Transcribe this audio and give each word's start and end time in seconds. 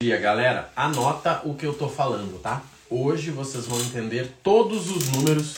dia, 0.00 0.16
galera. 0.16 0.70
Anota 0.76 1.40
o 1.42 1.56
que 1.56 1.66
eu 1.66 1.74
tô 1.74 1.88
falando, 1.88 2.40
tá? 2.40 2.62
Hoje 2.88 3.32
vocês 3.32 3.66
vão 3.66 3.80
entender 3.80 4.32
todos 4.44 4.88
os 4.92 5.08
números 5.08 5.56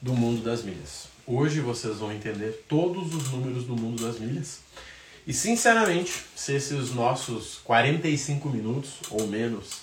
do 0.00 0.12
mundo 0.12 0.40
das 0.40 0.62
milhas. 0.62 1.08
Hoje 1.26 1.60
vocês 1.60 1.96
vão 1.96 2.12
entender 2.12 2.64
todos 2.68 3.12
os 3.12 3.32
números 3.32 3.64
do 3.64 3.74
mundo 3.74 4.00
das 4.06 4.20
milhas. 4.20 4.60
E 5.26 5.32
sinceramente, 5.32 6.12
se 6.36 6.54
esses 6.54 6.92
nossos 6.92 7.58
45 7.64 8.48
minutos 8.50 9.00
ou 9.10 9.26
menos 9.26 9.80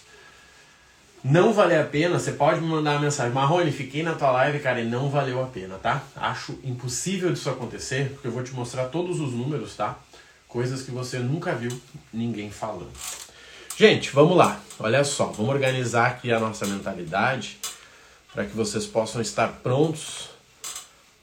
não 1.22 1.52
valer 1.52 1.82
a 1.82 1.86
pena, 1.86 2.18
você 2.18 2.32
pode 2.32 2.62
me 2.62 2.68
mandar 2.68 2.92
uma 2.92 3.02
mensagem. 3.02 3.34
Marrone, 3.34 3.70
fiquei 3.70 4.02
na 4.02 4.16
tua 4.16 4.32
live, 4.32 4.62
cara, 4.62 4.80
e 4.80 4.86
não 4.86 5.10
valeu 5.10 5.44
a 5.44 5.48
pena, 5.48 5.76
tá? 5.76 6.02
Acho 6.16 6.58
impossível 6.64 7.34
disso 7.34 7.50
acontecer, 7.50 8.12
porque 8.12 8.28
eu 8.28 8.32
vou 8.32 8.44
te 8.44 8.54
mostrar 8.54 8.86
todos 8.86 9.20
os 9.20 9.34
números, 9.34 9.76
tá? 9.76 10.00
Coisas 10.48 10.84
que 10.84 10.92
você 10.92 11.20
nunca 11.20 11.54
viu 11.54 11.78
ninguém 12.14 12.50
falando. 12.50 12.94
Gente, 13.76 14.12
vamos 14.12 14.38
lá. 14.38 14.62
Olha 14.80 15.04
só, 15.04 15.26
vamos 15.26 15.52
organizar 15.52 16.06
aqui 16.06 16.32
a 16.32 16.40
nossa 16.40 16.64
mentalidade 16.68 17.58
para 18.32 18.46
que 18.46 18.56
vocês 18.56 18.86
possam 18.86 19.20
estar 19.20 19.48
prontos 19.48 20.30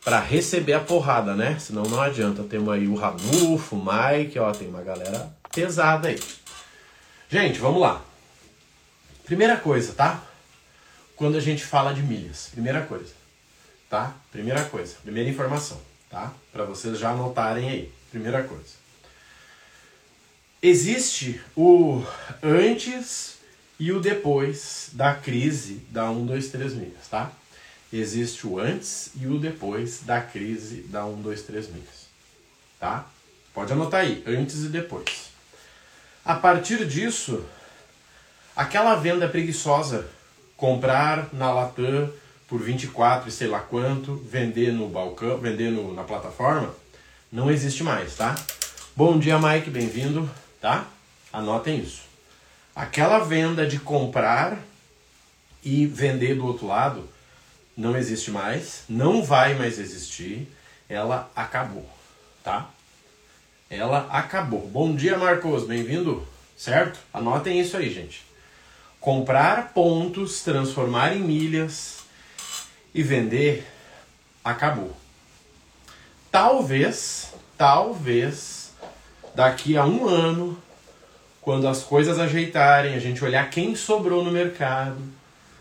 para 0.05 0.19
receber 0.19 0.73
a 0.73 0.81
porrada, 0.81 1.37
né? 1.37 1.57
Senão 1.61 1.85
não 1.85 2.01
adianta. 2.01 2.43
Temos 2.43 2.69
aí 2.75 2.89
o 2.89 2.97
Ranulfo, 2.97 3.77
o 3.77 3.79
Mike, 3.79 4.37
ó, 4.41 4.51
tem 4.51 4.67
uma 4.67 4.83
galera 4.83 5.33
pesada 5.55 6.09
aí. 6.09 6.19
Gente, 7.29 7.61
vamos 7.61 7.81
lá. 7.81 8.03
Primeira 9.25 9.57
coisa, 9.57 9.93
tá? 9.93 10.21
Quando 11.15 11.37
a 11.37 11.41
gente 11.41 11.65
fala 11.65 11.95
de 11.95 12.03
milhas, 12.03 12.49
primeira 12.51 12.81
coisa, 12.83 13.13
tá? 13.89 14.13
Primeira 14.33 14.65
coisa, 14.65 14.97
primeira 15.05 15.31
informação, 15.31 15.81
tá? 16.11 16.33
Para 16.53 16.65
vocês 16.65 16.99
já 16.99 17.11
anotarem 17.11 17.69
aí. 17.69 17.93
Primeira 18.11 18.43
coisa. 18.43 18.80
Existe 20.63 21.41
o 21.57 22.05
antes 22.43 23.39
e 23.79 23.93
o 23.93 23.99
depois 23.99 24.91
da 24.93 25.15
crise 25.15 25.77
da 25.89 26.11
1, 26.11 26.27
2, 26.27 26.49
3 26.49 26.75
milhas, 26.75 27.09
tá? 27.11 27.33
Existe 27.91 28.47
o 28.47 28.59
antes 28.59 29.11
e 29.19 29.27
o 29.27 29.39
depois 29.39 30.03
da 30.03 30.21
crise 30.21 30.83
da 30.83 31.07
1, 31.07 31.23
2, 31.23 31.43
3 31.45 31.69
milhas, 31.69 32.07
tá? 32.79 33.07
Pode 33.55 33.73
anotar 33.73 34.01
aí, 34.03 34.23
antes 34.27 34.63
e 34.63 34.69
depois. 34.69 35.31
A 36.23 36.35
partir 36.35 36.87
disso, 36.87 37.43
aquela 38.55 38.97
venda 38.97 39.27
preguiçosa, 39.27 40.11
comprar 40.59 41.31
na 41.33 41.51
Latam 41.51 42.13
por 42.47 42.61
24 42.61 43.31
e 43.31 43.33
sei 43.33 43.49
lá 43.49 43.61
quanto, 43.61 44.15
vender 44.17 44.75
no 44.75 44.91
balcão, 44.91 45.39
vender 45.39 45.71
no, 45.71 45.95
na 45.95 46.05
plataforma, 46.05 46.75
não 47.33 47.51
existe 47.51 47.83
mais, 47.83 48.15
tá? 48.15 48.35
Bom 48.95 49.19
dia, 49.19 49.39
Mike, 49.39 49.71
bem-vindo 49.71 50.29
tá? 50.61 50.87
Anotem 51.33 51.79
isso. 51.79 52.03
Aquela 52.75 53.21
venda 53.21 53.67
de 53.67 53.79
comprar 53.79 54.59
e 55.63 55.87
vender 55.87 56.35
do 56.35 56.47
outro 56.47 56.67
lado 56.67 57.09
não 57.77 57.97
existe 57.97 58.31
mais, 58.31 58.85
não 58.89 59.23
vai 59.23 59.55
mais 59.55 59.79
existir, 59.79 60.47
ela 60.89 61.31
acabou, 61.35 61.89
tá? 62.45 62.69
Ela 63.71 64.09
acabou. 64.11 64.69
Bom 64.69 64.95
dia, 64.95 65.17
Marcos, 65.17 65.67
bem-vindo, 65.67 66.27
certo? 66.57 66.99
Anotem 67.13 67.61
isso 67.61 67.77
aí, 67.77 67.93
gente. 67.93 68.25
Comprar 68.99 69.73
pontos, 69.73 70.43
transformar 70.43 71.15
em 71.17 71.21
milhas 71.21 72.01
e 72.95 73.03
vender 73.03 73.67
acabou. 74.45 74.95
Talvez, 76.31 77.33
talvez 77.57 78.60
daqui 79.35 79.77
a 79.77 79.85
um 79.85 80.07
ano, 80.07 80.59
quando 81.41 81.67
as 81.67 81.83
coisas 81.83 82.19
ajeitarem, 82.19 82.95
a 82.95 82.99
gente 82.99 83.25
olhar 83.25 83.49
quem 83.51 83.75
sobrou 83.75 84.25
no 84.25 84.31
mercado, 84.31 84.99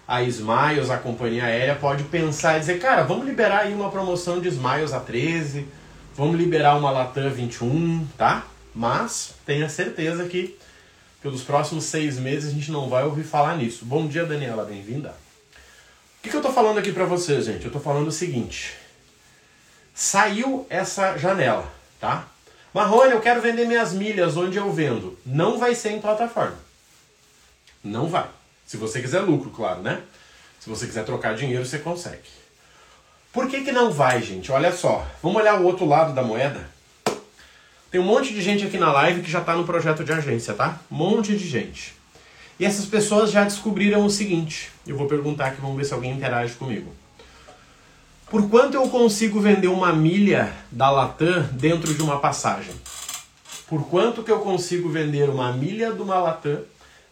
a 0.07 0.23
Smiles, 0.23 0.89
a 0.89 0.97
companhia 0.97 1.45
aérea, 1.45 1.75
pode 1.75 2.03
pensar 2.05 2.57
e 2.57 2.59
dizer, 2.59 2.79
cara, 2.79 3.03
vamos 3.03 3.25
liberar 3.25 3.59
aí 3.59 3.73
uma 3.73 3.91
promoção 3.91 4.41
de 4.41 4.47
Smiles 4.47 4.91
a 4.91 4.99
13, 4.99 5.67
vamos 6.15 6.35
liberar 6.35 6.75
uma 6.77 6.89
Latam 6.89 7.29
21, 7.29 8.07
tá? 8.17 8.45
Mas 8.73 9.35
tenha 9.45 9.69
certeza 9.69 10.25
que 10.25 10.57
pelos 11.21 11.43
próximos 11.43 11.83
seis 11.83 12.17
meses 12.17 12.49
a 12.49 12.53
gente 12.53 12.71
não 12.71 12.89
vai 12.89 13.03
ouvir 13.03 13.23
falar 13.23 13.55
nisso. 13.57 13.85
Bom 13.85 14.07
dia, 14.07 14.25
Daniela, 14.25 14.65
bem-vinda. 14.65 15.09
O 15.09 16.21
que, 16.23 16.29
que 16.29 16.35
eu 16.35 16.41
tô 16.41 16.51
falando 16.51 16.79
aqui 16.79 16.91
para 16.91 17.05
vocês, 17.05 17.45
gente? 17.45 17.65
Eu 17.65 17.71
tô 17.71 17.79
falando 17.79 18.07
o 18.07 18.11
seguinte. 18.11 18.73
Saiu 19.93 20.65
essa 20.69 21.17
janela, 21.17 21.71
tá? 21.99 22.27
Marrone, 22.73 23.13
eu 23.13 23.21
quero 23.21 23.41
vender 23.41 23.65
minhas 23.65 23.93
milhas, 23.93 24.37
onde 24.37 24.57
eu 24.57 24.71
vendo? 24.71 25.17
Não 25.25 25.57
vai 25.57 25.73
ser 25.73 25.91
em 25.91 26.01
plataforma. 26.01 26.57
Não 27.83 28.07
vai. 28.07 28.27
Se 28.65 28.77
você 28.77 29.01
quiser 29.01 29.21
lucro, 29.21 29.49
claro, 29.49 29.81
né? 29.81 30.01
Se 30.59 30.69
você 30.69 30.85
quiser 30.85 31.03
trocar 31.03 31.35
dinheiro, 31.35 31.65
você 31.65 31.79
consegue. 31.79 32.29
Por 33.33 33.47
que, 33.47 33.61
que 33.61 33.71
não 33.71 33.91
vai, 33.91 34.21
gente? 34.21 34.51
Olha 34.51 34.71
só, 34.71 35.07
vamos 35.23 35.41
olhar 35.41 35.59
o 35.59 35.63
outro 35.63 35.85
lado 35.85 36.13
da 36.13 36.21
moeda. 36.21 36.69
Tem 37.89 37.99
um 37.99 38.03
monte 38.03 38.33
de 38.33 38.41
gente 38.41 38.65
aqui 38.65 38.77
na 38.77 38.91
live 38.91 39.23
que 39.23 39.31
já 39.31 39.39
está 39.39 39.55
no 39.55 39.63
projeto 39.63 40.03
de 40.03 40.11
agência, 40.11 40.53
tá? 40.53 40.79
Um 40.91 40.95
monte 40.95 41.35
de 41.35 41.47
gente. 41.47 41.95
E 42.59 42.65
essas 42.65 42.85
pessoas 42.85 43.31
já 43.31 43.43
descobriram 43.43 44.05
o 44.05 44.09
seguinte. 44.09 44.69
Eu 44.85 44.95
vou 44.95 45.07
perguntar 45.07 45.47
aqui, 45.47 45.61
vamos 45.61 45.77
ver 45.77 45.85
se 45.85 45.93
alguém 45.93 46.11
interage 46.11 46.53
comigo. 46.53 46.93
Por 48.29 48.47
quanto 48.47 48.75
eu 48.75 48.87
consigo 48.89 49.39
vender 49.41 49.69
uma 49.69 49.91
milha 49.91 50.53
da 50.71 50.91
Latam 50.91 51.49
dentro 51.51 51.95
de 51.95 52.01
uma 52.03 52.19
passagem? 52.19 52.79
Por 53.67 53.89
quanto 53.89 54.23
que 54.23 54.29
eu 54.29 54.39
consigo 54.41 54.87
vender 54.87 55.27
uma 55.27 55.51
milha 55.51 55.91
de 55.91 55.99
uma 55.99 56.19
Latam 56.19 56.63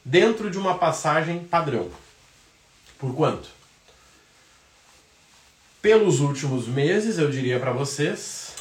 dentro 0.05 0.51
de 0.51 0.59
uma 0.59 0.77
passagem 0.77 1.43
padrão? 1.43 1.89
Por 2.99 3.15
quanto? 3.15 3.49
Pelos 5.81 6.19
últimos 6.19 6.67
meses, 6.67 7.17
eu 7.17 7.31
diria 7.31 7.59
para 7.59 7.71
vocês 7.71 8.53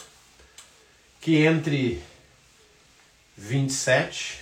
que 1.20 1.36
entre 1.44 2.02
27 3.36 4.40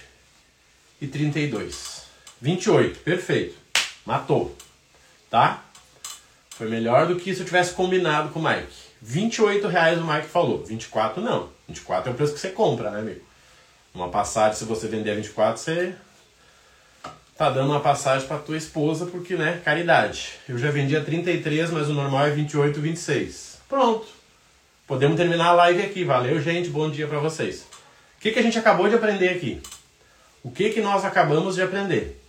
e 1.00 1.08
32. 1.08 2.02
28, 2.40 3.00
perfeito. 3.00 3.56
Matou. 4.06 4.56
Tá? 5.28 5.63
Foi 6.56 6.68
melhor 6.68 7.08
do 7.08 7.16
que 7.16 7.34
se 7.34 7.40
eu 7.40 7.46
tivesse 7.46 7.74
combinado 7.74 8.28
com 8.28 8.38
o 8.38 8.42
Mike. 8.42 8.68
28 9.02 9.66
reais 9.66 9.98
o 9.98 10.04
Mike 10.04 10.28
falou. 10.28 10.62
24 10.64 11.20
não. 11.20 11.48
24 11.66 12.10
é 12.10 12.12
o 12.12 12.16
preço 12.16 12.32
que 12.32 12.38
você 12.38 12.50
compra, 12.50 12.92
né, 12.92 13.00
amigo? 13.00 13.20
Uma 13.92 14.08
passagem, 14.08 14.56
se 14.56 14.64
você 14.64 14.86
vender 14.86 15.10
a 15.10 15.14
24, 15.16 15.60
você 15.60 15.94
tá 17.36 17.50
dando 17.50 17.70
uma 17.70 17.80
passagem 17.80 18.28
para 18.28 18.38
tua 18.38 18.56
esposa, 18.56 19.06
porque, 19.06 19.34
né, 19.34 19.60
caridade. 19.64 20.34
Eu 20.48 20.56
já 20.56 20.70
vendi 20.70 20.96
a 20.96 21.02
33, 21.02 21.72
mas 21.72 21.88
o 21.88 21.92
normal 21.92 22.28
é 22.28 22.30
28, 22.30 22.80
26. 22.80 23.58
Pronto. 23.68 24.06
Podemos 24.86 25.16
terminar 25.16 25.48
a 25.48 25.54
live 25.54 25.82
aqui. 25.82 26.04
Valeu, 26.04 26.40
gente. 26.40 26.68
Bom 26.68 26.88
dia 26.88 27.08
para 27.08 27.18
vocês. 27.18 27.62
O 28.16 28.20
que, 28.20 28.30
que 28.30 28.38
a 28.38 28.42
gente 28.42 28.58
acabou 28.58 28.88
de 28.88 28.94
aprender 28.94 29.30
aqui? 29.30 29.60
O 30.40 30.52
que, 30.52 30.70
que 30.70 30.80
nós 30.80 31.04
acabamos 31.04 31.56
de 31.56 31.62
aprender? 31.62 32.22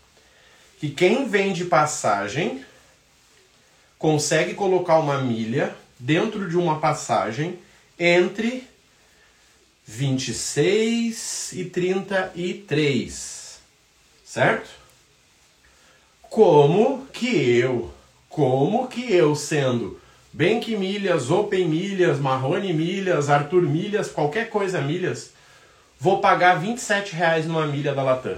Que 0.79 0.89
quem 0.89 1.29
vende 1.29 1.65
passagem 1.65 2.65
consegue 3.97 4.53
colocar 4.53 4.99
uma 4.99 5.19
milha 5.19 5.75
dentro 5.99 6.49
de 6.49 6.57
uma 6.57 6.79
passagem 6.79 7.59
entre 7.97 8.67
26 9.85 11.53
e 11.53 11.65
33. 11.65 13.59
Certo? 14.25 14.69
Como 16.23 17.05
que 17.07 17.57
eu, 17.57 17.93
como 18.27 18.87
que 18.87 19.13
eu 19.13 19.35
sendo 19.35 19.99
Bank 20.33 20.75
Milhas, 20.75 21.31
Open 21.31 21.65
Milhas, 21.69 22.19
Marrone 22.19 22.73
Milhas, 22.73 23.29
Arthur 23.29 23.61
Milhas, 23.61 24.09
qualquer 24.09 24.49
coisa 24.49 24.81
milhas, 24.81 25.31
vou 25.97 26.19
pagar 26.19 26.59
27 26.59 27.15
reais 27.15 27.45
numa 27.45 27.65
milha 27.65 27.93
da 27.93 28.03
Latam. 28.03 28.37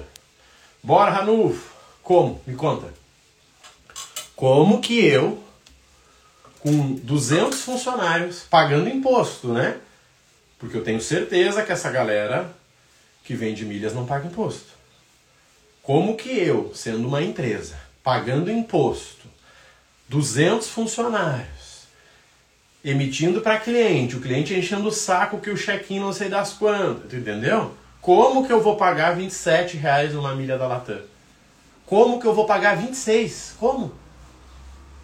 Bora, 0.84 1.09
Ranulfo! 1.09 1.74
Como? 2.03 2.39
Me 2.45 2.54
conta. 2.56 2.94
Como 4.36 4.80
que 4.80 5.04
eu, 5.04 5.44
com 6.59 6.95
200 6.95 7.62
funcionários 7.62 8.42
pagando 8.50 8.89
imposto, 8.89 9.50
né? 9.50 9.77
Porque 10.59 10.77
eu 10.77 10.83
tenho 10.83 11.01
certeza 11.01 11.63
que 11.63 11.71
essa 11.71 11.89
galera 11.89 12.51
que 13.24 13.36
vende 13.36 13.65
milhas 13.65 13.94
não 13.94 14.06
paga 14.06 14.27
imposto. 14.27 14.77
Como 15.83 16.18
que 16.18 16.30
eu, 16.30 16.71
sendo 16.74 17.07
uma 17.07 17.21
empresa, 17.21 17.77
pagando 18.04 18.51
imposto, 18.51 19.27
200 20.09 20.68
funcionários, 20.69 21.83
emitindo 22.83 23.42
para 23.42 23.59
cliente, 23.59 24.15
o 24.15 24.21
cliente 24.21 24.54
enchendo 24.54 24.88
o 24.88 24.92
saco 24.92 25.39
que 25.39 25.50
o 25.50 25.57
check-in 25.57 26.00
não 26.00 26.13
sei 26.13 26.30
das 26.30 26.54
quantas, 26.54 27.13
entendeu? 27.13 27.75
Como 28.01 28.45
que 28.45 28.54
eu 28.54 28.62
vou 28.62 28.77
pagar 28.77 29.15
27 29.15 29.77
reais 29.77 30.13
numa 30.13 30.33
milha 30.33 30.57
da 30.57 30.68
Latam? 30.68 31.01
Como 31.86 32.19
que 32.19 32.25
eu 32.25 32.33
vou 32.33 32.45
pagar 32.45 32.77
26? 32.77 33.56
Como? 33.59 33.94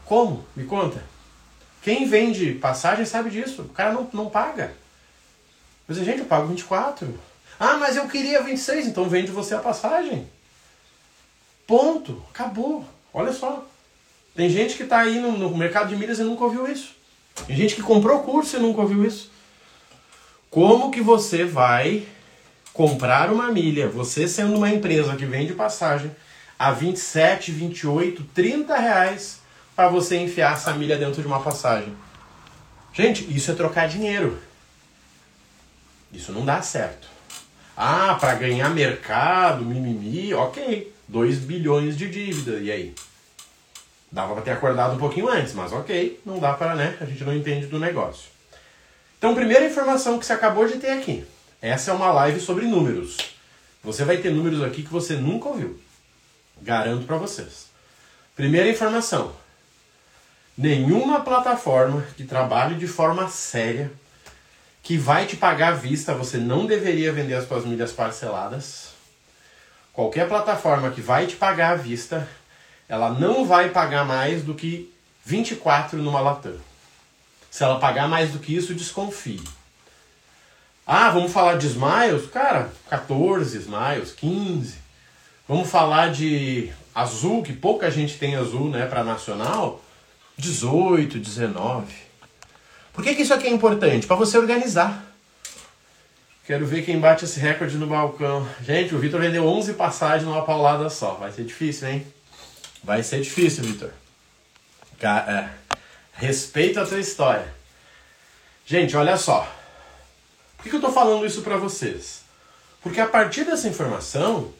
Como? 0.06 0.46
Me 0.56 0.64
conta. 0.66 1.04
Quem 1.84 2.08
vende 2.08 2.54
passagem 2.54 3.06
sabe 3.06 3.30
disso. 3.30 3.64
O 3.64 3.70
cara 3.70 3.92
não, 3.92 4.10
não 4.14 4.30
paga. 4.30 4.74
Mas, 5.86 5.98
gente, 5.98 6.20
eu 6.20 6.26
pago 6.26 6.48
24. 6.48 7.20
Ah, 7.60 7.76
mas 7.76 7.98
eu 7.98 8.08
queria 8.08 8.42
26, 8.42 8.88
então 8.88 9.10
vende 9.10 9.32
você 9.32 9.54
a 9.54 9.60
passagem. 9.60 10.28
Ponto. 11.68 12.24
Acabou. 12.34 12.86
Olha 13.14 13.34
só. 13.34 13.66
Tem 14.34 14.50
gente 14.50 14.76
que 14.76 14.84
está 14.84 15.00
aí 15.00 15.20
no, 15.20 15.38
no, 15.38 15.56
mercado 15.56 15.90
de 15.90 15.96
milhas 15.98 16.20
e 16.20 16.24
nunca 16.24 16.46
ouviu 16.46 16.68
isso. 16.72 16.96
Tem 17.46 17.56
gente 17.56 17.76
que 17.76 17.84
comprou 17.84 18.24
curso 18.24 18.56
e 18.56 18.60
nunca 18.60 18.82
ouviu 18.82 19.06
isso. 19.06 19.30
Como 20.50 20.90
que 20.90 21.02
você 21.02 21.44
vai 21.44 22.08
comprar 22.74 23.32
uma 23.32 23.52
milha, 23.52 23.90
você 23.90 24.28
sendo 24.28 24.56
uma 24.56 24.70
empresa 24.70 25.16
que 25.16 25.26
vende 25.26 25.54
passagem, 25.54 26.16
a 26.58 26.72
27, 26.72 27.52
28, 27.52 28.24
30 28.34 28.76
reais 28.76 29.43
para 29.76 29.88
você 29.88 30.18
enfiar 30.18 30.54
essa 30.54 30.74
milha 30.74 30.98
dentro 30.98 31.22
de 31.22 31.28
uma 31.28 31.42
passagem? 31.42 31.96
Gente, 32.94 33.24
isso 33.36 33.52
é 33.52 33.56
trocar 33.56 33.88
dinheiro. 33.88 34.40
Isso 36.12 36.32
não 36.32 36.46
dá 36.46 36.62
certo. 36.62 37.08
Ah, 37.76 38.16
para 38.20 38.36
ganhar 38.36 38.70
mercado, 38.70 39.66
mimimi, 39.66 40.34
ok. 40.34 40.94
2 41.08 41.40
bilhões 41.40 41.98
de 41.98 42.10
dívida, 42.10 42.60
e 42.60 42.72
aí? 42.72 42.96
Dava 44.12 44.34
para 44.34 44.44
ter 44.44 44.52
acordado 44.52 44.96
um 44.96 45.00
pouquinho 45.00 45.28
antes, 45.28 45.54
mas 45.54 45.74
ok, 45.74 46.20
não 46.24 46.40
dá 46.40 46.54
para, 46.54 46.76
né? 46.76 46.96
A 47.02 47.06
gente 47.06 47.24
não 47.24 47.36
entende 47.36 47.66
do 47.66 47.80
negócio. 47.80 48.30
Então, 49.18 49.34
primeira 49.34 49.66
informação 49.66 50.20
que 50.20 50.26
você 50.26 50.34
acabou 50.34 50.68
de 50.68 50.78
ter 50.78 50.92
aqui. 50.92 51.26
Essa 51.62 51.92
é 51.92 51.94
uma 51.94 52.12
live 52.12 52.40
sobre 52.40 52.66
números. 52.66 53.18
Você 53.84 54.06
vai 54.06 54.18
ter 54.18 54.30
números 54.32 54.62
aqui 54.62 54.84
que 54.84 54.92
você 54.92 55.16
nunca 55.16 55.50
ouviu. 55.50 55.80
Garanto 56.62 57.06
para 57.06 57.18
vocês. 57.18 57.68
Primeira 58.36 58.70
informação. 58.70 59.34
Nenhuma 60.58 61.22
plataforma 61.22 62.06
que 62.16 62.24
trabalhe 62.24 62.76
de 62.76 62.88
forma 62.88 63.28
séria, 63.28 63.92
que 64.84 64.98
vai 64.98 65.26
te 65.26 65.36
pagar 65.36 65.70
à 65.70 65.76
vista, 65.76 66.14
você 66.14 66.38
não 66.38 66.66
deveria 66.66 67.12
vender 67.12 67.36
as 67.36 67.48
suas 67.48 67.66
milhas 67.66 67.92
parceladas. 67.92 68.90
Qualquer 69.94 70.28
plataforma 70.28 70.92
que 70.92 71.02
vai 71.02 71.26
te 71.26 71.36
pagar 71.36 71.72
à 71.72 71.76
vista, 71.76 72.28
ela 72.90 73.10
não 73.10 73.46
vai 73.46 73.70
pagar 73.70 74.06
mais 74.06 74.44
do 74.44 74.54
que 74.54 74.94
24 75.26 75.98
numa 76.00 76.20
Latam. 76.20 76.58
Se 77.50 77.64
ela 77.64 77.80
pagar 77.80 78.08
mais 78.08 78.32
do 78.32 78.40
que 78.40 78.56
isso, 78.56 78.74
desconfie. 78.74 79.42
Ah, 80.86 81.12
vamos 81.12 81.32
falar 81.32 81.58
de 81.58 81.68
Smiles? 81.68 82.30
Cara, 82.32 82.74
14 82.90 83.58
Smiles, 83.58 84.12
15. 84.12 84.76
Vamos 85.48 85.70
falar 85.70 86.12
de 86.12 86.74
Azul, 86.96 87.42
que 87.42 87.54
pouca 87.54 87.92
gente 87.92 88.18
tem 88.18 88.36
Azul, 88.36 88.70
né, 88.70 88.86
para 88.86 89.04
nacional. 89.04 89.83
18, 90.38 91.20
19. 91.20 91.94
Por 92.94 93.04
que, 93.04 93.16
que 93.16 93.22
isso 93.24 93.34
aqui 93.34 93.48
é 93.48 93.52
importante? 93.52 94.08
Para 94.08 94.16
você 94.16 94.38
organizar. 94.38 95.04
Quero 96.46 96.66
ver 96.66 96.84
quem 96.84 97.00
bate 97.00 97.26
esse 97.26 97.40
recorde 97.40 97.78
no 97.78 97.88
balcão. 97.88 98.48
Gente, 98.62 98.94
o 98.94 99.00
Vitor 99.00 99.22
vendeu 99.22 99.48
11 99.48 99.74
passagens 99.74 100.24
numa 100.24 100.44
paulada 100.44 100.90
só. 100.90 101.14
Vai 101.14 101.32
ser 101.32 101.46
difícil, 101.46 101.88
hein? 101.88 102.08
Vai 102.84 103.02
ser 103.02 103.22
difícil, 103.22 103.64
Vitor. 103.64 103.92
É, 105.02 105.50
respeito 106.14 106.80
a 106.80 106.86
tua 106.86 107.00
história. 107.00 107.54
Gente, 108.66 108.96
olha 108.96 109.18
só. 109.18 109.42
Por 110.58 110.64
que, 110.64 110.70
que 110.70 110.76
eu 110.76 110.80
estou 110.80 110.94
falando 110.94 111.26
isso 111.26 111.42
para 111.42 111.58
vocês? 111.58 112.22
Porque 112.82 113.00
a 113.00 113.08
partir 113.08 113.46
dessa 113.46 113.68
informação, 113.68 114.54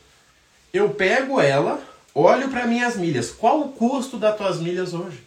eu 0.74 0.90
pego 0.90 1.40
ela, 1.40 1.82
olho 2.16 2.50
para 2.50 2.66
minhas 2.66 2.96
milhas. 2.96 3.30
Qual 3.30 3.62
o 3.62 3.74
custo 3.74 4.18
das 4.18 4.36
tuas 4.38 4.60
milhas 4.60 4.94
hoje? 4.94 5.22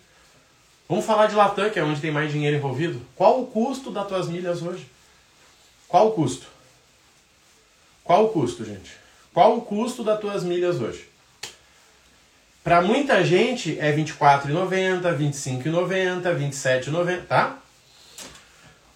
Vamos 0.89 1.05
falar 1.05 1.27
de 1.27 1.35
Latam, 1.35 1.69
que 1.71 1.79
é 1.79 1.85
onde 1.85 2.01
tem 2.01 2.13
mais 2.13 2.31
dinheiro 2.31 2.57
envolvido. 2.57 3.01
Qual 3.17 3.41
o 3.43 3.47
custo 3.47 3.91
das 3.91 4.07
tuas 4.07 4.29
milhas 4.29 4.63
hoje? 4.63 4.87
Qual 5.89 6.09
o 6.09 6.13
custo? 6.13 6.47
Qual 8.05 8.27
o 8.27 8.29
custo, 8.29 8.65
gente? 8.65 8.93
Qual 9.35 9.57
o 9.57 9.63
custo 9.63 10.05
das 10.05 10.21
tuas 10.21 10.45
milhas 10.45 10.81
hoje? 10.81 11.09
Para 12.63 12.83
muita 12.83 13.25
gente 13.25 13.79
é 13.79 13.91
R$ 13.91 14.03
24,90, 14.05 15.03
R$ 15.03 15.25
25,90, 15.25 16.23
R$ 16.23 16.49
27,90, 16.49 17.27
tá? 17.27 17.59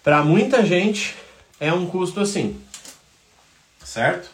Para 0.03 0.23
muita 0.23 0.65
gente 0.65 1.15
é 1.59 1.71
um 1.71 1.85
custo 1.85 2.21
assim, 2.21 2.59
certo? 3.83 4.29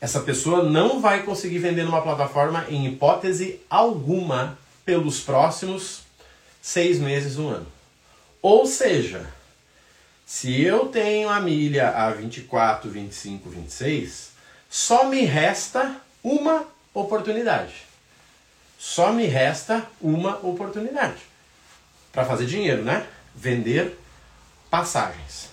Essa 0.00 0.20
pessoa 0.20 0.62
não 0.62 1.00
vai 1.00 1.22
conseguir 1.22 1.58
vender 1.58 1.84
numa 1.84 2.00
plataforma 2.00 2.64
em 2.68 2.86
hipótese 2.86 3.60
alguma 3.68 4.58
pelos 4.84 5.20
próximos 5.20 6.05
seis 6.66 6.98
meses, 6.98 7.38
um 7.38 7.48
ano. 7.48 7.66
Ou 8.42 8.66
seja, 8.66 9.26
se 10.24 10.62
eu 10.62 10.88
tenho 10.88 11.28
a 11.28 11.40
milha 11.40 11.90
a 11.90 12.10
24, 12.10 12.90
25, 12.90 13.48
26, 13.50 14.30
só 14.68 15.04
me 15.04 15.22
resta 15.22 15.96
uma 16.22 16.66
oportunidade 16.92 17.86
só 18.78 19.12
me 19.12 19.26
resta 19.26 19.86
uma 20.00 20.36
oportunidade 20.46 21.22
para 22.12 22.24
fazer 22.24 22.46
dinheiro, 22.46 22.82
né? 22.82 23.06
Vender 23.34 23.98
passagens. 24.70 25.48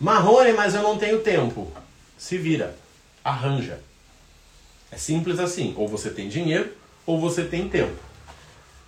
Marrone, 0.00 0.52
mas 0.52 0.74
eu 0.74 0.82
não 0.82 0.98
tenho 0.98 1.20
tempo. 1.20 1.72
Se 2.16 2.36
vira, 2.36 2.76
arranja. 3.24 3.80
É 4.90 4.96
simples 4.96 5.38
assim. 5.38 5.74
Ou 5.76 5.88
você 5.88 6.10
tem 6.10 6.28
dinheiro 6.28 6.76
ou 7.06 7.20
você 7.20 7.44
tem 7.44 7.68
tempo. 7.68 7.98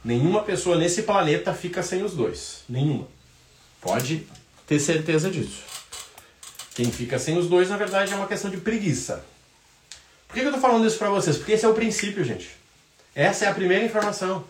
Nenhuma 0.05 0.43
pessoa 0.43 0.77
nesse 0.77 1.03
planeta 1.03 1.53
fica 1.53 1.83
sem 1.83 2.03
os 2.03 2.15
dois. 2.15 2.65
Nenhuma. 2.69 3.07
Pode 3.81 4.27
ter 4.67 4.79
certeza 4.79 5.31
disso. 5.31 5.63
Quem 6.75 6.91
fica 6.91 7.19
sem 7.19 7.37
os 7.37 7.49
dois, 7.49 7.69
na 7.69 7.77
verdade, 7.77 8.13
é 8.13 8.17
uma 8.17 8.27
questão 8.27 8.51
de 8.51 8.57
preguiça. 8.57 9.25
Por 10.27 10.35
que 10.35 10.41
eu 10.41 10.47
estou 10.47 10.61
falando 10.61 10.87
isso 10.87 10.97
para 10.97 11.11
vocês? 11.11 11.37
Porque 11.37 11.53
esse 11.53 11.65
é 11.65 11.69
o 11.69 11.75
princípio, 11.75 12.25
gente. 12.25 12.51
Essa 13.15 13.45
é 13.45 13.49
a 13.49 13.55
primeira 13.55 13.85
informação. 13.85 14.45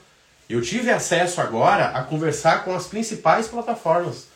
Eu 0.49 0.61
tive 0.61 0.91
acesso 0.91 1.41
agora 1.41 1.89
a 1.89 2.03
conversar 2.03 2.65
com 2.65 2.75
as 2.75 2.87
principais 2.87 3.49
plataformas. 3.49 4.27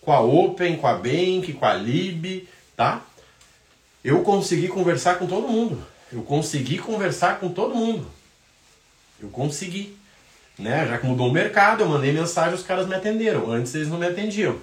Com 0.00 0.12
a 0.12 0.20
Open, 0.20 0.76
com 0.76 0.86
a 0.86 0.94
Bank, 0.94 1.52
com 1.54 1.66
a 1.66 1.74
Lib, 1.74 2.48
tá? 2.76 3.02
Eu 4.04 4.22
consegui 4.22 4.68
conversar 4.68 5.18
com 5.18 5.26
todo 5.26 5.48
mundo. 5.48 5.84
Eu 6.12 6.22
consegui 6.22 6.78
conversar 6.78 7.40
com 7.40 7.48
todo 7.48 7.74
mundo. 7.74 8.06
Eu 9.20 9.28
consegui. 9.30 9.98
Né? 10.58 10.86
Já 10.86 10.98
que 10.98 11.06
mudou 11.06 11.28
o 11.28 11.32
mercado, 11.32 11.82
eu 11.82 11.88
mandei 11.88 12.12
mensagem, 12.12 12.54
os 12.54 12.62
caras 12.62 12.86
me 12.86 12.94
atenderam. 12.94 13.50
Antes 13.50 13.74
eles 13.74 13.88
não 13.88 13.98
me 13.98 14.06
atendiam. 14.06 14.58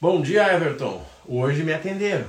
Bom 0.00 0.20
dia, 0.20 0.52
Everton. 0.52 1.04
Hoje 1.26 1.62
me 1.62 1.72
atenderam. 1.72 2.26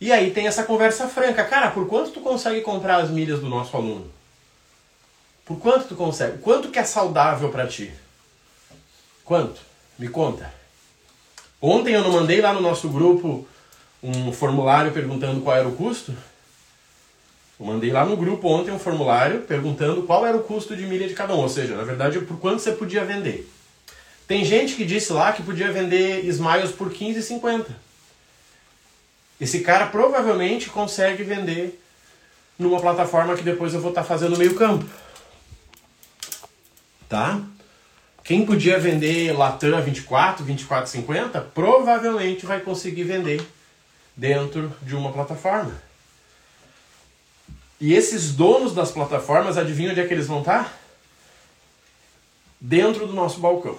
E 0.00 0.12
aí 0.12 0.30
tem 0.32 0.46
essa 0.46 0.64
conversa 0.64 1.08
franca. 1.08 1.44
Cara, 1.44 1.70
por 1.70 1.86
quanto 1.86 2.10
tu 2.10 2.20
consegue 2.20 2.60
comprar 2.62 2.96
as 2.96 3.10
milhas 3.10 3.40
do 3.40 3.48
nosso 3.48 3.76
aluno? 3.76 4.10
Por 5.44 5.58
quanto 5.58 5.88
tu 5.88 5.94
consegue? 5.94 6.38
Quanto 6.38 6.68
que 6.68 6.78
é 6.78 6.84
saudável 6.84 7.50
para 7.50 7.66
ti? 7.66 7.92
Quanto? 9.24 9.60
Me 9.98 10.08
conta. 10.08 10.52
Ontem 11.60 11.94
eu 11.94 12.02
não 12.02 12.12
mandei 12.12 12.40
lá 12.40 12.52
no 12.52 12.60
nosso 12.60 12.88
grupo 12.88 13.46
um 14.02 14.32
formulário 14.32 14.92
perguntando 14.92 15.40
qual 15.40 15.56
era 15.56 15.68
o 15.68 15.76
custo? 15.76 16.14
Eu 17.58 17.66
mandei 17.66 17.92
lá 17.92 18.04
no 18.04 18.16
grupo 18.16 18.48
ontem 18.48 18.70
um 18.70 18.78
formulário 18.78 19.42
perguntando 19.42 20.02
qual 20.02 20.26
era 20.26 20.36
o 20.36 20.42
custo 20.42 20.76
de 20.76 20.86
milha 20.86 21.06
de 21.06 21.14
cada 21.14 21.34
um, 21.34 21.38
ou 21.38 21.48
seja, 21.48 21.76
na 21.76 21.84
verdade, 21.84 22.18
por 22.20 22.38
quanto 22.38 22.60
você 22.60 22.72
podia 22.72 23.04
vender. 23.04 23.48
Tem 24.26 24.44
gente 24.44 24.74
que 24.74 24.84
disse 24.84 25.12
lá 25.12 25.32
que 25.32 25.42
podia 25.42 25.70
vender 25.70 26.24
Smiles 26.26 26.72
por 26.72 26.90
15,50. 26.90 27.66
Esse 29.40 29.60
cara 29.60 29.86
provavelmente 29.86 30.70
consegue 30.70 31.22
vender 31.22 31.80
numa 32.58 32.80
plataforma 32.80 33.36
que 33.36 33.42
depois 33.42 33.74
eu 33.74 33.80
vou 33.80 33.90
estar 33.90 34.02
tá 34.02 34.08
fazendo 34.08 34.38
meio 34.38 34.54
campo 34.54 34.84
tá? 37.14 37.40
Quem 38.24 38.44
podia 38.44 38.76
vender 38.76 39.32
Latam 39.32 39.80
24, 39.80 40.44
24,50, 40.44 41.44
provavelmente 41.54 42.44
vai 42.44 42.58
conseguir 42.60 43.04
vender 43.04 43.40
dentro 44.16 44.72
de 44.82 44.96
uma 44.96 45.12
plataforma. 45.12 45.72
E 47.80 47.92
esses 47.92 48.32
donos 48.32 48.74
das 48.74 48.90
plataformas, 48.90 49.56
adivinham 49.56 49.92
onde 49.92 50.00
é 50.00 50.06
que 50.06 50.14
eles 50.14 50.26
vão 50.26 50.40
estar? 50.40 50.78
Dentro 52.60 53.06
do 53.06 53.12
nosso 53.12 53.40
balcão. 53.40 53.78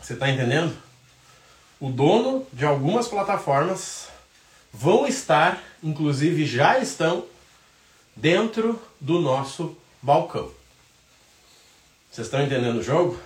Você 0.00 0.12
está 0.12 0.28
entendendo? 0.28 0.76
O 1.80 1.90
dono 1.90 2.46
de 2.52 2.64
algumas 2.64 3.08
plataformas 3.08 4.08
vão 4.72 5.06
estar, 5.06 5.62
inclusive 5.82 6.46
já 6.46 6.78
estão, 6.78 7.26
dentro 8.14 8.80
do 9.00 9.20
nosso 9.20 9.76
balcão. 10.02 10.50
Vocês 12.10 12.26
estão 12.26 12.42
entendendo 12.42 12.78
o 12.78 12.82
jogo? 12.82 13.18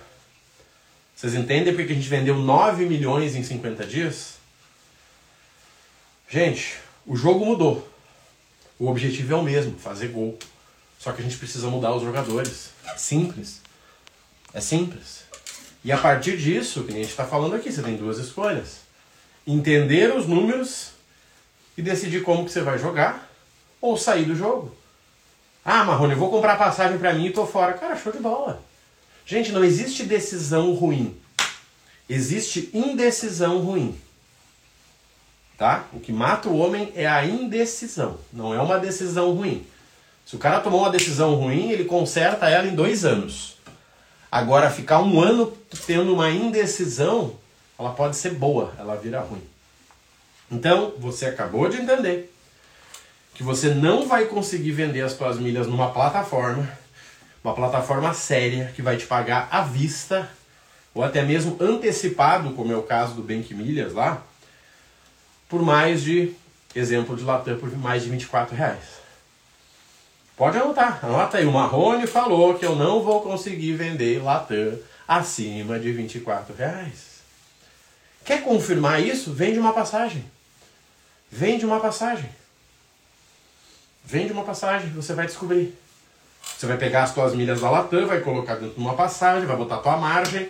Vocês 1.15 1.35
entendem 1.35 1.75
porque 1.75 1.91
a 1.91 1.95
gente 1.95 2.07
vendeu 2.07 2.35
9 2.37 2.85
milhões 2.85 3.35
em 3.35 3.43
50 3.43 3.85
dias? 3.85 4.35
Gente, 6.29 6.77
o 7.05 7.15
jogo 7.15 7.45
mudou. 7.45 7.87
O 8.79 8.87
objetivo 8.87 9.33
é 9.33 9.35
o 9.35 9.43
mesmo, 9.43 9.77
fazer 9.77 10.07
gol. 10.07 10.39
Só 10.97 11.11
que 11.11 11.21
a 11.21 11.23
gente 11.23 11.37
precisa 11.37 11.67
mudar 11.67 11.93
os 11.93 12.01
jogadores. 12.01 12.69
É 12.85 12.97
simples. 12.97 13.61
É 14.53 14.61
simples. 14.61 15.23
E 15.83 15.91
a 15.91 15.97
partir 15.97 16.37
disso, 16.37 16.83
que 16.83 16.91
a 16.91 16.95
gente 16.95 17.09
está 17.09 17.25
falando 17.25 17.55
aqui, 17.55 17.71
você 17.71 17.81
tem 17.81 17.97
duas 17.97 18.17
escolhas. 18.17 18.79
Entender 19.45 20.15
os 20.15 20.25
números 20.25 20.91
e 21.77 21.81
decidir 21.81 22.23
como 22.23 22.45
que 22.45 22.51
você 22.51 22.61
vai 22.61 22.79
jogar 22.79 23.29
ou 23.81 23.97
sair 23.97 24.25
do 24.25 24.35
jogo. 24.35 24.75
Ah, 25.63 25.83
Marrone, 25.83 26.13
eu 26.13 26.19
vou 26.19 26.31
comprar 26.31 26.57
passagem 26.57 26.97
para 26.97 27.13
mim 27.13 27.27
e 27.27 27.33
tô 27.33 27.45
fora. 27.45 27.73
Cara, 27.73 27.97
show 27.97 28.11
de 28.11 28.19
bola. 28.19 28.61
Gente, 29.25 29.51
não 29.51 29.63
existe 29.63 30.03
decisão 30.03 30.73
ruim. 30.73 31.17
Existe 32.09 32.69
indecisão 32.73 33.59
ruim. 33.59 33.99
Tá? 35.59 35.83
O 35.91 35.99
que 35.99 36.13
mata 36.13 36.47
o 36.47 36.57
homem 36.57 36.89
é 36.95 37.05
a 37.05 37.25
indecisão, 37.25 38.17
não 38.31 38.53
é 38.53 38.61
uma 38.61 38.79
decisão 38.79 39.33
ruim. 39.33 39.67
Se 40.25 40.37
o 40.37 40.39
cara 40.39 40.61
tomou 40.61 40.79
uma 40.79 40.89
decisão 40.89 41.35
ruim, 41.35 41.69
ele 41.71 41.83
conserta 41.83 42.49
ela 42.49 42.65
em 42.65 42.73
dois 42.73 43.03
anos. 43.03 43.57
Agora, 44.31 44.69
ficar 44.69 45.01
um 45.01 45.19
ano 45.19 45.51
tendo 45.85 46.13
uma 46.13 46.31
indecisão, 46.31 47.33
ela 47.77 47.91
pode 47.91 48.15
ser 48.15 48.35
boa, 48.35 48.73
ela 48.79 48.95
vira 48.95 49.19
ruim. 49.19 49.43
Então, 50.49 50.93
você 50.97 51.25
acabou 51.25 51.67
de 51.67 51.81
entender 51.81 52.33
que 53.33 53.43
você 53.43 53.73
não 53.73 54.07
vai 54.07 54.27
conseguir 54.27 54.71
vender 54.71 55.01
as 55.01 55.11
suas 55.11 55.37
milhas 55.37 55.67
numa 55.67 55.91
plataforma, 55.91 56.69
uma 57.43 57.53
plataforma 57.53 58.13
séria 58.13 58.71
que 58.73 58.81
vai 58.81 58.95
te 58.95 59.05
pagar 59.05 59.49
à 59.51 59.61
vista 59.61 60.29
ou 60.93 61.03
até 61.03 61.21
mesmo 61.21 61.57
antecipado, 61.59 62.53
como 62.53 62.71
é 62.71 62.77
o 62.77 62.83
caso 62.83 63.13
do 63.13 63.21
Bank 63.21 63.53
Milhas 63.53 63.93
lá, 63.93 64.23
por 65.49 65.63
mais 65.63 66.03
de, 66.03 66.33
exemplo 66.75 67.17
de 67.17 67.23
Latam, 67.23 67.57
por 67.57 67.75
mais 67.75 68.03
de 68.03 68.09
24 68.09 68.55
reais. 68.55 68.99
Pode 70.37 70.57
anotar, 70.57 71.03
anota 71.03 71.39
aí. 71.39 71.45
O 71.45 71.51
Marrone 71.51 72.07
falou 72.07 72.53
que 72.53 72.65
eu 72.65 72.75
não 72.75 73.03
vou 73.03 73.21
conseguir 73.21 73.73
vender 73.73 74.23
Latam 74.23 74.77
acima 75.07 75.79
de 75.79 75.91
24 75.91 76.55
reais. 76.55 77.19
Quer 78.23 78.43
confirmar 78.43 79.03
isso? 79.03 79.33
Vende 79.33 79.59
uma 79.59 79.73
passagem. 79.73 80.23
Vende 81.29 81.65
uma 81.65 81.79
passagem. 81.79 82.29
Vende 84.05 84.31
uma 84.31 84.43
passagem, 84.43 84.89
você 84.91 85.13
vai 85.13 85.25
descobrir. 85.25 85.75
Você 86.57 86.65
vai 86.65 86.77
pegar 86.77 87.03
as 87.03 87.13
tuas 87.13 87.35
milhas 87.35 87.61
da 87.61 87.69
Latam, 87.69 88.07
vai 88.07 88.21
colocar 88.21 88.55
dentro 88.55 88.75
de 88.75 88.79
uma 88.79 88.93
passagem, 88.93 89.45
vai 89.45 89.57
botar 89.57 89.77
tua 89.77 89.97
margem, 89.97 90.49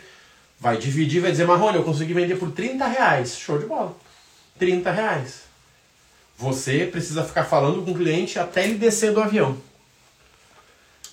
vai 0.60 0.78
dividir, 0.78 1.22
vai 1.22 1.32
dizer, 1.32 1.46
Marrone, 1.46 1.78
eu 1.78 1.84
consegui 1.84 2.14
vender 2.14 2.36
por 2.36 2.52
30 2.52 2.86
reais. 2.86 3.38
Show 3.38 3.58
de 3.58 3.66
bola. 3.66 3.96
30 4.60 4.92
reais. 4.92 5.44
Você 6.38 6.86
precisa 6.86 7.24
ficar 7.24 7.46
falando 7.46 7.84
com 7.84 7.92
o 7.92 7.98
cliente 7.98 8.38
até 8.38 8.64
ele 8.64 8.78
descer 8.78 9.14
do 9.14 9.22
avião. 9.22 9.58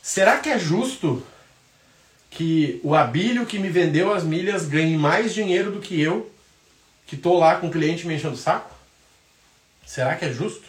Será 0.02 0.38
que 0.38 0.48
é 0.48 0.58
justo 0.58 1.24
que 2.30 2.80
o 2.84 2.94
Abílio 2.94 3.46
que 3.46 3.58
me 3.58 3.68
vendeu 3.68 4.12
as 4.12 4.22
milhas 4.22 4.66
ganhe 4.66 4.96
mais 4.96 5.32
dinheiro 5.32 5.72
do 5.72 5.80
que 5.80 6.00
eu, 6.00 6.30
que 7.06 7.14
estou 7.14 7.38
lá 7.38 7.56
com 7.56 7.68
o 7.68 7.70
cliente 7.70 8.06
me 8.06 8.14
enchendo 8.14 8.34
o 8.34 8.38
saco? 8.38 8.74
Será 9.84 10.14
que 10.16 10.24
é 10.24 10.32
justo? 10.32 10.66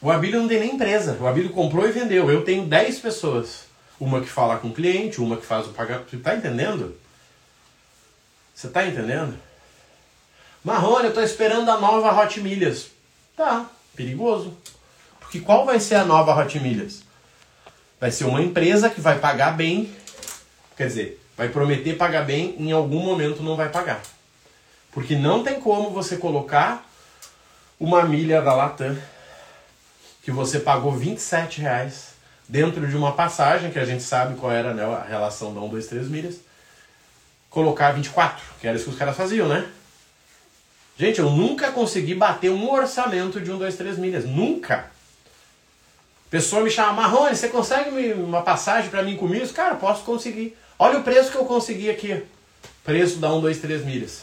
O 0.00 0.10
Abílio 0.10 0.40
não 0.40 0.48
tem 0.48 0.60
nem 0.60 0.74
empresa. 0.74 1.16
O 1.20 1.26
Abílio 1.26 1.50
comprou 1.50 1.88
e 1.88 1.92
vendeu. 1.92 2.30
Eu 2.30 2.44
tenho 2.44 2.66
10 2.66 2.98
pessoas. 2.98 3.64
Uma 3.98 4.20
que 4.20 4.28
fala 4.28 4.58
com 4.58 4.68
o 4.68 4.74
cliente, 4.74 5.20
uma 5.20 5.36
que 5.36 5.46
faz 5.46 5.66
o 5.66 5.70
pagamento. 5.70 6.10
Você 6.10 6.16
está 6.16 6.34
entendendo? 6.34 6.96
Você 8.54 8.66
está 8.66 8.86
entendendo? 8.86 9.45
Marrone, 10.66 11.04
eu 11.04 11.10
estou 11.10 11.22
esperando 11.22 11.70
a 11.70 11.78
nova 11.78 12.12
Hot 12.20 12.40
Milhas. 12.40 12.88
Tá, 13.36 13.66
perigoso. 13.94 14.52
Porque 15.20 15.38
qual 15.38 15.64
vai 15.64 15.78
ser 15.78 15.94
a 15.94 16.04
nova 16.04 16.36
Hot 16.36 16.58
Milhas? 16.58 17.04
Vai 18.00 18.10
ser 18.10 18.24
uma 18.24 18.42
empresa 18.42 18.90
que 18.90 19.00
vai 19.00 19.20
pagar 19.20 19.52
bem, 19.52 19.94
quer 20.76 20.88
dizer, 20.88 21.24
vai 21.36 21.50
prometer 21.50 21.96
pagar 21.96 22.24
bem, 22.24 22.56
em 22.58 22.72
algum 22.72 22.98
momento 22.98 23.44
não 23.44 23.54
vai 23.54 23.68
pagar. 23.68 24.02
Porque 24.90 25.14
não 25.14 25.44
tem 25.44 25.60
como 25.60 25.90
você 25.90 26.16
colocar 26.16 26.84
uma 27.78 28.02
milha 28.02 28.42
da 28.42 28.52
Latam 28.52 28.98
que 30.24 30.32
você 30.32 30.58
pagou 30.58 30.90
27 30.90 31.60
reais 31.60 32.08
dentro 32.48 32.88
de 32.88 32.96
uma 32.96 33.12
passagem, 33.12 33.70
que 33.70 33.78
a 33.78 33.84
gente 33.84 34.02
sabe 34.02 34.34
qual 34.34 34.50
era 34.50 34.74
né, 34.74 34.84
a 34.84 35.04
relação 35.04 35.54
da 35.54 35.60
1, 35.60 35.68
2, 35.68 35.86
3 35.86 36.08
milhas, 36.08 36.40
colocar 37.48 37.92
24, 37.92 38.42
que 38.60 38.66
era 38.66 38.74
isso 38.74 38.86
que 38.86 38.90
os 38.90 38.98
caras 38.98 39.16
faziam, 39.16 39.46
né? 39.46 39.64
Gente, 40.98 41.18
eu 41.18 41.30
nunca 41.30 41.70
consegui 41.72 42.14
bater 42.14 42.50
um 42.50 42.70
orçamento 42.70 43.40
de 43.40 43.52
1, 43.52 43.58
2, 43.58 43.76
3 43.76 43.98
milhas. 43.98 44.24
Nunca! 44.24 44.90
Pessoa 46.30 46.62
me 46.62 46.70
chama, 46.70 46.94
Marrone, 46.94 47.36
você 47.36 47.48
consegue 47.48 48.12
uma 48.14 48.42
passagem 48.42 48.90
para 48.90 49.02
mim 49.02 49.16
com 49.16 49.28
milhas? 49.28 49.52
Cara, 49.52 49.74
posso 49.74 50.02
conseguir. 50.04 50.56
Olha 50.78 50.98
o 50.98 51.02
preço 51.02 51.30
que 51.30 51.36
eu 51.36 51.44
consegui 51.44 51.90
aqui. 51.90 52.22
Preço 52.82 53.18
da 53.18 53.32
1, 53.32 53.40
2, 53.40 53.58
3 53.58 53.84
milhas. 53.84 54.22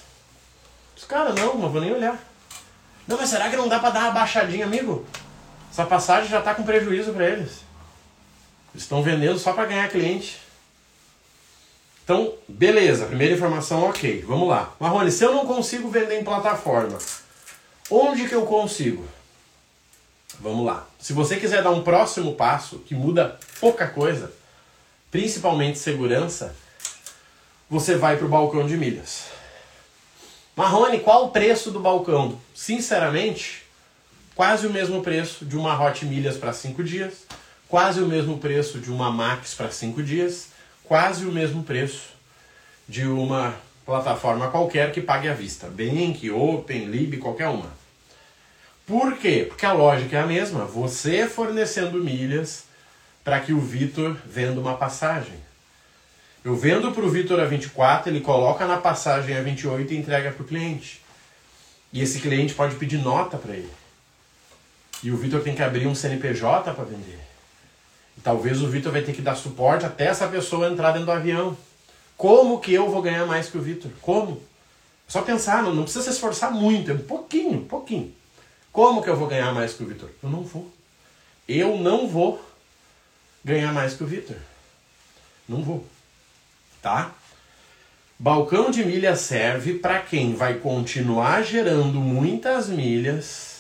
Os 0.98 1.06
caras, 1.06 1.36
não, 1.36 1.58
não 1.58 1.70
vou 1.70 1.80
nem 1.80 1.94
olhar. 1.94 2.18
Não, 3.08 3.18
mas 3.18 3.30
será 3.30 3.50
que 3.50 3.56
não 3.56 3.68
dá 3.68 3.80
para 3.80 3.92
dar 3.92 4.00
uma 4.06 4.12
baixadinha, 4.12 4.66
amigo? 4.66 5.06
Essa 5.72 5.86
passagem 5.86 6.30
já 6.30 6.40
está 6.40 6.56
com 6.56 6.64
prejuízo 6.64 7.14
para 7.14 7.28
eles. 7.28 7.62
Eles 8.74 8.84
estão 8.84 9.04
vendendo 9.04 9.38
só 9.38 9.54
para 9.54 9.66
ganhar 9.66 9.90
cliente. 9.90 10.43
Então, 12.04 12.34
beleza, 12.48 13.06
primeira 13.06 13.34
informação 13.34 13.84
ok. 13.84 14.24
Vamos 14.28 14.50
lá. 14.50 14.76
Marrone, 14.80 15.12
se 15.12 15.24
eu 15.24 15.34
não 15.34 15.46
consigo 15.46 15.90
vender 15.90 16.20
em 16.20 16.24
plataforma, 16.24 16.98
onde 17.90 18.28
que 18.28 18.36
eu 18.36 18.46
consigo? 18.46 19.06
Vamos 20.40 20.66
lá. 20.66 20.88
Se 21.00 21.14
você 21.14 21.38
quiser 21.38 21.64
dar 21.64 21.72
um 21.72 21.84
próximo 21.84 22.36
passo 22.36 22.80
que 22.80 22.94
muda 22.94 23.40
pouca 23.60 23.88
coisa, 23.88 24.34
principalmente 25.10 25.80
segurança, 25.80 26.54
você 27.70 27.96
vai 27.96 28.18
para 28.18 28.26
o 28.26 28.30
balcão 28.30 28.68
de 28.68 28.76
milhas. 28.76 29.26
Marrone, 30.56 31.00
qual 31.00 31.26
o 31.26 31.30
preço 31.30 31.72
do 31.72 31.80
balcão? 31.80 32.40
Sinceramente, 32.54 33.64
quase 34.36 34.68
o 34.68 34.70
mesmo 34.70 35.02
preço 35.02 35.46
de 35.46 35.56
uma 35.56 35.82
Hot 35.82 36.06
Milhas 36.06 36.36
para 36.36 36.52
5 36.52 36.84
dias, 36.84 37.26
quase 37.68 38.02
o 38.02 38.08
mesmo 38.08 38.38
preço 38.38 38.80
de 38.80 38.92
uma 38.92 39.10
Max 39.10 39.54
para 39.56 39.72
5 39.72 40.04
dias, 40.04 40.53
quase 40.84 41.26
o 41.26 41.32
mesmo 41.32 41.64
preço 41.64 42.10
de 42.88 43.06
uma 43.06 43.56
plataforma 43.86 44.50
qualquer 44.50 44.92
que 44.92 45.02
pague 45.02 45.28
à 45.28 45.34
vista. 45.34 45.68
Bank, 45.68 46.30
Open, 46.30 46.86
Lib, 46.86 47.18
qualquer 47.18 47.48
uma. 47.48 47.72
Por 48.86 49.18
quê? 49.18 49.46
Porque 49.48 49.66
a 49.66 49.72
lógica 49.72 50.18
é 50.18 50.22
a 50.22 50.28
mesma. 50.28 50.66
Você 50.66 51.28
fornecendo 51.28 52.04
milhas 52.04 52.66
para 53.24 53.40
que 53.40 53.54
o 53.54 53.60
Vitor 53.60 54.18
venda 54.26 54.60
uma 54.60 54.76
passagem. 54.76 55.36
Eu 56.44 56.56
vendo 56.56 56.92
para 56.92 57.06
o 57.06 57.10
Vitor 57.10 57.40
a 57.40 57.46
24, 57.46 58.12
ele 58.12 58.20
coloca 58.20 58.66
na 58.66 58.78
passagem 58.78 59.38
a 59.38 59.42
28 59.42 59.94
e 59.94 59.98
entrega 59.98 60.32
para 60.32 60.44
o 60.44 60.46
cliente. 60.46 61.02
E 61.94 62.02
esse 62.02 62.20
cliente 62.20 62.54
pode 62.54 62.76
pedir 62.76 62.98
nota 62.98 63.38
para 63.38 63.54
ele. 63.54 63.72
E 65.02 65.12
o 65.12 65.18
Vitor 65.18 65.42
tem 65.42 65.56
que 65.56 65.64
abrir 65.64 65.88
um 65.88 65.96
CNPJ 65.96 66.74
para 66.74 66.84
vender. 66.84 67.20
Talvez 68.24 68.62
o 68.62 68.68
Vitor 68.68 68.92
vai 68.92 69.02
ter 69.02 69.14
que 69.14 69.22
dar 69.22 69.36
suporte 69.36 69.86
até 69.86 70.06
essa 70.06 70.28
pessoa 70.28 70.70
entrar 70.70 70.92
dentro 70.92 71.08
do 71.08 71.12
avião. 71.12 71.58
Como 72.16 72.60
que 72.60 72.74
eu 72.74 72.90
vou 72.90 73.02
ganhar 73.02 73.26
mais 73.26 73.50
que 73.50 73.58
o 73.58 73.62
Vitor? 73.62 73.92
Como? 74.02 74.42
Só 75.08 75.22
pensar, 75.22 75.62
não, 75.62 75.76
não 75.76 75.84
precisa 75.84 76.06
se 76.06 76.12
esforçar 76.12 76.52
muito, 76.52 76.90
é 76.90 76.94
um 76.94 77.00
pouquinho, 77.00 77.60
um 77.60 77.68
pouquinho. 77.68 78.14
Como 78.72 79.04
que 79.04 79.10
eu 79.10 79.18
vou 79.18 79.28
ganhar 79.28 79.54
mais 79.54 79.74
que 79.74 79.84
o 79.84 79.86
Vitor? 79.86 80.10
Eu 80.24 80.30
não 80.30 80.42
vou. 80.42 80.72
Eu 81.48 81.78
não 81.78 82.08
vou 82.08 82.44
ganhar 83.44 83.74
mais 83.74 83.94
que 83.94 84.04
o 84.04 84.08
Vitor. 84.08 84.38
Não 85.48 85.62
vou. 85.62 85.86
Tá? 86.82 87.12
Balcão 88.18 88.72
de 88.72 88.86
milhas 88.86 89.20
serve 89.20 89.74
para 89.74 90.00
quem 90.00 90.34
vai 90.34 90.56
continuar 90.56 91.44
gerando 91.44 92.00
muitas 92.00 92.70
milhas 92.70 93.54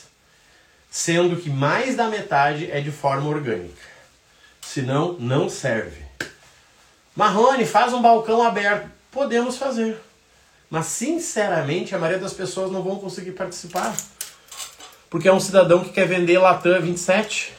sendo 0.89 1.35
que 1.35 1.49
mais 1.49 1.95
da 1.95 2.07
metade 2.07 2.69
é 2.71 2.79
de 2.79 2.91
forma 2.91 3.27
orgânica. 3.27 3.92
Senão, 4.73 5.15
não 5.19 5.49
serve. 5.49 6.03
Marrone, 7.15 7.63
faz 7.63 7.93
um 7.93 8.01
balcão 8.01 8.41
aberto. 8.41 8.89
Podemos 9.11 9.55
fazer. 9.55 10.01
Mas, 10.67 10.87
sinceramente, 10.87 11.93
a 11.93 11.99
maioria 11.99 12.19
das 12.19 12.33
pessoas 12.33 12.71
não 12.71 12.81
vão 12.81 12.95
conseguir 12.95 13.33
participar. 13.33 13.95
Porque 15.11 15.27
é 15.27 15.31
um 15.31 15.39
cidadão 15.39 15.83
que 15.83 15.91
quer 15.91 16.07
vender 16.07 16.39
Latam 16.39 16.81
27. 16.81 17.53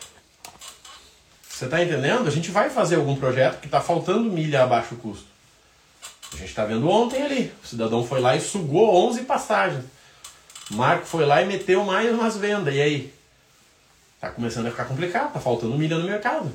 Você 1.48 1.66
está 1.66 1.80
entendendo? 1.80 2.26
A 2.26 2.32
gente 2.32 2.50
vai 2.50 2.68
fazer 2.68 2.96
algum 2.96 3.14
projeto 3.14 3.60
que 3.60 3.66
está 3.66 3.80
faltando 3.80 4.28
milha 4.28 4.64
a 4.64 4.66
baixo 4.66 4.96
custo. 4.96 5.28
A 6.32 6.36
gente 6.38 6.48
está 6.48 6.64
vendo 6.64 6.88
ontem 6.88 7.22
ali. 7.22 7.52
O 7.62 7.66
cidadão 7.68 8.04
foi 8.04 8.20
lá 8.20 8.34
e 8.34 8.40
sugou 8.40 8.92
11 9.08 9.22
passagens. 9.22 9.84
O 10.68 10.74
Marco 10.74 11.06
foi 11.06 11.24
lá 11.24 11.40
e 11.40 11.46
meteu 11.46 11.84
mais 11.84 12.10
umas 12.12 12.36
vendas. 12.36 12.74
E 12.74 12.80
aí? 12.80 13.14
Tá 14.20 14.30
começando 14.30 14.66
a 14.66 14.72
ficar 14.72 14.86
complicado, 14.86 15.32
tá 15.32 15.38
faltando 15.38 15.78
milha 15.78 15.96
no 15.96 16.08
mercado. 16.08 16.52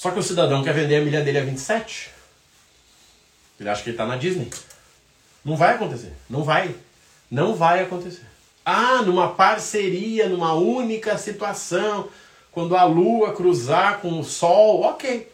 Só 0.00 0.10
que 0.10 0.18
o 0.18 0.22
cidadão 0.22 0.64
quer 0.64 0.72
vender 0.72 0.96
a 0.96 1.04
milha 1.04 1.22
dele 1.22 1.38
a 1.38 1.44
27. 1.44 2.10
Ele 3.58 3.68
acha 3.68 3.82
que 3.82 3.90
ele 3.90 3.96
tá 3.98 4.06
na 4.06 4.16
Disney. 4.16 4.48
Não 5.44 5.56
vai 5.56 5.74
acontecer. 5.74 6.14
Não 6.30 6.42
vai. 6.42 6.74
Não 7.30 7.54
vai 7.54 7.82
acontecer. 7.82 8.24
Ah, 8.64 9.02
numa 9.02 9.34
parceria, 9.34 10.26
numa 10.26 10.54
única 10.54 11.18
situação, 11.18 12.08
quando 12.50 12.74
a 12.74 12.84
lua 12.84 13.34
cruzar 13.34 13.98
com 13.98 14.18
o 14.18 14.24
sol, 14.24 14.80
ok. 14.80 15.30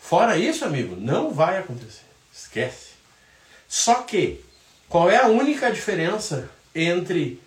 Fora 0.00 0.38
isso, 0.38 0.64
amigo, 0.64 0.96
não 0.96 1.30
vai 1.30 1.58
acontecer. 1.58 2.06
Esquece. 2.32 2.92
Só 3.68 3.96
que, 3.96 4.42
qual 4.88 5.10
é 5.10 5.18
a 5.18 5.26
única 5.26 5.70
diferença 5.70 6.48
entre 6.74 7.38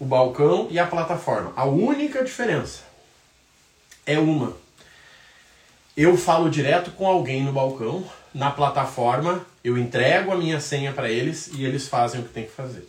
o 0.00 0.04
balcão 0.04 0.68
e 0.70 0.78
a 0.78 0.86
plataforma. 0.86 1.52
A 1.56 1.64
única 1.64 2.24
diferença 2.24 2.82
é 4.06 4.18
uma. 4.18 4.56
Eu 6.00 6.16
falo 6.16 6.48
direto 6.48 6.92
com 6.92 7.08
alguém 7.08 7.42
no 7.42 7.52
balcão, 7.52 8.08
na 8.32 8.52
plataforma, 8.52 9.44
eu 9.64 9.76
entrego 9.76 10.30
a 10.30 10.36
minha 10.36 10.60
senha 10.60 10.92
para 10.92 11.10
eles 11.10 11.48
e 11.54 11.64
eles 11.64 11.88
fazem 11.88 12.20
o 12.20 12.22
que 12.22 12.32
tem 12.32 12.44
que 12.44 12.52
fazer. 12.52 12.88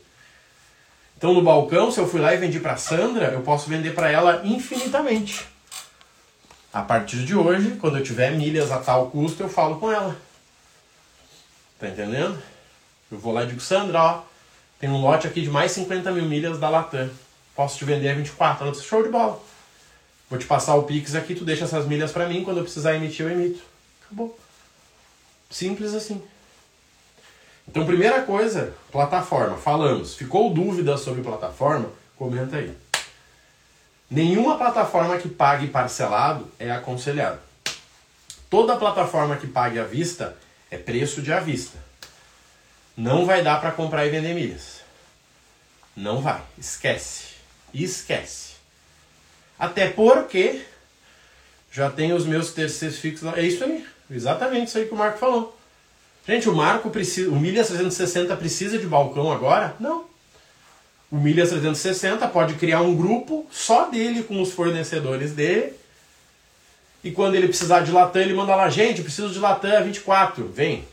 Então 1.17 1.33
no 1.33 1.41
balcão, 1.41 1.91
se 1.91 1.99
eu 1.99 2.07
fui 2.07 2.21
lá 2.21 2.35
e 2.35 2.37
vendi 2.37 2.59
para 2.59 2.77
Sandra, 2.77 3.29
eu 3.29 3.41
posso 3.41 3.67
vender 3.67 3.95
para 3.95 4.11
ela 4.11 4.43
infinitamente. 4.45 5.47
A 6.71 6.83
partir 6.83 7.25
de 7.25 7.35
hoje, 7.35 7.77
quando 7.81 7.97
eu 7.97 8.03
tiver 8.03 8.29
milhas 8.33 8.69
a 8.69 8.77
tal 8.77 9.09
custo, 9.09 9.41
eu 9.41 9.49
falo 9.49 9.79
com 9.79 9.91
ela. 9.91 10.15
Tá 11.79 11.87
entendendo? 11.87 12.39
Eu 13.11 13.17
vou 13.17 13.33
lá 13.33 13.43
e 13.43 13.47
digo, 13.47 13.59
Sandra, 13.59 13.99
ó, 13.99 14.21
tem 14.79 14.87
um 14.87 15.01
lote 15.01 15.25
aqui 15.25 15.41
de 15.41 15.49
mais 15.49 15.71
50 15.71 16.11
mil 16.11 16.25
milhas 16.25 16.59
da 16.59 16.69
Latam. 16.69 17.09
Posso 17.55 17.75
te 17.75 17.85
vender 17.85 18.09
a 18.09 18.13
24. 18.13 18.65
Ela 18.65 18.71
disse, 18.71 18.85
show 18.85 19.01
de 19.01 19.09
bola. 19.09 19.41
Vou 20.29 20.37
te 20.37 20.45
passar 20.45 20.75
o 20.75 20.83
Pix 20.83 21.15
aqui, 21.15 21.33
tu 21.33 21.43
deixa 21.43 21.65
essas 21.65 21.85
milhas 21.87 22.11
para 22.11 22.27
mim, 22.27 22.43
quando 22.43 22.57
eu 22.57 22.63
precisar 22.63 22.95
emitir, 22.95 23.25
eu 23.25 23.31
emito. 23.31 23.61
Acabou. 24.05 24.37
Simples 25.49 25.93
assim. 25.93 26.21
Então, 27.67 27.85
primeira 27.85 28.21
coisa, 28.23 28.73
plataforma. 28.91 29.57
Falamos. 29.57 30.15
Ficou 30.15 30.53
dúvida 30.53 30.97
sobre 30.97 31.21
plataforma? 31.21 31.91
Comenta 32.15 32.57
aí. 32.57 32.75
Nenhuma 34.09 34.57
plataforma 34.57 35.17
que 35.17 35.29
pague 35.29 35.67
parcelado 35.67 36.49
é 36.57 36.71
aconselhado. 36.71 37.39
Toda 38.49 38.75
plataforma 38.75 39.37
que 39.37 39.45
pague 39.45 39.77
à 39.77 39.83
vista 39.83 40.35
é 40.71 40.77
preço 40.77 41.21
de 41.21 41.31
à 41.31 41.39
vista. 41.39 41.77
Não 42.97 43.25
vai 43.25 43.43
dar 43.43 43.61
para 43.61 43.71
comprar 43.71 44.05
e 44.05 44.09
vender 44.09 44.33
milhas. 44.33 44.81
Não 45.95 46.21
vai. 46.21 46.41
Esquece. 46.57 47.35
Esquece. 47.73 48.48
Até 49.59 49.89
porque 49.89 50.61
já 51.71 51.89
tem 51.89 52.13
os 52.13 52.25
meus 52.25 52.51
terceiros 52.51 52.97
fixos 52.97 53.23
lá. 53.23 53.37
É 53.37 53.43
isso 53.43 53.63
aí. 53.63 53.85
Exatamente 54.09 54.69
isso 54.69 54.77
aí 54.77 54.85
que 54.85 54.93
o 54.93 54.97
Marco 54.97 55.19
falou. 55.19 55.57
Gente, 56.25 56.47
o 56.47 56.55
Marco 56.55 56.89
precisa. 56.89 57.29
O 57.29 57.35
Milhas 57.35 57.67
360 57.67 58.35
precisa 58.37 58.77
de 58.77 58.87
balcão 58.87 59.31
agora? 59.31 59.75
Não. 59.79 60.05
O 61.11 61.17
Milhas 61.17 61.49
360 61.49 62.27
pode 62.27 62.53
criar 62.53 62.81
um 62.81 62.95
grupo 62.95 63.45
só 63.51 63.89
dele 63.89 64.23
com 64.23 64.41
os 64.41 64.51
fornecedores 64.51 65.33
dele. 65.33 65.73
E 67.03 67.11
quando 67.11 67.35
ele 67.35 67.47
precisar 67.47 67.81
de 67.81 67.91
Latam, 67.91 68.21
ele 68.21 68.33
manda 68.33 68.55
lá, 68.55 68.69
gente, 68.69 69.01
preciso 69.01 69.29
de 69.29 69.39
Latam 69.39 69.83
24. 69.83 70.47
Vem. 70.47 70.85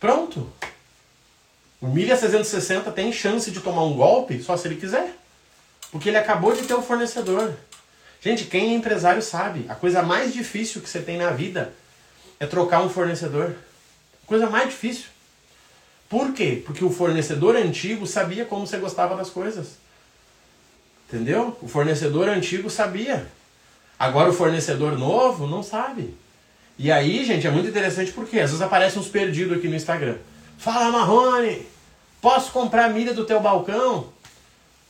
Pronto. 0.00 0.50
O 1.80 1.86
Milhas 1.86 2.20
360 2.20 2.90
tem 2.92 3.12
chance 3.12 3.50
de 3.50 3.60
tomar 3.60 3.84
um 3.84 3.94
golpe 3.94 4.42
só 4.42 4.56
se 4.56 4.66
ele 4.66 4.76
quiser. 4.76 5.14
Porque 5.96 6.10
ele 6.10 6.18
acabou 6.18 6.54
de 6.54 6.62
ter 6.64 6.74
um 6.74 6.82
fornecedor. 6.82 7.54
Gente, 8.20 8.44
quem 8.44 8.72
é 8.72 8.74
empresário 8.74 9.22
sabe, 9.22 9.64
a 9.66 9.74
coisa 9.74 10.02
mais 10.02 10.30
difícil 10.30 10.82
que 10.82 10.90
você 10.90 11.00
tem 11.00 11.16
na 11.16 11.30
vida 11.30 11.72
é 12.38 12.44
trocar 12.44 12.82
um 12.82 12.90
fornecedor. 12.90 13.56
Coisa 14.26 14.50
mais 14.50 14.68
difícil. 14.68 15.06
Por 16.06 16.34
quê? 16.34 16.62
Porque 16.66 16.84
o 16.84 16.90
fornecedor 16.90 17.56
antigo 17.56 18.06
sabia 18.06 18.44
como 18.44 18.66
você 18.66 18.76
gostava 18.76 19.16
das 19.16 19.30
coisas. 19.30 19.78
Entendeu? 21.08 21.56
O 21.62 21.66
fornecedor 21.66 22.28
antigo 22.28 22.68
sabia. 22.68 23.26
Agora 23.98 24.28
o 24.28 24.34
fornecedor 24.34 24.98
novo 24.98 25.46
não 25.46 25.62
sabe. 25.62 26.14
E 26.78 26.92
aí, 26.92 27.24
gente, 27.24 27.46
é 27.46 27.50
muito 27.50 27.70
interessante 27.70 28.12
porque 28.12 28.38
às 28.38 28.50
vezes 28.50 28.60
aparecem 28.60 29.00
uns 29.00 29.08
perdidos 29.08 29.56
aqui 29.56 29.66
no 29.66 29.74
Instagram. 29.76 30.16
Fala, 30.58 30.92
Marrone, 30.92 31.66
posso 32.20 32.52
comprar 32.52 32.90
milha 32.90 33.14
do 33.14 33.24
teu 33.24 33.40
balcão? 33.40 34.14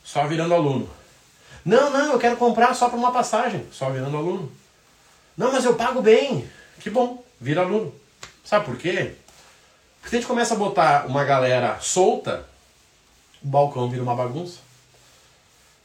Só 0.03 0.25
virando 0.25 0.53
aluno. 0.53 0.96
Não, 1.65 1.89
não, 1.89 2.13
eu 2.13 2.19
quero 2.19 2.37
comprar 2.37 2.73
só 2.73 2.89
para 2.89 2.97
uma 2.97 3.11
passagem. 3.11 3.65
Só 3.71 3.89
virando 3.89 4.17
aluno. 4.17 4.51
Não, 5.37 5.51
mas 5.51 5.65
eu 5.65 5.75
pago 5.75 6.01
bem. 6.01 6.49
Que 6.79 6.89
bom, 6.89 7.23
vira 7.39 7.61
aluno. 7.61 7.93
Sabe 8.43 8.65
por 8.65 8.77
quê? 8.77 9.15
Porque 9.99 10.09
se 10.09 10.15
a 10.15 10.19
gente 10.19 10.27
começa 10.27 10.53
a 10.53 10.57
botar 10.57 11.05
uma 11.05 11.23
galera 11.23 11.77
solta, 11.81 12.45
o 13.43 13.47
balcão 13.47 13.89
vira 13.89 14.01
uma 14.03 14.15
bagunça. 14.15 14.59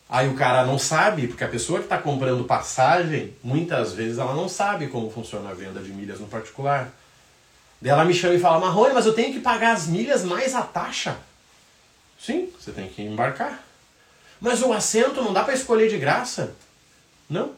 Aí 0.08 0.28
o 0.28 0.34
cara 0.34 0.64
não 0.64 0.78
sabe, 0.78 1.26
porque 1.26 1.42
a 1.42 1.48
pessoa 1.48 1.78
que 1.78 1.86
está 1.86 1.96
comprando 1.96 2.44
passagem, 2.44 3.34
muitas 3.42 3.94
vezes 3.94 4.18
ela 4.18 4.34
não 4.34 4.48
sabe 4.48 4.88
como 4.88 5.10
funciona 5.10 5.50
a 5.50 5.54
venda 5.54 5.80
de 5.80 5.90
milhas 5.90 6.20
no 6.20 6.26
particular. 6.26 6.92
Daí 7.80 7.90
ela 7.90 8.04
me 8.04 8.14
chama 8.14 8.34
e 8.34 8.38
fala, 8.38 8.60
Marrone, 8.60 8.94
mas 8.94 9.06
eu 9.06 9.14
tenho 9.14 9.32
que 9.32 9.40
pagar 9.40 9.72
as 9.72 9.86
milhas 9.86 10.22
mais 10.22 10.54
a 10.54 10.62
taxa. 10.62 11.16
Sim, 12.20 12.48
você 12.60 12.70
tem 12.70 12.88
que 12.88 13.02
embarcar. 13.02 13.58
Mas 14.42 14.60
o 14.60 14.72
assento 14.72 15.22
não 15.22 15.32
dá 15.32 15.44
para 15.44 15.54
escolher 15.54 15.88
de 15.88 15.96
graça? 15.96 16.52
Não. 17.30 17.52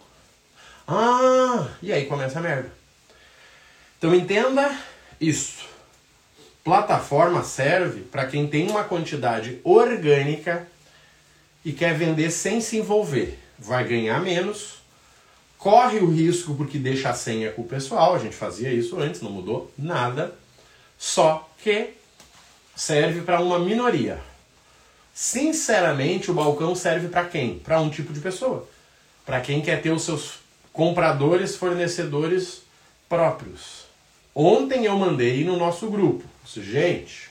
Ah, 0.87 1.67
e 1.83 1.91
aí 1.91 2.05
começa 2.05 2.39
a 2.39 2.43
merda. 2.43 2.71
Então 3.97 4.15
entenda 4.15 4.79
isso. 5.19 5.65
Plataforma 6.63 7.43
serve 7.43 8.03
para 8.03 8.27
quem 8.27 8.47
tem 8.47 8.71
uma 8.71 8.85
quantidade 8.85 9.63
orgânica 9.65 10.69
e 11.65 11.73
quer 11.73 11.95
vender 11.95 12.31
sem 12.31 12.61
se 12.61 12.77
envolver. 12.77 13.39
Vai 13.59 13.85
ganhar 13.89 14.21
menos, 14.21 14.83
corre 15.57 16.01
o 16.01 16.11
risco 16.11 16.55
porque 16.55 16.77
deixa 16.77 17.09
a 17.09 17.15
senha 17.15 17.51
com 17.51 17.63
o 17.63 17.67
pessoal, 17.67 18.15
a 18.15 18.19
gente 18.19 18.37
fazia 18.37 18.71
isso 18.71 19.01
antes, 19.01 19.23
não 19.23 19.31
mudou 19.31 19.73
nada. 19.79 20.35
Só 20.99 21.49
que 21.63 21.95
serve 22.77 23.23
para 23.23 23.41
uma 23.41 23.59
minoria. 23.59 24.34
Sinceramente, 25.15 26.29
o 26.29 26.35
balcão 26.35 26.75
serve 26.75 27.07
para 27.07 27.25
quem? 27.25 27.61
Para 27.61 27.81
um 27.81 27.89
tipo 27.89 28.13
de 28.13 28.19
pessoa. 28.19 28.69
Para 29.25 29.41
quem 29.41 29.63
quer 29.63 29.81
ter 29.81 29.93
os 29.93 30.03
seus 30.03 30.41
compradores, 30.73 31.55
fornecedores 31.55 32.63
próprios. 33.09 33.85
Ontem 34.35 34.87
eu 34.87 34.99
mandei 34.99 35.45
no 35.45 35.57
nosso 35.57 35.89
grupo. 35.89 36.25
Gente, 36.45 37.31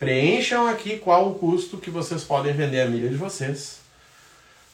preencham 0.00 0.66
aqui 0.66 0.98
qual 0.98 1.30
o 1.30 1.34
custo 1.36 1.78
que 1.78 1.90
vocês 1.90 2.24
podem 2.24 2.52
vender 2.52 2.80
a 2.80 2.86
milha 2.86 3.08
de 3.08 3.14
vocês. 3.14 3.78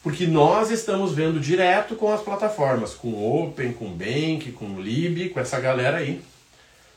Porque 0.01 0.25
nós 0.25 0.71
estamos 0.71 1.13
vendo 1.13 1.39
direto 1.39 1.95
com 1.95 2.11
as 2.11 2.21
plataformas, 2.21 2.95
com 2.95 3.13
Open, 3.13 3.73
com 3.73 3.91
Bank, 3.91 4.53
com 4.53 4.81
Lib, 4.81 5.29
com 5.29 5.39
essa 5.39 5.59
galera 5.59 5.97
aí, 5.97 6.21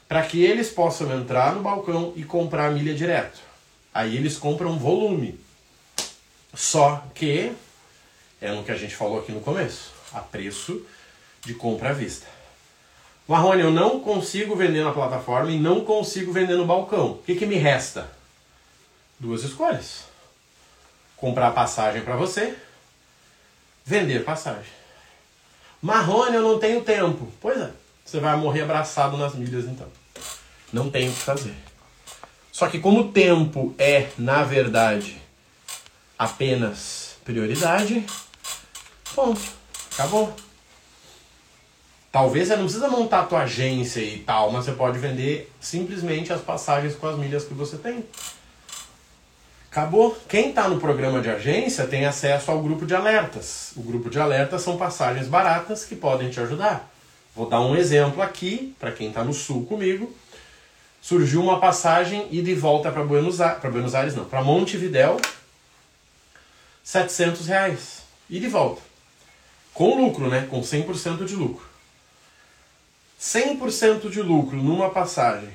para 0.08 0.22
que 0.22 0.42
eles 0.42 0.70
possam 0.70 1.12
entrar 1.12 1.54
no 1.54 1.60
balcão 1.60 2.14
e 2.16 2.24
comprar 2.24 2.68
a 2.68 2.70
milha 2.70 2.94
direto. 2.94 3.49
Aí 3.92 4.16
eles 4.16 4.36
compram 4.36 4.78
volume. 4.78 5.38
Só 6.54 7.04
que 7.14 7.52
é 8.40 8.50
no 8.50 8.64
que 8.64 8.72
a 8.72 8.76
gente 8.76 8.96
falou 8.96 9.20
aqui 9.20 9.32
no 9.32 9.40
começo, 9.40 9.92
a 10.12 10.20
preço 10.20 10.84
de 11.44 11.54
compra 11.54 11.90
à 11.90 11.92
vista. 11.92 12.26
Marrone, 13.28 13.62
eu 13.62 13.70
não 13.70 14.00
consigo 14.00 14.56
vender 14.56 14.82
na 14.82 14.92
plataforma 14.92 15.50
e 15.50 15.58
não 15.58 15.84
consigo 15.84 16.32
vender 16.32 16.56
no 16.56 16.66
balcão. 16.66 17.12
O 17.12 17.18
que, 17.18 17.36
que 17.36 17.46
me 17.46 17.56
resta? 17.56 18.10
Duas 19.18 19.44
escolhas. 19.44 20.04
Comprar 21.16 21.52
passagem 21.52 22.02
para 22.02 22.16
você, 22.16 22.56
vender 23.84 24.24
passagem. 24.24 24.72
Marrone, 25.80 26.34
eu 26.34 26.42
não 26.42 26.58
tenho 26.58 26.82
tempo. 26.82 27.30
Pois 27.40 27.60
é, 27.60 27.70
você 28.04 28.18
vai 28.18 28.36
morrer 28.36 28.62
abraçado 28.62 29.16
nas 29.16 29.34
milhas 29.34 29.64
então. 29.66 29.86
Não 30.72 30.90
tem 30.90 31.08
o 31.08 31.12
que 31.12 31.20
fazer. 31.20 31.54
Só 32.60 32.68
que 32.68 32.78
como 32.78 33.00
o 33.00 33.08
tempo 33.08 33.74
é, 33.78 34.08
na 34.18 34.42
verdade, 34.42 35.16
apenas 36.18 37.16
prioridade, 37.24 38.04
ponto. 39.14 39.40
Acabou. 39.94 40.36
Talvez 42.12 42.48
você 42.48 42.56
não 42.56 42.64
precisa 42.64 42.86
montar 42.86 43.20
a 43.20 43.24
tua 43.24 43.44
agência 43.44 44.00
e 44.00 44.18
tal, 44.18 44.52
mas 44.52 44.66
você 44.66 44.72
pode 44.72 44.98
vender 44.98 45.50
simplesmente 45.58 46.34
as 46.34 46.42
passagens 46.42 46.94
com 46.94 47.06
as 47.06 47.16
milhas 47.16 47.44
que 47.44 47.54
você 47.54 47.78
tem. 47.78 48.04
Acabou. 49.70 50.14
Quem 50.28 50.50
está 50.50 50.68
no 50.68 50.78
programa 50.78 51.22
de 51.22 51.30
agência 51.30 51.86
tem 51.86 52.04
acesso 52.04 52.50
ao 52.50 52.60
grupo 52.60 52.84
de 52.84 52.94
alertas. 52.94 53.72
O 53.74 53.80
grupo 53.80 54.10
de 54.10 54.20
alertas 54.20 54.60
são 54.60 54.76
passagens 54.76 55.28
baratas 55.28 55.86
que 55.86 55.96
podem 55.96 56.28
te 56.28 56.38
ajudar. 56.40 56.92
Vou 57.34 57.48
dar 57.48 57.62
um 57.62 57.74
exemplo 57.74 58.20
aqui, 58.20 58.76
para 58.78 58.92
quem 58.92 59.08
está 59.08 59.24
no 59.24 59.32
sul 59.32 59.64
comigo. 59.64 60.14
Surgiu 61.00 61.42
uma 61.42 61.58
passagem 61.58 62.28
e 62.30 62.42
de 62.42 62.54
volta 62.54 62.90
para 62.90 63.02
Buenos 63.04 63.40
Aires, 63.40 63.58
para 63.60 63.70
Buenos 63.70 63.94
Aires 63.94 64.14
não, 64.14 64.24
para 64.24 64.42
Montevidéu, 64.42 65.20
700 66.84 67.46
reais. 67.46 68.00
E 68.28 68.38
de 68.38 68.46
volta. 68.46 68.80
Com 69.74 70.00
lucro, 70.00 70.28
né? 70.28 70.46
Com 70.48 70.60
100% 70.60 71.24
de 71.24 71.34
lucro. 71.34 71.64
100% 73.20 74.08
de 74.08 74.22
lucro 74.22 74.56
numa 74.56 74.90
passagem 74.90 75.50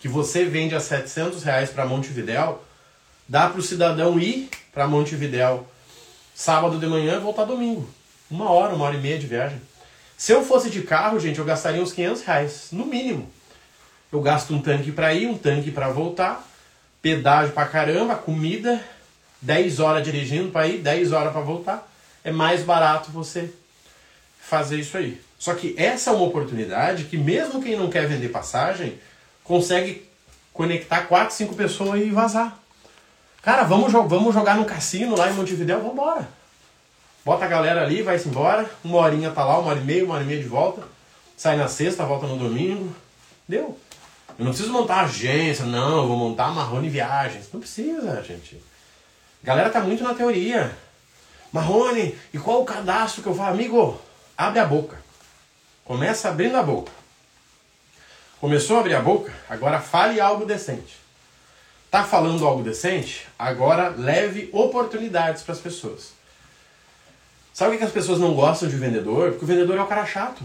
que 0.00 0.08
você 0.08 0.44
vende 0.44 0.74
a 0.74 0.80
700 0.80 1.42
reais 1.42 1.70
para 1.70 1.86
Montevidéu, 1.86 2.62
dá 3.26 3.48
para 3.48 3.58
o 3.58 3.62
cidadão 3.62 4.18
ir 4.18 4.50
para 4.72 4.86
Montevidéu 4.86 5.66
sábado 6.34 6.78
de 6.78 6.86
manhã 6.86 7.16
e 7.16 7.20
voltar 7.20 7.44
domingo. 7.44 7.88
Uma 8.30 8.50
hora, 8.50 8.74
uma 8.74 8.84
hora 8.84 8.96
e 8.96 9.00
meia 9.00 9.18
de 9.18 9.26
viagem. 9.26 9.60
Se 10.16 10.32
eu 10.32 10.44
fosse 10.44 10.68
de 10.68 10.82
carro, 10.82 11.20
gente, 11.20 11.38
eu 11.38 11.44
gastaria 11.44 11.82
uns 11.82 11.92
500 11.92 12.22
reais, 12.22 12.68
no 12.72 12.84
mínimo. 12.84 13.30
Eu 14.14 14.20
gasto 14.20 14.54
um 14.54 14.62
tanque 14.62 14.92
para 14.92 15.12
ir, 15.12 15.26
um 15.26 15.36
tanque 15.36 15.72
para 15.72 15.88
voltar, 15.88 16.46
pedágio 17.02 17.52
para 17.52 17.66
caramba, 17.66 18.14
comida, 18.14 18.80
10 19.42 19.80
horas 19.80 20.04
dirigindo 20.04 20.52
para 20.52 20.68
ir, 20.68 20.78
10 20.78 21.10
horas 21.10 21.32
para 21.32 21.40
voltar. 21.40 21.90
É 22.22 22.30
mais 22.30 22.62
barato 22.62 23.10
você 23.10 23.52
fazer 24.40 24.78
isso 24.78 24.96
aí. 24.96 25.20
Só 25.36 25.52
que 25.52 25.74
essa 25.76 26.10
é 26.10 26.12
uma 26.12 26.26
oportunidade 26.26 27.06
que 27.06 27.18
mesmo 27.18 27.60
quem 27.60 27.76
não 27.76 27.90
quer 27.90 28.06
vender 28.06 28.28
passagem 28.28 29.00
consegue 29.42 30.08
conectar 30.52 31.08
quatro, 31.08 31.34
cinco 31.34 31.56
pessoas 31.56 32.00
e 32.00 32.10
vazar. 32.10 32.56
Cara, 33.42 33.64
vamos, 33.64 33.90
jo 33.90 34.06
vamos 34.06 34.32
jogar 34.32 34.54
no 34.54 34.64
cassino 34.64 35.16
lá 35.16 35.28
em 35.28 35.34
Montevideo? 35.34 35.78
Vamos 35.78 35.94
embora. 35.94 36.28
Bota 37.24 37.46
a 37.46 37.48
galera 37.48 37.82
ali, 37.82 38.00
vai-se 38.00 38.28
embora. 38.28 38.70
Uma 38.84 38.98
horinha 38.98 39.32
tá 39.32 39.44
lá, 39.44 39.58
uma 39.58 39.70
hora 39.70 39.80
e 39.80 39.84
meia, 39.84 40.04
uma 40.04 40.14
hora 40.14 40.22
e 40.22 40.26
meia 40.28 40.40
de 40.40 40.46
volta. 40.46 40.84
Sai 41.36 41.56
na 41.56 41.66
sexta, 41.66 42.06
volta 42.06 42.28
no 42.28 42.36
domingo. 42.36 42.94
Deu. 43.48 43.76
Eu 44.38 44.44
não 44.44 44.52
preciso 44.52 44.72
montar 44.72 45.02
agência, 45.02 45.64
não, 45.64 46.02
eu 46.02 46.08
vou 46.08 46.16
montar 46.16 46.48
Marrone 46.48 46.88
Viagens. 46.88 47.48
Não 47.52 47.60
precisa, 47.60 48.22
gente. 48.22 48.62
A 49.42 49.46
galera 49.46 49.70
tá 49.70 49.80
muito 49.80 50.02
na 50.02 50.14
teoria. 50.14 50.76
Marrone, 51.52 52.18
e 52.32 52.38
qual 52.38 52.62
o 52.62 52.64
cadastro 52.64 53.22
que 53.22 53.28
eu 53.28 53.34
falo? 53.34 53.54
Amigo, 53.54 54.00
abre 54.36 54.58
a 54.58 54.64
boca. 54.64 54.98
Começa 55.84 56.28
abrindo 56.28 56.56
a 56.56 56.62
boca. 56.62 56.90
Começou 58.40 58.76
a 58.76 58.80
abrir 58.80 58.94
a 58.94 59.00
boca, 59.00 59.32
agora 59.48 59.80
fale 59.80 60.20
algo 60.20 60.44
decente. 60.44 60.96
Tá 61.90 62.02
falando 62.02 62.44
algo 62.44 62.62
decente? 62.62 63.26
Agora 63.38 63.88
leve 63.88 64.50
oportunidades 64.52 65.42
para 65.42 65.54
as 65.54 65.60
pessoas. 65.60 66.12
Sabe 67.52 67.76
o 67.76 67.78
que 67.78 67.84
as 67.84 67.92
pessoas 67.92 68.18
não 68.18 68.34
gostam 68.34 68.68
de 68.68 68.76
vendedor? 68.76 69.30
Porque 69.30 69.44
o 69.44 69.48
vendedor 69.48 69.78
é 69.78 69.82
o 69.82 69.86
cara 69.86 70.04
chato. 70.04 70.42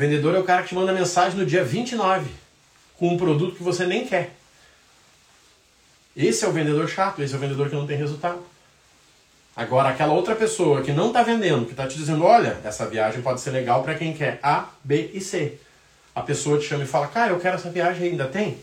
Vendedor 0.00 0.34
é 0.34 0.38
o 0.38 0.44
cara 0.44 0.62
que 0.62 0.70
te 0.70 0.74
manda 0.74 0.94
mensagem 0.94 1.38
no 1.38 1.44
dia 1.44 1.62
29 1.62 2.30
com 2.96 3.08
um 3.08 3.18
produto 3.18 3.54
que 3.54 3.62
você 3.62 3.84
nem 3.84 4.06
quer. 4.06 4.30
Esse 6.16 6.42
é 6.42 6.48
o 6.48 6.52
vendedor 6.52 6.88
chato, 6.88 7.20
esse 7.20 7.34
é 7.34 7.36
o 7.36 7.40
vendedor 7.40 7.68
que 7.68 7.74
não 7.74 7.86
tem 7.86 7.98
resultado. 7.98 8.42
Agora, 9.54 9.90
aquela 9.90 10.14
outra 10.14 10.34
pessoa 10.34 10.80
que 10.80 10.90
não 10.90 11.08
está 11.08 11.22
vendendo, 11.22 11.66
que 11.66 11.72
está 11.72 11.86
te 11.86 11.98
dizendo: 11.98 12.24
olha, 12.24 12.56
essa 12.64 12.86
viagem 12.86 13.20
pode 13.20 13.42
ser 13.42 13.50
legal 13.50 13.82
para 13.82 13.94
quem 13.94 14.14
quer 14.14 14.40
A, 14.42 14.70
B 14.82 15.10
e 15.12 15.20
C. 15.20 15.58
A 16.14 16.22
pessoa 16.22 16.58
te 16.58 16.64
chama 16.64 16.84
e 16.84 16.86
fala: 16.86 17.06
cara, 17.06 17.32
eu 17.32 17.38
quero 17.38 17.56
essa 17.56 17.68
viagem 17.68 18.08
ainda 18.08 18.26
tem? 18.26 18.56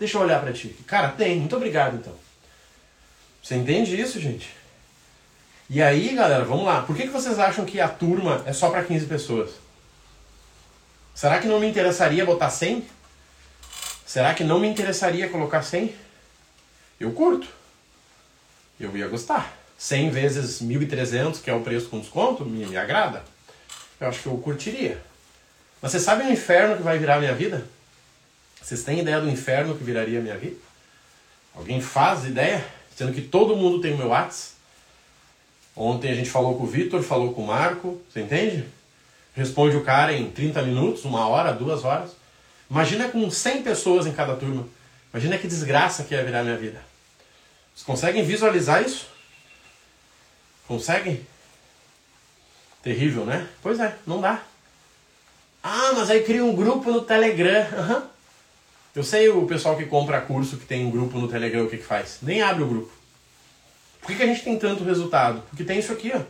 Deixa 0.00 0.18
eu 0.18 0.22
olhar 0.22 0.40
para 0.40 0.52
ti. 0.52 0.76
Cara, 0.84 1.10
tem, 1.10 1.38
muito 1.38 1.54
obrigado 1.54 1.94
então. 1.94 2.14
Você 3.40 3.54
entende 3.54 4.00
isso, 4.00 4.18
gente? 4.18 4.50
E 5.70 5.80
aí, 5.80 6.12
galera, 6.12 6.44
vamos 6.44 6.64
lá. 6.64 6.82
Por 6.82 6.96
que, 6.96 7.04
que 7.04 7.12
vocês 7.12 7.38
acham 7.38 7.64
que 7.64 7.80
a 7.80 7.86
turma 7.86 8.42
é 8.46 8.52
só 8.52 8.68
para 8.68 8.82
15 8.82 9.06
pessoas? 9.06 9.61
Será 11.14 11.38
que 11.38 11.46
não 11.46 11.60
me 11.60 11.68
interessaria 11.68 12.24
botar 12.24 12.50
100? 12.50 12.86
Será 14.06 14.34
que 14.34 14.44
não 14.44 14.58
me 14.58 14.68
interessaria 14.68 15.28
colocar 15.28 15.62
100? 15.62 15.94
Eu 16.98 17.12
curto. 17.12 17.48
Eu 18.78 18.96
ia 18.96 19.08
gostar. 19.08 19.56
100 19.78 20.10
vezes 20.10 20.62
1.300, 20.62 21.42
que 21.42 21.50
é 21.50 21.54
o 21.54 21.60
preço 21.60 21.88
com 21.88 21.98
desconto, 21.98 22.44
me, 22.44 22.64
me 22.66 22.76
agrada. 22.76 23.24
Eu 24.00 24.08
acho 24.08 24.20
que 24.20 24.26
eu 24.26 24.36
curtiria. 24.38 25.02
Mas 25.80 25.92
vocês 25.92 26.02
sabem 26.04 26.28
o 26.28 26.32
inferno 26.32 26.76
que 26.76 26.82
vai 26.82 26.98
virar 26.98 27.16
a 27.16 27.18
minha 27.18 27.34
vida? 27.34 27.66
Vocês 28.60 28.84
têm 28.84 29.00
ideia 29.00 29.20
do 29.20 29.28
inferno 29.28 29.76
que 29.76 29.82
viraria 29.82 30.20
a 30.20 30.22
minha 30.22 30.36
vida? 30.36 30.56
Alguém 31.54 31.80
faz 31.80 32.24
ideia? 32.24 32.64
Sendo 32.94 33.12
que 33.12 33.22
todo 33.22 33.56
mundo 33.56 33.80
tem 33.80 33.92
o 33.94 33.98
meu 33.98 34.08
WhatsApp. 34.08 34.52
Ontem 35.74 36.10
a 36.10 36.14
gente 36.14 36.30
falou 36.30 36.56
com 36.56 36.64
o 36.64 36.66
Vitor, 36.66 37.02
falou 37.02 37.32
com 37.32 37.42
o 37.42 37.46
Marco, 37.46 38.00
você 38.08 38.20
entende? 38.20 38.64
Responde 39.34 39.76
o 39.76 39.84
cara 39.84 40.12
em 40.12 40.30
30 40.30 40.62
minutos, 40.62 41.04
uma 41.04 41.26
hora, 41.26 41.52
duas 41.52 41.84
horas. 41.84 42.10
Imagina 42.70 43.08
com 43.08 43.30
100 43.30 43.62
pessoas 43.62 44.06
em 44.06 44.12
cada 44.12 44.36
turma. 44.36 44.66
Imagina 45.12 45.38
que 45.38 45.46
desgraça 45.46 46.04
que 46.04 46.14
ia 46.14 46.24
virar 46.24 46.42
minha 46.42 46.56
vida. 46.56 46.82
Vocês 47.74 47.86
conseguem 47.86 48.24
visualizar 48.24 48.82
isso? 48.82 49.06
Conseguem? 50.66 51.26
Terrível, 52.82 53.24
né? 53.24 53.48
Pois 53.62 53.78
é, 53.78 53.96
não 54.06 54.20
dá. 54.20 54.42
Ah, 55.62 55.92
mas 55.94 56.10
aí 56.10 56.22
cria 56.24 56.44
um 56.44 56.54
grupo 56.54 56.90
no 56.90 57.02
Telegram. 57.02 57.66
Uhum. 57.78 58.02
Eu 58.94 59.02
sei 59.02 59.28
o 59.28 59.46
pessoal 59.46 59.76
que 59.76 59.86
compra 59.86 60.20
curso 60.20 60.56
que 60.58 60.66
tem 60.66 60.84
um 60.84 60.90
grupo 60.90 61.18
no 61.18 61.28
Telegram, 61.28 61.64
o 61.64 61.70
que, 61.70 61.78
que 61.78 61.84
faz? 61.84 62.18
Nem 62.20 62.42
abre 62.42 62.62
o 62.62 62.66
grupo. 62.66 62.92
Por 64.00 64.08
que, 64.08 64.16
que 64.16 64.22
a 64.22 64.26
gente 64.26 64.42
tem 64.42 64.58
tanto 64.58 64.84
resultado? 64.84 65.42
Porque 65.48 65.64
tem 65.64 65.78
isso 65.78 65.92
aqui, 65.92 66.12
ó. 66.14 66.20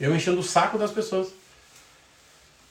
Eu 0.00 0.16
enchendo 0.16 0.40
o 0.40 0.44
saco 0.44 0.78
das 0.78 0.90
pessoas. 0.90 1.28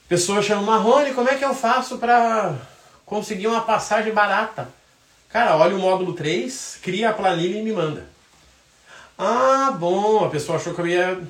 Pessoas 0.08 0.44
chamam, 0.44 0.64
Marrone, 0.64 1.14
como 1.14 1.28
é 1.28 1.36
que 1.36 1.44
eu 1.44 1.54
faço 1.54 1.98
para 1.98 2.56
conseguir 3.06 3.46
uma 3.46 3.60
passagem 3.60 4.12
barata? 4.12 4.68
Cara, 5.28 5.56
olha 5.56 5.76
o 5.76 5.78
módulo 5.78 6.12
3, 6.14 6.80
cria 6.82 7.10
a 7.10 7.12
planilha 7.12 7.60
e 7.60 7.62
me 7.62 7.72
manda. 7.72 8.08
Ah, 9.16 9.70
bom, 9.70 10.24
a 10.24 10.28
pessoa 10.28 10.58
achou 10.58 10.74
que 10.74 10.80
eu 10.80 10.86
ia. 10.88 11.22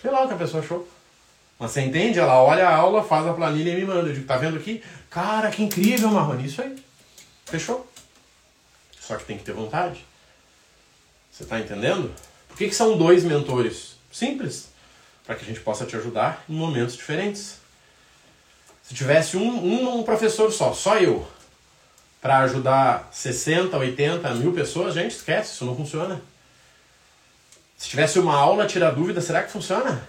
Sei 0.00 0.10
lá 0.10 0.24
o 0.24 0.28
que 0.28 0.34
a 0.34 0.38
pessoa 0.38 0.60
achou. 0.60 0.88
Mas 1.56 1.70
você 1.70 1.82
entende? 1.82 2.18
Ela 2.18 2.42
olha 2.42 2.68
a 2.68 2.74
aula, 2.74 3.04
faz 3.04 3.24
a 3.24 3.32
planilha 3.32 3.70
e 3.70 3.76
me 3.76 3.84
manda. 3.84 4.08
Eu 4.08 4.14
digo, 4.14 4.26
tá 4.26 4.36
vendo 4.36 4.56
aqui? 4.56 4.82
Cara, 5.08 5.48
que 5.52 5.62
incrível, 5.62 6.10
Marrone. 6.10 6.46
Isso 6.46 6.60
aí. 6.60 6.82
Fechou. 7.44 7.86
Só 9.00 9.14
que 9.16 9.24
tem 9.24 9.38
que 9.38 9.44
ter 9.44 9.52
vontade. 9.52 10.04
Você 11.30 11.44
tá 11.44 11.60
entendendo? 11.60 12.12
Por 12.48 12.56
que, 12.56 12.68
que 12.68 12.74
são 12.74 12.98
dois 12.98 13.22
mentores? 13.22 13.96
Simples. 14.10 14.71
Para 15.26 15.36
que 15.36 15.44
a 15.44 15.46
gente 15.46 15.60
possa 15.60 15.86
te 15.86 15.96
ajudar 15.96 16.44
em 16.48 16.54
momentos 16.54 16.96
diferentes. 16.96 17.56
Se 18.82 18.94
tivesse 18.94 19.36
um, 19.36 19.98
um, 19.98 20.02
professor 20.02 20.52
só, 20.52 20.72
só 20.72 20.98
eu, 20.98 21.26
para 22.20 22.38
ajudar 22.40 23.08
60, 23.12 23.76
80 23.76 24.34
mil 24.34 24.52
pessoas, 24.52 24.94
gente, 24.94 25.12
esquece, 25.12 25.54
isso 25.54 25.64
não 25.64 25.76
funciona. 25.76 26.20
Se 27.76 27.88
tivesse 27.88 28.18
uma 28.18 28.34
aula, 28.34 28.66
tirar 28.66 28.90
dúvida, 28.90 29.20
será 29.20 29.42
que 29.42 29.52
funciona? 29.52 30.06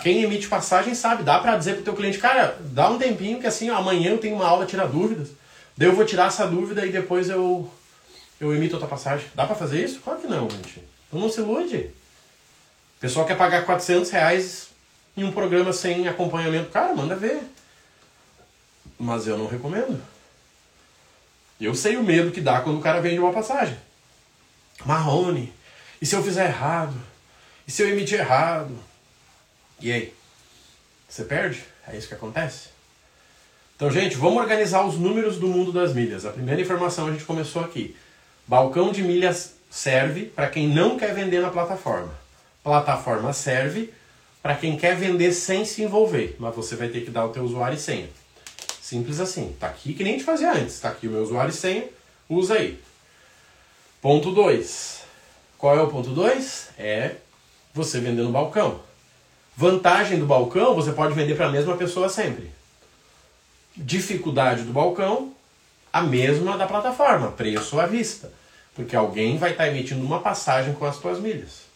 Quem 0.00 0.22
emite 0.22 0.48
passagem 0.48 0.94
sabe, 0.94 1.22
dá 1.22 1.38
para 1.38 1.56
dizer 1.56 1.74
pro 1.74 1.84
teu 1.84 1.94
cliente, 1.94 2.18
cara, 2.18 2.56
dá 2.60 2.88
um 2.88 2.98
tempinho 2.98 3.40
que 3.40 3.46
assim, 3.46 3.68
ó, 3.70 3.76
amanhã 3.76 4.10
eu 4.10 4.18
tenho 4.18 4.36
uma 4.36 4.46
aula, 4.46 4.64
tirar 4.64 4.86
dúvidas. 4.86 5.28
Daí 5.76 5.88
eu 5.88 5.94
vou 5.94 6.04
tirar 6.04 6.28
essa 6.28 6.46
dúvida 6.46 6.84
e 6.86 6.90
depois 6.90 7.28
eu 7.28 7.70
eu 8.40 8.54
emito 8.54 8.74
outra 8.74 8.88
passagem. 8.88 9.26
Dá 9.34 9.46
para 9.46 9.56
fazer 9.56 9.84
isso? 9.84 10.00
Claro 10.00 10.20
que 10.20 10.26
não, 10.26 10.48
gente. 10.48 10.82
Então 11.08 11.20
não 11.20 11.28
se 11.28 11.40
ilude. 11.40 11.90
O 12.98 13.00
pessoal 13.00 13.24
quer 13.24 13.36
pagar 13.36 13.64
400 13.64 14.10
reais 14.10 14.70
em 15.16 15.22
um 15.22 15.30
programa 15.30 15.72
sem 15.72 16.08
acompanhamento. 16.08 16.70
Cara, 16.70 16.92
manda 16.96 17.14
ver. 17.14 17.40
Mas 18.98 19.28
eu 19.28 19.38
não 19.38 19.46
recomendo. 19.46 20.02
Eu 21.60 21.76
sei 21.76 21.96
o 21.96 22.02
medo 22.02 22.32
que 22.32 22.40
dá 22.40 22.60
quando 22.60 22.78
o 22.78 22.82
cara 22.82 23.00
vende 23.00 23.20
uma 23.20 23.32
passagem. 23.32 23.78
Marrone, 24.84 25.52
e 26.02 26.06
se 26.06 26.16
eu 26.16 26.24
fizer 26.24 26.46
errado? 26.46 27.00
E 27.68 27.70
se 27.70 27.82
eu 27.82 27.88
emitir 27.88 28.18
errado? 28.18 28.76
E 29.80 29.92
aí? 29.92 30.12
Você 31.08 31.22
perde? 31.22 31.62
É 31.86 31.96
isso 31.96 32.08
que 32.08 32.14
acontece? 32.14 32.70
Então, 33.76 33.92
gente, 33.92 34.16
vamos 34.16 34.42
organizar 34.42 34.84
os 34.84 34.96
números 34.96 35.38
do 35.38 35.46
mundo 35.46 35.70
das 35.70 35.94
milhas. 35.94 36.26
A 36.26 36.32
primeira 36.32 36.60
informação 36.60 37.06
a 37.06 37.12
gente 37.12 37.24
começou 37.24 37.62
aqui. 37.62 37.96
Balcão 38.44 38.90
de 38.90 39.04
milhas 39.04 39.54
serve 39.70 40.24
para 40.24 40.48
quem 40.48 40.66
não 40.66 40.98
quer 40.98 41.14
vender 41.14 41.40
na 41.40 41.50
plataforma. 41.50 42.12
Plataforma 42.68 43.32
serve 43.32 43.94
para 44.42 44.54
quem 44.54 44.76
quer 44.76 44.94
vender 44.94 45.32
sem 45.32 45.64
se 45.64 45.82
envolver, 45.82 46.36
mas 46.38 46.54
você 46.54 46.76
vai 46.76 46.90
ter 46.90 47.00
que 47.00 47.10
dar 47.10 47.24
o 47.24 47.30
teu 47.30 47.42
usuário 47.42 47.78
e 47.78 47.80
senha. 47.80 48.10
Simples 48.78 49.20
assim. 49.20 49.56
Tá 49.58 49.68
aqui 49.68 49.94
que 49.94 50.04
nem 50.04 50.12
gente 50.12 50.24
fazia 50.24 50.52
antes. 50.52 50.78
Tá 50.78 50.90
aqui 50.90 51.08
o 51.08 51.10
meu 51.10 51.22
usuário 51.22 51.48
e 51.48 51.54
senha, 51.54 51.88
usa 52.28 52.56
aí. 52.56 52.78
Ponto 54.02 54.32
2. 54.32 55.00
Qual 55.56 55.78
é 55.78 55.80
o 55.80 55.88
ponto 55.88 56.10
2? 56.10 56.68
É 56.76 57.12
você 57.72 58.00
vender 58.00 58.20
no 58.20 58.32
balcão. 58.32 58.82
Vantagem 59.56 60.18
do 60.18 60.26
balcão, 60.26 60.74
você 60.74 60.92
pode 60.92 61.14
vender 61.14 61.36
para 61.36 61.46
a 61.46 61.50
mesma 61.50 61.74
pessoa 61.74 62.10
sempre. 62.10 62.50
Dificuldade 63.74 64.64
do 64.64 64.74
balcão, 64.74 65.32
a 65.90 66.02
mesma 66.02 66.58
da 66.58 66.66
plataforma, 66.66 67.32
preço 67.32 67.80
à 67.80 67.86
vista. 67.86 68.30
Porque 68.74 68.94
alguém 68.94 69.38
vai 69.38 69.52
estar 69.52 69.64
tá 69.64 69.70
emitindo 69.70 70.04
uma 70.04 70.20
passagem 70.20 70.74
com 70.74 70.84
as 70.84 70.96
suas 70.96 71.18
milhas. 71.18 71.67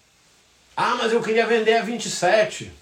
Ah, 0.76 0.94
mas 0.96 1.12
eu 1.12 1.22
queria 1.22 1.46
vender 1.46 1.76
a 1.76 1.82
27. 1.82 2.72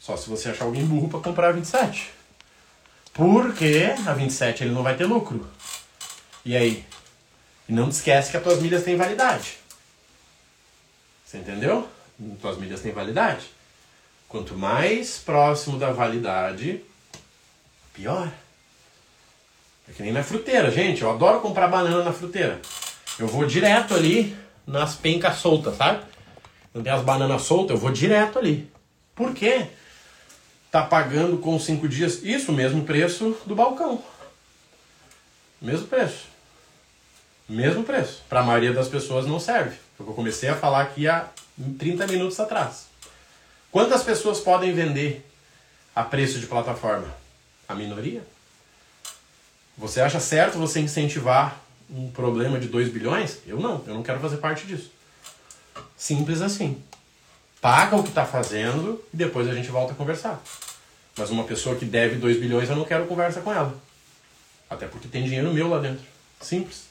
Só 0.00 0.16
se 0.16 0.28
você 0.28 0.50
achar 0.50 0.64
alguém 0.64 0.84
burro 0.84 1.08
para 1.08 1.20
comprar 1.20 1.48
a 1.48 1.52
27. 1.52 2.10
Porque 3.12 3.94
a 4.06 4.12
27 4.12 4.64
ele 4.64 4.72
não 4.72 4.82
vai 4.82 4.96
ter 4.96 5.04
lucro. 5.04 5.48
E 6.44 6.56
aí? 6.56 6.84
E 7.68 7.72
não 7.72 7.88
te 7.88 7.92
esquece 7.92 8.30
que 8.30 8.36
as 8.36 8.42
tuas 8.42 8.60
milhas 8.60 8.84
têm 8.84 8.96
validade. 8.96 9.58
Você 11.24 11.38
entendeu? 11.38 11.88
Tuas 12.40 12.56
milhas 12.56 12.80
têm 12.80 12.92
validade. 12.92 13.46
Quanto 14.28 14.54
mais 14.54 15.18
próximo 15.18 15.78
da 15.78 15.90
validade, 15.90 16.80
pior. 17.92 18.30
É 19.88 19.92
que 19.92 20.02
nem 20.02 20.12
na 20.12 20.22
fruteira, 20.22 20.70
gente. 20.70 21.02
Eu 21.02 21.10
adoro 21.10 21.40
comprar 21.40 21.68
banana 21.68 22.02
na 22.02 22.12
fruteira. 22.12 22.60
Eu 23.18 23.26
vou 23.26 23.46
direto 23.46 23.94
ali 23.94 24.36
nas 24.66 24.94
pencas 24.94 25.38
soltas, 25.38 25.76
sabe? 25.76 26.04
Não 26.76 26.82
tem 26.82 26.92
as 26.92 27.02
bananas 27.02 27.40
soltas, 27.40 27.70
eu 27.70 27.80
vou 27.80 27.90
direto 27.90 28.38
ali. 28.38 28.70
Por 29.14 29.32
quê? 29.32 29.68
Tá 30.70 30.82
pagando 30.82 31.38
com 31.38 31.58
cinco 31.58 31.88
dias 31.88 32.22
isso 32.22 32.52
mesmo 32.52 32.84
preço 32.84 33.34
do 33.46 33.54
balcão. 33.54 34.04
Mesmo 35.58 35.86
preço. 35.86 36.26
Mesmo 37.48 37.82
preço. 37.82 38.22
Para 38.28 38.40
a 38.40 38.42
maioria 38.42 38.74
das 38.74 38.88
pessoas 38.88 39.24
não 39.24 39.40
serve. 39.40 39.74
Porque 39.96 40.12
eu 40.12 40.14
comecei 40.14 40.50
a 40.50 40.54
falar 40.54 40.82
aqui 40.82 41.08
há 41.08 41.30
30 41.78 42.08
minutos 42.08 42.38
atrás. 42.38 42.88
Quantas 43.72 44.02
pessoas 44.02 44.38
podem 44.38 44.74
vender 44.74 45.26
a 45.94 46.04
preço 46.04 46.38
de 46.38 46.46
plataforma? 46.46 47.08
A 47.66 47.74
minoria. 47.74 48.22
Você 49.78 50.02
acha 50.02 50.20
certo 50.20 50.58
você 50.58 50.78
incentivar 50.78 51.58
um 51.88 52.10
problema 52.10 52.60
de 52.60 52.68
2 52.68 52.90
bilhões? 52.90 53.38
Eu 53.46 53.58
não, 53.58 53.82
eu 53.86 53.94
não 53.94 54.02
quero 54.02 54.20
fazer 54.20 54.36
parte 54.36 54.66
disso. 54.66 54.94
Simples 55.96 56.40
assim. 56.40 56.82
Paga 57.60 57.96
o 57.96 58.02
que 58.02 58.10
está 58.10 58.24
fazendo 58.24 59.02
e 59.12 59.16
depois 59.16 59.48
a 59.48 59.54
gente 59.54 59.68
volta 59.68 59.92
a 59.92 59.96
conversar. 59.96 60.40
Mas 61.16 61.30
uma 61.30 61.44
pessoa 61.44 61.76
que 61.76 61.84
deve 61.84 62.16
2 62.16 62.38
bilhões, 62.38 62.68
eu 62.68 62.76
não 62.76 62.84
quero 62.84 63.06
conversa 63.06 63.40
com 63.40 63.52
ela. 63.52 63.74
Até 64.68 64.86
porque 64.86 65.08
tem 65.08 65.24
dinheiro 65.24 65.52
meu 65.52 65.68
lá 65.68 65.78
dentro. 65.78 66.04
Simples. 66.40 66.84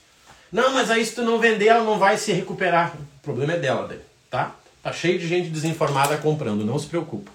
Não, 0.51 0.73
mas 0.73 0.89
aí 0.89 1.05
se 1.05 1.13
tu 1.13 1.21
não 1.21 1.39
vender, 1.39 1.67
ela 1.67 1.83
não 1.83 1.99
vai 1.99 2.17
se 2.17 2.31
recuperar. 2.31 2.95
O 2.95 3.21
problema 3.21 3.53
é 3.53 3.59
dela, 3.59 3.93
tá? 4.29 4.55
Tá 4.81 4.93
cheio 4.93 5.19
de 5.19 5.27
gente 5.27 5.49
desinformada 5.49 6.17
comprando, 6.17 6.65
não 6.65 6.79
se 6.79 6.87
preocupa. 6.87 7.31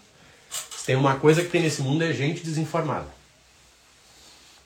Se 0.50 0.86
tem 0.86 0.96
uma 0.96 1.16
coisa 1.16 1.42
que 1.42 1.48
tem 1.48 1.62
nesse 1.62 1.82
mundo 1.82 2.02
é 2.02 2.12
gente 2.12 2.42
desinformada. 2.42 3.08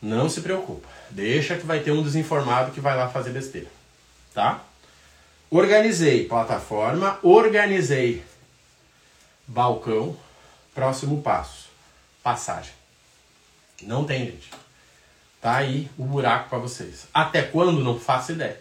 Não 0.00 0.28
se 0.28 0.40
preocupa. 0.40 0.86
Deixa 1.10 1.56
que 1.56 1.66
vai 1.66 1.80
ter 1.80 1.90
um 1.90 2.02
desinformado 2.02 2.72
que 2.72 2.80
vai 2.80 2.96
lá 2.96 3.08
fazer 3.08 3.30
besteira. 3.30 3.68
Tá? 4.32 4.62
Organizei 5.50 6.26
plataforma, 6.26 7.18
organizei 7.22 8.24
balcão. 9.46 10.16
Próximo 10.74 11.22
passo: 11.22 11.68
passagem. 12.22 12.72
Não 13.82 14.04
tem, 14.04 14.26
gente. 14.26 14.50
Tá 15.40 15.56
aí 15.56 15.90
o 15.98 16.04
buraco 16.04 16.48
para 16.48 16.58
vocês. 16.58 17.06
Até 17.12 17.42
quando? 17.42 17.84
Não 17.84 18.00
faço 18.00 18.32
ideia. 18.32 18.60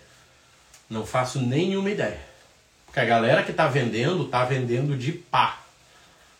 Não 0.89 1.05
faço 1.05 1.39
nenhuma 1.39 1.89
ideia. 1.89 2.19
Porque 2.85 2.99
a 2.99 3.05
galera 3.05 3.41
que 3.41 3.53
tá 3.53 3.67
vendendo, 3.67 4.27
tá 4.27 4.43
vendendo 4.43 4.95
de 4.97 5.13
pá. 5.13 5.59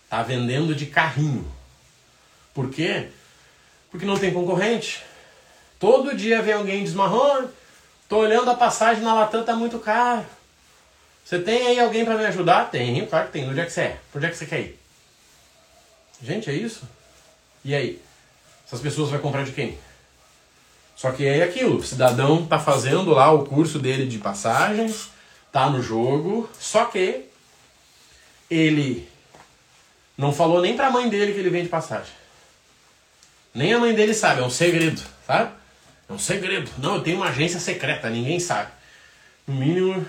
Tá 0.09 0.21
vendendo 0.21 0.75
de 0.75 0.85
carrinho. 0.85 1.49
Por 2.53 2.69
quê? 2.69 3.09
Porque 3.89 4.05
não 4.05 4.19
tem 4.19 4.33
concorrente. 4.33 5.03
Todo 5.79 6.15
dia 6.15 6.41
vem 6.41 6.53
alguém 6.53 6.83
desmarrando. 6.83 7.49
Tô 8.13 8.19
olhando 8.19 8.47
a 8.51 8.53
passagem 8.53 9.01
na 9.01 9.11
Latam, 9.11 9.43
tá 9.43 9.55
muito 9.55 9.79
caro. 9.79 10.23
Você 11.25 11.39
tem 11.39 11.65
aí 11.65 11.79
alguém 11.79 12.05
para 12.05 12.15
me 12.15 12.23
ajudar? 12.27 12.69
Tem, 12.69 13.03
claro 13.07 13.25
que 13.25 13.33
tem. 13.33 13.49
Onde 13.49 13.59
é 13.59 13.65
que 13.65 13.71
você 13.71 13.81
é? 13.81 13.97
Por 14.11 14.19
onde 14.19 14.27
é 14.27 14.29
que 14.29 14.37
você 14.37 14.45
quer 14.45 14.59
ir? 14.59 14.79
Gente, 16.21 16.47
é 16.47 16.53
isso? 16.53 16.87
E 17.65 17.73
aí? 17.73 17.99
Essas 18.67 18.81
pessoas 18.81 19.09
vão 19.09 19.17
comprar 19.17 19.43
de 19.43 19.51
quem? 19.51 19.79
Só 20.95 21.11
que 21.11 21.25
é 21.25 21.41
aquilo, 21.41 21.77
o 21.77 21.83
cidadão 21.83 22.45
tá 22.45 22.59
fazendo 22.59 23.09
lá 23.09 23.31
o 23.31 23.45
curso 23.45 23.79
dele 23.79 24.05
de 24.05 24.19
passagens, 24.19 25.09
tá 25.51 25.67
no 25.67 25.81
jogo, 25.81 26.47
só 26.59 26.85
que 26.85 27.25
ele 28.47 29.09
não 30.15 30.31
falou 30.31 30.61
nem 30.61 30.75
pra 30.75 30.91
mãe 30.91 31.09
dele 31.09 31.33
que 31.33 31.39
ele 31.39 31.49
vende 31.49 31.67
passagem. 31.67 32.13
Nem 33.55 33.73
a 33.73 33.79
mãe 33.79 33.95
dele 33.95 34.13
sabe, 34.13 34.41
é 34.41 34.45
um 34.45 34.51
segredo, 34.51 35.01
sabe? 35.25 35.62
É 36.13 36.15
um 36.15 36.19
segredo. 36.19 36.69
Não, 36.77 36.95
eu 36.95 37.01
tenho 37.01 37.17
uma 37.17 37.29
agência 37.29 37.59
secreta, 37.59 38.07
ninguém 38.07 38.39
sabe. 38.39 38.69
No 39.47 39.55
mínimo 39.55 40.05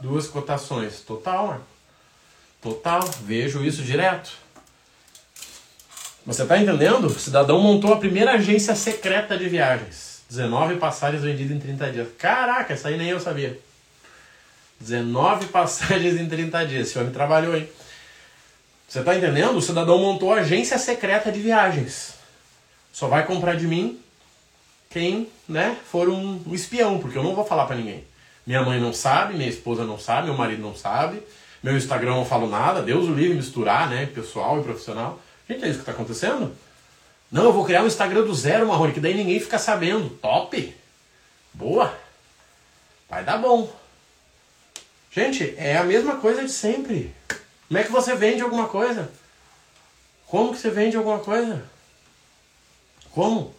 duas 0.00 0.26
cotações. 0.26 1.00
Total, 1.00 1.46
Marco. 1.46 1.66
Total, 2.62 3.02
vejo 3.20 3.62
isso 3.62 3.82
direto. 3.82 4.32
Você 6.24 6.46
tá 6.46 6.56
entendendo? 6.56 7.04
O 7.06 7.18
cidadão 7.18 7.60
montou 7.60 7.92
a 7.92 7.98
primeira 7.98 8.32
agência 8.32 8.74
secreta 8.74 9.36
de 9.36 9.46
viagens. 9.46 10.22
19 10.30 10.76
passagens 10.76 11.22
vendidas 11.22 11.54
em 11.54 11.60
30 11.60 11.92
dias. 11.92 12.08
Caraca, 12.16 12.72
essa 12.72 12.88
aí 12.88 12.96
nem 12.96 13.10
eu 13.10 13.20
sabia. 13.20 13.60
19 14.80 15.46
passagens 15.48 16.18
em 16.18 16.26
30 16.26 16.64
dias. 16.64 16.88
Esse 16.88 16.98
homem 16.98 17.12
trabalhou, 17.12 17.54
hein? 17.54 17.68
Você 18.88 19.02
tá 19.02 19.14
entendendo? 19.14 19.56
O 19.56 19.62
cidadão 19.62 19.98
montou 19.98 20.32
a 20.32 20.36
agência 20.36 20.78
secreta 20.78 21.30
de 21.30 21.40
viagens. 21.40 22.14
Só 22.90 23.06
vai 23.06 23.26
comprar 23.26 23.54
de 23.54 23.66
mim 23.66 24.02
quem, 24.92 25.28
né, 25.48 25.76
for 25.90 26.08
um, 26.08 26.42
um 26.46 26.54
espião, 26.54 26.98
porque 26.98 27.16
eu 27.16 27.22
não 27.22 27.34
vou 27.34 27.44
falar 27.44 27.66
para 27.66 27.76
ninguém. 27.76 28.04
Minha 28.46 28.62
mãe 28.62 28.80
não 28.80 28.92
sabe, 28.92 29.34
minha 29.34 29.48
esposa 29.48 29.84
não 29.84 29.98
sabe, 29.98 30.26
meu 30.26 30.36
marido 30.36 30.60
não 30.60 30.74
sabe, 30.74 31.22
meu 31.62 31.76
Instagram 31.76 32.16
não 32.16 32.24
falo 32.24 32.48
nada, 32.48 32.82
Deus 32.82 33.08
o 33.08 33.14
livre 33.14 33.36
misturar, 33.36 33.88
né, 33.88 34.06
pessoal 34.06 34.60
e 34.60 34.64
profissional. 34.64 35.20
Gente, 35.48 35.64
é 35.64 35.68
isso 35.68 35.76
que 35.76 35.82
está 35.82 35.92
acontecendo? 35.92 36.54
Não, 37.30 37.44
eu 37.44 37.52
vou 37.52 37.64
criar 37.64 37.82
um 37.82 37.86
Instagram 37.86 38.24
do 38.24 38.34
zero, 38.34 38.66
Marrone, 38.66 38.92
que 38.92 39.00
daí 39.00 39.14
ninguém 39.14 39.40
fica 39.40 39.58
sabendo. 39.58 40.10
Top! 40.10 40.76
Boa! 41.54 41.96
Vai 43.08 43.24
dar 43.24 43.38
bom. 43.38 43.70
Gente, 45.10 45.54
é 45.56 45.76
a 45.76 45.84
mesma 45.84 46.16
coisa 46.16 46.44
de 46.44 46.50
sempre. 46.50 47.14
Como 47.68 47.78
é 47.78 47.84
que 47.84 47.92
você 47.92 48.14
vende 48.14 48.42
alguma 48.42 48.68
coisa? 48.68 49.10
Como 50.26 50.52
que 50.52 50.58
você 50.58 50.70
vende 50.70 50.96
alguma 50.96 51.18
coisa? 51.18 51.64
Como? 53.10 53.54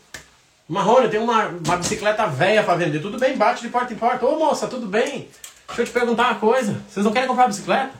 Marrone, 0.67 1.09
tem 1.09 1.19
uma, 1.19 1.47
uma 1.47 1.77
bicicleta 1.77 2.25
velha 2.27 2.63
para 2.63 2.75
vender. 2.75 2.99
Tudo 2.99 3.19
bem, 3.19 3.35
bate 3.35 3.61
de 3.61 3.69
porta 3.69 3.93
em 3.93 3.97
porta. 3.97 4.25
Ô 4.25 4.37
moça, 4.37 4.67
tudo 4.67 4.87
bem? 4.87 5.27
Deixa 5.67 5.81
eu 5.81 5.85
te 5.85 5.91
perguntar 5.91 6.31
uma 6.31 6.39
coisa. 6.39 6.81
Vocês 6.89 7.05
não 7.05 7.11
querem 7.11 7.27
comprar 7.27 7.47
bicicleta? 7.47 7.91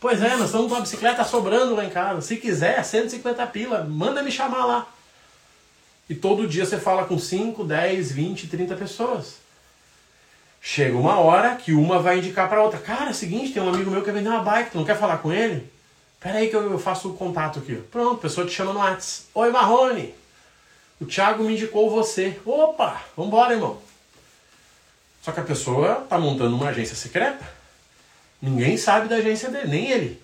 Pois 0.00 0.20
é, 0.20 0.30
nós 0.36 0.46
estamos 0.46 0.66
com 0.66 0.74
uma 0.74 0.80
bicicleta 0.80 1.22
sobrando 1.24 1.76
lá 1.76 1.84
em 1.84 1.90
casa. 1.90 2.20
Se 2.20 2.36
quiser, 2.36 2.82
150 2.82 3.46
pila. 3.46 3.84
Manda 3.84 4.22
me 4.22 4.32
chamar 4.32 4.66
lá. 4.66 4.86
E 6.10 6.14
todo 6.14 6.48
dia 6.48 6.66
você 6.66 6.78
fala 6.78 7.04
com 7.04 7.18
5, 7.18 7.64
10, 7.64 8.12
20, 8.12 8.48
30 8.48 8.74
pessoas. 8.74 9.36
Chega 10.60 10.96
uma 10.96 11.18
hora 11.18 11.54
que 11.54 11.72
uma 11.72 12.00
vai 12.00 12.18
indicar 12.18 12.48
para 12.48 12.62
outra. 12.62 12.80
Cara, 12.80 13.06
é 13.06 13.10
o 13.10 13.14
seguinte, 13.14 13.52
tem 13.52 13.62
um 13.62 13.68
amigo 13.68 13.90
meu 13.90 14.00
que 14.00 14.06
quer 14.06 14.14
vender 14.14 14.28
uma 14.28 14.42
bike. 14.42 14.72
Tu 14.72 14.78
não 14.78 14.84
quer 14.84 14.98
falar 14.98 15.18
com 15.18 15.32
ele? 15.32 15.70
Pera 16.18 16.38
aí 16.38 16.48
que 16.48 16.56
eu 16.56 16.78
faço 16.78 17.10
o 17.10 17.14
contato 17.14 17.60
aqui. 17.60 17.76
Pronto, 17.90 18.14
a 18.14 18.22
pessoa 18.22 18.46
te 18.46 18.52
chama 18.52 18.72
no 18.72 18.78
WhatsApp. 18.80 19.28
Oi, 19.34 19.50
Marrone. 19.50 20.14
O 21.02 21.04
Thiago 21.04 21.42
me 21.42 21.54
indicou 21.54 21.90
você. 21.90 22.38
Opa, 22.46 23.02
vambora, 23.16 23.54
irmão. 23.54 23.82
Só 25.20 25.32
que 25.32 25.40
a 25.40 25.42
pessoa 25.42 26.06
tá 26.08 26.16
montando 26.16 26.54
uma 26.54 26.68
agência 26.68 26.94
secreta. 26.94 27.44
Ninguém 28.40 28.76
sabe 28.76 29.08
da 29.08 29.16
agência 29.16 29.50
dele, 29.50 29.66
nem 29.66 29.90
ele. 29.90 30.22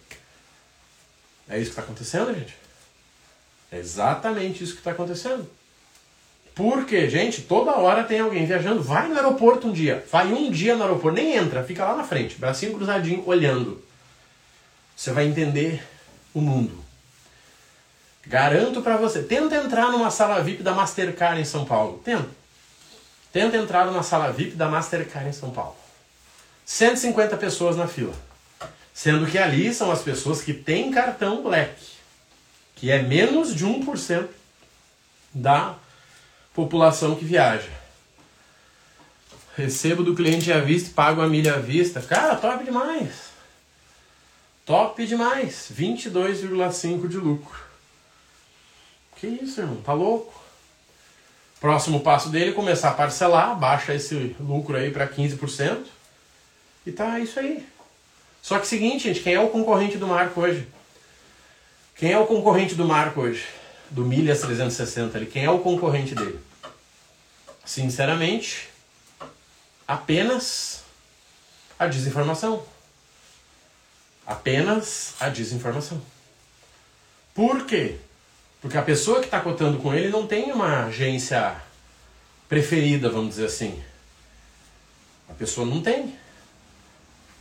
É 1.48 1.56
isso 1.56 1.64
que 1.64 1.70
está 1.70 1.82
acontecendo, 1.82 2.32
gente? 2.32 2.56
É 3.72 3.78
exatamente 3.78 4.62
isso 4.62 4.74
que 4.74 4.78
está 4.78 4.92
acontecendo. 4.92 5.50
Porque, 6.54 7.10
gente, 7.10 7.42
toda 7.42 7.72
hora 7.72 8.04
tem 8.04 8.20
alguém 8.20 8.46
viajando. 8.46 8.80
Vai 8.80 9.08
no 9.08 9.16
aeroporto 9.16 9.66
um 9.66 9.72
dia. 9.72 10.06
Vai 10.12 10.32
um 10.32 10.48
dia 10.48 10.76
no 10.76 10.84
aeroporto. 10.84 11.16
Nem 11.16 11.36
entra, 11.36 11.64
fica 11.64 11.84
lá 11.84 11.96
na 11.96 12.04
frente, 12.04 12.36
bracinho 12.36 12.74
cruzadinho, 12.74 13.24
olhando. 13.26 13.82
Você 14.94 15.10
vai 15.10 15.26
entender 15.26 15.82
o 16.32 16.40
mundo. 16.40 16.87
Garanto 18.28 18.82
para 18.82 18.98
você. 18.98 19.22
Tenta 19.22 19.56
entrar 19.56 19.90
numa 19.90 20.10
sala 20.10 20.42
VIP 20.42 20.62
da 20.62 20.74
Mastercard 20.74 21.40
em 21.40 21.46
São 21.46 21.64
Paulo. 21.64 21.98
Tenta. 22.04 22.28
Tenta 23.32 23.56
entrar 23.56 23.86
numa 23.86 24.02
sala 24.02 24.30
VIP 24.30 24.54
da 24.54 24.68
Mastercard 24.68 25.30
em 25.30 25.32
São 25.32 25.50
Paulo. 25.50 25.76
150 26.66 27.38
pessoas 27.38 27.74
na 27.74 27.88
fila. 27.88 28.14
Sendo 28.92 29.26
que 29.26 29.38
ali 29.38 29.72
são 29.72 29.90
as 29.90 30.02
pessoas 30.02 30.42
que 30.42 30.52
têm 30.52 30.90
cartão 30.90 31.42
Black, 31.42 31.74
que 32.76 32.90
é 32.90 33.00
menos 33.00 33.54
de 33.54 33.64
1% 33.64 34.28
da 35.32 35.76
população 36.52 37.14
que 37.14 37.24
viaja. 37.24 37.70
Recebo 39.56 40.02
do 40.02 40.14
cliente 40.14 40.52
à 40.52 40.60
vista 40.60 40.90
pago 40.94 41.22
a 41.22 41.26
milha 41.26 41.54
à 41.54 41.58
vista. 41.58 42.02
Cara, 42.02 42.36
top 42.36 42.62
demais. 42.62 43.28
Top 44.66 45.06
demais. 45.06 45.72
22,5 45.74 47.08
de 47.08 47.16
lucro. 47.16 47.67
Que 49.18 49.26
isso, 49.26 49.60
irmão? 49.60 49.82
Tá 49.82 49.92
louco? 49.92 50.32
Próximo 51.60 52.00
passo 52.00 52.28
dele 52.30 52.50
é 52.50 52.54
começar 52.54 52.90
a 52.90 52.94
parcelar, 52.94 53.58
baixa 53.58 53.92
esse 53.92 54.36
lucro 54.38 54.76
aí 54.76 54.92
para 54.92 55.08
15%. 55.08 55.86
E 56.86 56.92
tá 56.92 57.18
isso 57.18 57.38
aí. 57.40 57.66
Só 58.40 58.58
que 58.60 58.66
seguinte, 58.66 59.08
gente, 59.08 59.20
quem 59.20 59.34
é 59.34 59.40
o 59.40 59.48
concorrente 59.48 59.98
do 59.98 60.06
Marco 60.06 60.40
hoje? 60.40 60.68
Quem 61.96 62.12
é 62.12 62.18
o 62.18 62.26
concorrente 62.26 62.76
do 62.76 62.86
Marco 62.86 63.22
hoje? 63.22 63.44
Do 63.90 64.04
Milhas 64.04 64.40
360 64.40 65.18
ali. 65.18 65.26
Quem 65.26 65.44
é 65.44 65.50
o 65.50 65.58
concorrente 65.58 66.14
dele? 66.14 66.38
Sinceramente, 67.64 68.68
apenas 69.86 70.84
a 71.76 71.88
desinformação. 71.88 72.64
Apenas 74.24 75.14
a 75.18 75.28
desinformação. 75.28 76.00
Por 77.34 77.66
quê? 77.66 77.98
Porque 78.60 78.76
a 78.76 78.82
pessoa 78.82 79.20
que 79.20 79.26
está 79.26 79.40
cotando 79.40 79.78
com 79.78 79.94
ele 79.94 80.08
não 80.08 80.26
tem 80.26 80.50
uma 80.52 80.86
agência 80.86 81.56
preferida, 82.48 83.08
vamos 83.08 83.30
dizer 83.30 83.46
assim. 83.46 83.82
A 85.28 85.34
pessoa 85.34 85.66
não 85.66 85.80
tem. 85.80 86.16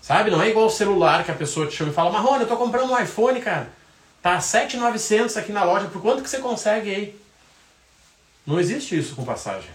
Sabe? 0.01 0.30
Não 0.30 0.41
é 0.41 0.49
igual 0.49 0.67
o 0.67 0.71
celular 0.71 1.23
que 1.23 1.32
a 1.32 1.36
pessoa 1.36 1.67
te 1.67 1.75
chama 1.75 1.91
e 1.91 1.93
fala: 1.93 2.12
Marrone, 2.12 2.41
eu 2.41 2.47
tô 2.47 2.56
comprando 2.56 2.91
um 2.91 2.99
iPhone, 2.99 3.41
cara. 3.41 3.69
Tá 4.21 4.39
7,900 4.39 5.36
aqui 5.38 5.51
na 5.51 5.63
loja. 5.63 5.88
Por 5.88 6.01
quanto 6.01 6.23
que 6.23 6.30
você 6.30 6.39
consegue 6.39 6.89
aí? 6.93 7.21
Não 8.45 8.60
existe 8.60 8.97
isso 8.97 9.15
com 9.15 9.25
passagem. 9.25 9.69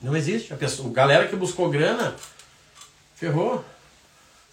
Não 0.00 0.16
existe. 0.16 0.52
A 0.52 0.56
pessoa, 0.56 0.92
galera 0.92 1.26
que 1.26 1.36
buscou 1.36 1.70
grana, 1.70 2.14
ferrou. 3.16 3.64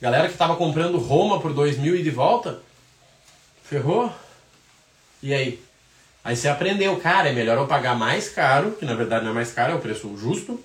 Galera 0.02 0.28
que 0.28 0.34
estava 0.34 0.56
comprando 0.56 0.98
Roma 0.98 1.40
por 1.40 1.54
2 1.54 1.78
mil 1.78 1.96
e 1.96 2.04
de 2.04 2.12
volta, 2.12 2.62
Ferrou? 3.66 4.14
E 5.22 5.34
aí? 5.34 5.64
Aí 6.24 6.36
você 6.36 6.48
aprendeu, 6.48 6.98
cara, 6.98 7.30
é 7.30 7.34
melhor 7.34 7.58
eu 7.58 7.68
pagar 7.68 7.96
mais 7.96 8.30
caro, 8.30 8.72
que 8.72 8.86
na 8.86 8.96
verdade 8.96 9.24
não 9.24 9.32
é 9.32 9.36
mais 9.36 9.52
caro, 9.52 9.74
é 9.74 9.76
o 9.76 9.80
preço 9.80 10.16
justo, 10.18 10.60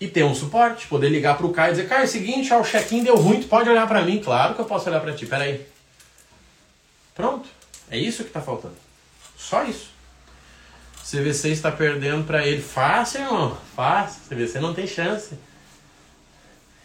e 0.00 0.08
ter 0.08 0.24
um 0.24 0.34
suporte, 0.34 0.86
poder 0.86 1.10
ligar 1.10 1.36
pro 1.36 1.50
cara 1.50 1.68
e 1.68 1.72
dizer, 1.72 1.88
cara, 1.88 2.02
é 2.02 2.04
o 2.04 2.08
seguinte, 2.08 2.50
ó, 2.52 2.60
o 2.60 2.64
check-in 2.64 3.04
deu 3.04 3.16
ruim, 3.16 3.42
tu 3.42 3.48
pode 3.48 3.68
olhar 3.68 3.86
para 3.86 4.02
mim? 4.02 4.18
Claro 4.18 4.54
que 4.54 4.60
eu 4.60 4.64
posso 4.64 4.88
olhar 4.88 5.00
para 5.00 5.14
ti, 5.14 5.26
peraí. 5.26 5.66
Pronto, 7.14 7.46
é 7.90 7.98
isso 7.98 8.24
que 8.24 8.30
tá 8.30 8.40
faltando. 8.40 8.76
Só 9.36 9.62
isso. 9.64 9.90
CVC 11.10 11.48
está 11.50 11.72
perdendo 11.72 12.24
para 12.24 12.46
ele. 12.46 12.62
Fácil, 12.62 13.22
irmão, 13.22 13.58
fácil. 13.74 14.22
CVC 14.28 14.60
não 14.60 14.72
tem 14.72 14.86
chance. 14.86 15.34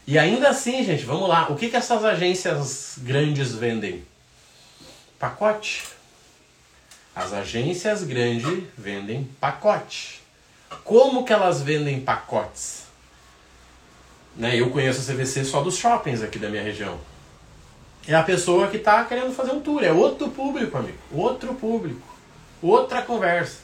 E 0.08 0.17
ainda 0.17 0.49
assim, 0.49 0.84
gente, 0.84 1.05
vamos 1.05 1.29
lá. 1.29 1.51
O 1.51 1.55
que, 1.55 1.69
que 1.69 1.75
essas 1.75 2.03
agências 2.03 2.95
grandes 2.97 3.53
vendem? 3.53 4.03
Pacote. 5.19 5.84
As 7.15 7.32
agências 7.32 8.04
grandes 8.04 8.63
vendem 8.78 9.30
pacote. 9.39 10.21
Como 10.84 11.23
que 11.23 11.32
elas 11.32 11.62
vendem 11.62 12.01
pacotes? 12.01 12.84
Né, 14.36 14.60
eu 14.60 14.69
conheço 14.69 14.99
a 14.99 15.13
CVC 15.13 15.45
só 15.45 15.62
dos 15.62 15.78
shoppings 15.78 16.21
aqui 16.21 16.38
da 16.38 16.49
minha 16.49 16.62
região. 16.62 16.99
É 18.06 18.13
a 18.13 18.21
pessoa 18.21 18.67
que 18.67 18.78
está 18.78 19.06
querendo 19.06 19.34
fazer 19.34 19.51
um 19.51 19.62
tour. 19.62 19.82
É 19.82 19.93
outro 19.93 20.30
público, 20.30 20.78
amigo. 20.78 20.97
Outro 21.12 21.56
público. 21.56 22.06
Outra 22.62 23.01
conversa. 23.01 23.60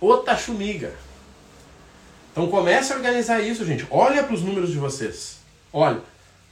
Outra 0.00 0.36
chumiga. 0.36 0.92
Então 2.32 2.48
comece 2.48 2.92
a 2.92 2.96
organizar 2.96 3.40
isso, 3.40 3.64
gente. 3.64 3.86
Olha 3.88 4.24
para 4.24 4.34
os 4.34 4.42
números 4.42 4.70
de 4.70 4.78
vocês. 4.78 5.38
Olha. 5.72 6.00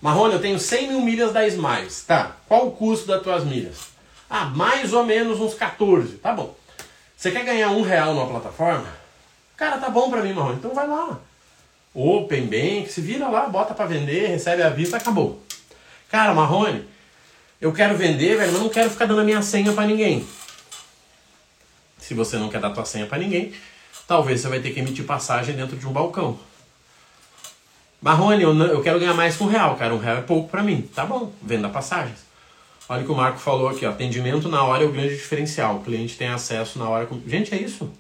Marrone, 0.01 0.35
eu 0.35 0.40
tenho 0.40 0.59
100 0.59 0.88
mil 0.88 1.01
milhas 1.01 1.33
da 1.33 1.47
Smiles. 1.47 2.05
Tá. 2.07 2.37
Qual 2.47 2.69
o 2.69 2.71
custo 2.71 3.07
das 3.07 3.23
tuas 3.23 3.45
milhas? 3.45 3.95
Ah, 4.29 4.47
mais 4.47 4.93
ou 4.93 5.05
menos 5.05 5.41
uns 5.41 5.55
14. 5.55 6.17
Tá 6.17 6.33
bom. 6.33 6.55
Você 7.17 7.31
quer 7.31 7.45
ganhar 7.45 7.71
um 7.71 7.83
real 7.83 8.15
numa 8.15 8.29
plataforma? 8.29 8.87
Cara, 9.57 9.79
tá 9.79 9.89
bom 9.89 10.11
pra 10.11 10.23
mim, 10.23 10.33
Marrone. 10.33 10.57
Então 10.57 10.75
vai 10.75 10.87
lá. 10.87 11.19
Open 11.95 12.43
Bank, 12.47 12.93
se 12.93 13.01
vira 13.01 13.27
lá, 13.27 13.49
bota 13.49 13.73
para 13.73 13.87
vender, 13.87 14.27
recebe 14.27 14.62
a 14.62 14.69
vista, 14.69 14.99
acabou. 14.99 15.43
Cara, 16.11 16.35
Marrone, 16.35 16.87
eu 17.59 17.73
quero 17.73 17.97
vender, 17.97 18.37
velho, 18.37 18.53
mas 18.53 18.61
não 18.61 18.69
quero 18.69 18.91
ficar 18.91 19.07
dando 19.07 19.23
a 19.23 19.25
minha 19.25 19.41
senha 19.41 19.73
para 19.73 19.87
ninguém. 19.87 20.27
Se 21.99 22.12
você 22.12 22.37
não 22.37 22.51
quer 22.51 22.61
dar 22.61 22.71
tua 22.71 22.85
senha 22.85 23.07
para 23.07 23.17
ninguém, 23.17 23.55
talvez 24.07 24.43
você 24.43 24.49
vai 24.49 24.61
ter 24.61 24.73
que 24.73 24.81
emitir 24.81 25.07
passagem 25.07 25.57
dentro 25.57 25.75
de 25.75 25.87
um 25.87 25.93
balcão. 25.93 26.39
Marrone, 28.03 28.43
eu, 28.43 28.53
não, 28.53 28.67
eu 28.67 28.83
quero 28.83 29.01
ganhar 29.01 29.15
mais 29.15 29.37
que 29.37 29.43
um 29.43 29.47
real, 29.47 29.75
cara. 29.77 29.95
Um 29.95 29.99
real 29.99 30.19
é 30.19 30.21
pouco 30.21 30.51
para 30.51 30.62
mim. 30.62 30.83
Tá 30.95 31.07
bom, 31.07 31.33
venda 31.43 31.71
passagens. 31.71 32.26
Olha 32.88 33.03
o 33.03 33.05
que 33.05 33.11
o 33.11 33.16
Marco 33.16 33.38
falou 33.38 33.68
aqui, 33.68 33.85
ó. 33.85 33.90
Atendimento 33.90 34.49
na 34.49 34.62
hora 34.62 34.85
é 34.85 34.87
o 34.87 34.92
grande 34.92 35.16
diferencial. 35.16 35.77
O 35.77 35.83
cliente 35.83 36.16
tem 36.16 36.29
acesso 36.29 36.79
na 36.79 36.88
hora. 36.88 37.07
Com... 37.07 37.20
Gente, 37.27 37.53
é 37.55 37.61
isso. 37.61 37.90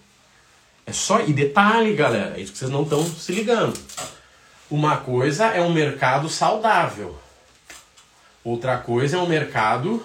É 0.86 0.92
só. 0.92 1.20
E 1.20 1.32
detalhe, 1.32 1.94
galera, 1.94 2.36
é 2.36 2.40
isso 2.40 2.52
que 2.52 2.58
vocês 2.58 2.70
não 2.70 2.82
estão 2.82 3.04
se 3.04 3.32
ligando. 3.32 3.76
Uma 4.70 4.96
coisa 4.96 5.46
é 5.46 5.60
um 5.60 5.72
mercado 5.72 6.28
saudável. 6.28 7.18
Outra 8.44 8.78
coisa 8.78 9.16
é 9.16 9.20
um 9.20 9.26
mercado 9.26 10.04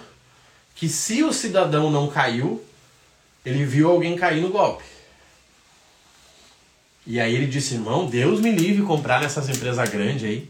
que, 0.73 0.89
se 0.89 1.23
o 1.23 1.31
cidadão 1.31 1.91
não 1.91 2.07
caiu, 2.07 2.63
ele 3.45 3.63
viu 3.65 3.89
alguém 3.89 4.15
cair 4.15 4.41
no 4.41 4.49
golpe. 4.49 4.83
E 7.05 7.19
aí 7.19 7.35
ele 7.35 7.45
disse: 7.45 7.75
irmão, 7.75 8.07
Deus 8.07 8.39
me 8.39 8.51
livre 8.51 8.83
comprar 8.83 9.21
nessas 9.21 9.47
empresas 9.47 9.87
grandes 9.89 10.23
aí. 10.23 10.49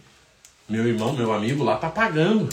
Meu 0.70 0.88
irmão, 0.88 1.12
meu 1.12 1.34
amigo 1.34 1.66
lá 1.66 1.76
tá 1.76 1.90
pagando. 1.90 2.48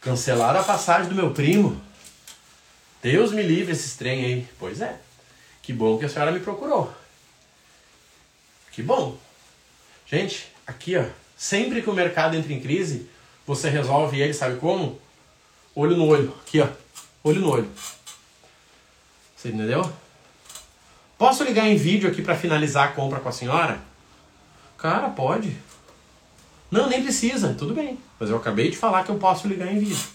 Cancelaram 0.00 0.60
a 0.60 0.64
passagem 0.64 1.08
do 1.08 1.14
meu 1.14 1.32
primo. 1.32 1.80
Deus 3.02 3.32
me 3.32 3.42
livre 3.42 3.72
esses 3.72 3.96
trem 3.96 4.24
aí. 4.24 4.48
Pois 4.58 4.80
é. 4.80 4.98
Que 5.62 5.72
bom 5.72 5.98
que 5.98 6.04
a 6.04 6.08
senhora 6.08 6.32
me 6.32 6.40
procurou. 6.40 6.92
Que 8.72 8.82
bom. 8.82 9.16
Gente, 10.06 10.48
aqui 10.66 10.96
ó, 10.96 11.04
sempre 11.36 11.82
que 11.82 11.90
o 11.90 11.94
mercado 11.94 12.36
entra 12.36 12.52
em 12.52 12.60
crise, 12.60 13.08
você 13.46 13.68
resolve 13.68 14.20
ele, 14.20 14.34
sabe 14.34 14.58
como? 14.58 15.00
Olho 15.74 15.96
no 15.96 16.06
olho. 16.06 16.34
Aqui 16.46 16.60
ó, 16.60 16.68
olho 17.22 17.40
no 17.40 17.50
olho. 17.50 17.70
Você 19.36 19.48
entendeu? 19.48 19.90
Posso 21.16 21.44
ligar 21.44 21.66
em 21.66 21.76
vídeo 21.76 22.08
aqui 22.08 22.22
para 22.22 22.36
finalizar 22.36 22.88
a 22.88 22.92
compra 22.92 23.20
com 23.20 23.28
a 23.28 23.32
senhora? 23.32 23.80
Cara, 24.78 25.10
pode. 25.10 25.56
Não, 26.70 26.88
nem 26.88 27.02
precisa, 27.02 27.54
tudo 27.58 27.74
bem. 27.74 27.98
Mas 28.18 28.30
eu 28.30 28.36
acabei 28.36 28.70
de 28.70 28.76
falar 28.76 29.04
que 29.04 29.10
eu 29.10 29.16
posso 29.16 29.48
ligar 29.48 29.72
em 29.72 29.78
vídeo. 29.78 30.08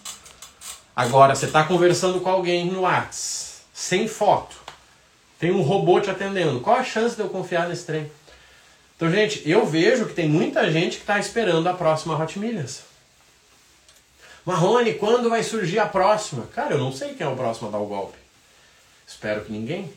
Agora, 0.95 1.35
você 1.35 1.45
está 1.45 1.63
conversando 1.63 2.21
com 2.21 2.29
alguém 2.29 2.71
no 2.71 2.81
WhatsApp, 2.81 3.63
sem 3.73 4.07
foto. 4.07 4.55
Tem 5.37 5.51
um 5.51 5.61
robô 5.61 5.99
te 5.99 6.09
atendendo. 6.09 6.61
Qual 6.61 6.77
a 6.77 6.83
chance 6.83 7.15
de 7.15 7.21
eu 7.21 7.29
confiar 7.29 7.67
nesse 7.67 7.85
trem? 7.85 8.09
Então, 8.95 9.11
gente, 9.11 9.41
eu 9.47 9.65
vejo 9.65 10.05
que 10.05 10.13
tem 10.13 10.29
muita 10.29 10.71
gente 10.71 10.95
que 10.95 11.03
está 11.03 11.19
esperando 11.19 11.67
a 11.67 11.73
próxima 11.73 12.17
Hot 12.17 12.39
Milhas. 12.39 12.83
Marrone, 14.45 14.93
quando 14.93 15.29
vai 15.29 15.43
surgir 15.43 15.79
a 15.79 15.85
próxima? 15.85 16.45
Cara, 16.53 16.75
eu 16.75 16.77
não 16.77 16.93
sei 16.93 17.13
quem 17.13 17.27
é 17.27 17.29
o 17.29 17.35
próximo 17.35 17.67
a 17.67 17.71
dar 17.71 17.79
o 17.79 17.87
golpe. 17.87 18.17
Espero 19.05 19.43
que 19.43 19.51
ninguém. 19.51 19.91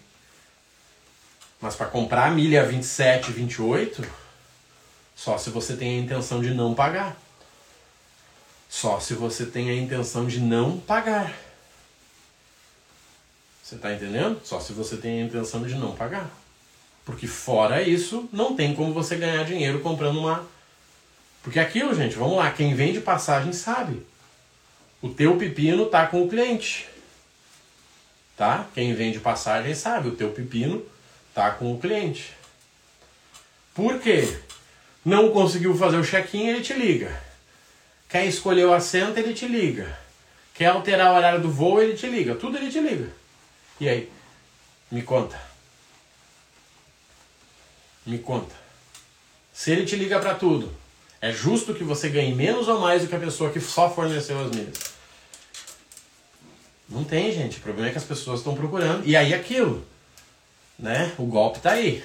Mas 1.60 1.76
para 1.76 1.86
comprar 1.86 2.26
a 2.26 2.30
milha 2.30 2.64
27, 2.64 3.30
28, 3.30 4.02
só 5.18 5.36
se 5.36 5.50
você 5.50 5.76
tem 5.76 5.98
a 5.98 6.00
intenção 6.00 6.40
de 6.40 6.54
não 6.54 6.74
pagar. 6.76 7.16
Só 8.68 9.00
se 9.00 9.14
você 9.14 9.44
tem 9.44 9.68
a 9.68 9.74
intenção 9.74 10.28
de 10.28 10.38
não 10.38 10.78
pagar. 10.78 11.34
Você 13.60 13.74
está 13.74 13.92
entendendo? 13.92 14.40
Só 14.44 14.60
se 14.60 14.72
você 14.72 14.96
tem 14.96 15.20
a 15.20 15.24
intenção 15.24 15.64
de 15.64 15.74
não 15.74 15.96
pagar. 15.96 16.30
Porque 17.04 17.26
fora 17.26 17.82
isso, 17.82 18.28
não 18.32 18.54
tem 18.54 18.76
como 18.76 18.94
você 18.94 19.16
ganhar 19.16 19.42
dinheiro 19.42 19.80
comprando 19.80 20.20
uma. 20.20 20.46
Porque 21.42 21.58
aquilo, 21.58 21.92
gente, 21.96 22.14
vamos 22.14 22.36
lá, 22.36 22.52
quem 22.52 22.76
vende 22.76 23.00
passagem 23.00 23.52
sabe. 23.52 24.06
O 25.02 25.08
teu 25.08 25.36
pepino 25.36 25.86
tá 25.86 26.06
com 26.06 26.22
o 26.22 26.28
cliente. 26.28 26.88
Tá? 28.36 28.68
Quem 28.72 28.94
vende 28.94 29.18
passagem 29.18 29.74
sabe, 29.74 30.10
o 30.10 30.14
teu 30.14 30.30
pepino 30.30 30.80
tá 31.34 31.50
com 31.50 31.74
o 31.74 31.78
cliente. 31.80 32.32
Por 33.74 33.98
quê? 33.98 34.42
Não 35.08 35.30
conseguiu 35.30 35.74
fazer 35.74 35.96
o 35.96 36.04
check-in, 36.04 36.48
ele 36.48 36.60
te 36.60 36.74
liga. 36.74 37.18
Quer 38.10 38.26
escolher 38.26 38.66
o 38.66 38.74
assento, 38.74 39.16
ele 39.16 39.32
te 39.32 39.48
liga. 39.48 39.98
Quer 40.52 40.66
alterar 40.66 41.10
o 41.10 41.16
horário 41.16 41.40
do 41.40 41.50
voo, 41.50 41.80
ele 41.80 41.96
te 41.96 42.06
liga. 42.06 42.34
Tudo 42.34 42.58
ele 42.58 42.70
te 42.70 42.78
liga. 42.78 43.08
E 43.80 43.88
aí? 43.88 44.12
Me 44.90 45.00
conta. 45.00 45.40
Me 48.04 48.18
conta. 48.18 48.54
Se 49.50 49.70
ele 49.70 49.86
te 49.86 49.96
liga 49.96 50.20
para 50.20 50.34
tudo, 50.34 50.70
é 51.22 51.32
justo 51.32 51.72
que 51.72 51.84
você 51.84 52.10
ganhe 52.10 52.34
menos 52.34 52.68
ou 52.68 52.78
mais 52.78 53.00
do 53.00 53.08
que 53.08 53.16
a 53.16 53.18
pessoa 53.18 53.50
que 53.50 53.60
só 53.60 53.88
forneceu 53.88 54.38
as 54.38 54.50
milhas? 54.50 54.78
Não 56.86 57.02
tem, 57.02 57.32
gente. 57.32 57.56
O 57.56 57.62
problema 57.62 57.88
é 57.88 57.92
que 57.92 57.98
as 57.98 58.04
pessoas 58.04 58.40
estão 58.40 58.54
procurando. 58.54 59.06
E 59.06 59.16
aí 59.16 59.32
aquilo, 59.32 59.86
né? 60.78 61.14
O 61.16 61.24
golpe 61.24 61.60
tá 61.60 61.70
aí. 61.70 62.04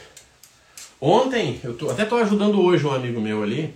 Ontem, 1.05 1.59
eu 1.61 1.73
tô, 1.73 1.89
até 1.89 2.05
tô 2.05 2.15
ajudando 2.15 2.61
hoje 2.61 2.85
um 2.85 2.93
amigo 2.93 3.19
meu 3.19 3.43
ali. 3.43 3.73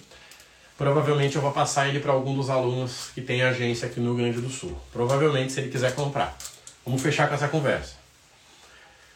Provavelmente 0.78 1.36
eu 1.36 1.42
vou 1.42 1.52
passar 1.52 1.90
ele 1.90 2.00
para 2.00 2.14
algum 2.14 2.34
dos 2.34 2.50
alunos 2.50 3.10
que 3.14 3.20
tem 3.20 3.42
agência 3.42 3.86
aqui 3.86 4.00
no 4.00 4.14
Rio 4.14 4.24
Grande 4.24 4.40
do 4.40 4.50
Sul. 4.50 4.74
Provavelmente 4.94 5.52
se 5.52 5.60
ele 5.60 5.70
quiser 5.70 5.94
comprar. 5.94 6.38
Vamos 6.86 7.02
fechar 7.02 7.28
com 7.28 7.36
essa 7.36 7.50
conversa. 7.50 7.96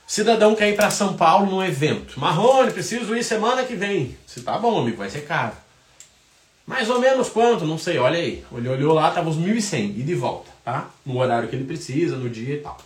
Cidadão 0.05 0.53
quer 0.55 0.67
ir 0.67 0.75
para 0.75 0.91
São 0.91 1.15
Paulo 1.15 1.49
num 1.49 1.63
evento. 1.63 2.19
Marrone, 2.19 2.73
preciso 2.73 3.15
ir 3.15 3.23
semana 3.23 3.63
que 3.63 3.75
vem. 3.75 4.17
Se 4.27 4.41
tá 4.41 4.57
bom, 4.57 4.81
amigo, 4.81 4.97
vai 4.97 5.09
ser 5.09 5.21
caro. 5.21 5.53
Mais 6.67 6.89
ou 6.89 6.99
menos 6.99 7.29
quanto? 7.29 7.63
Não 7.63 7.77
sei, 7.77 7.97
olha 7.97 8.19
aí. 8.19 8.43
Ele 8.51 8.67
olhou 8.67 8.93
lá, 8.93 9.09
tava 9.11 9.29
uns 9.29 9.37
1.100 9.37 9.99
e 9.99 10.03
de 10.03 10.15
volta, 10.15 10.51
tá? 10.65 10.89
No 11.05 11.17
horário 11.17 11.47
que 11.47 11.55
ele 11.55 11.63
precisa, 11.63 12.17
no 12.17 12.29
dia 12.29 12.55
e 12.55 12.59
tal. 12.59 12.77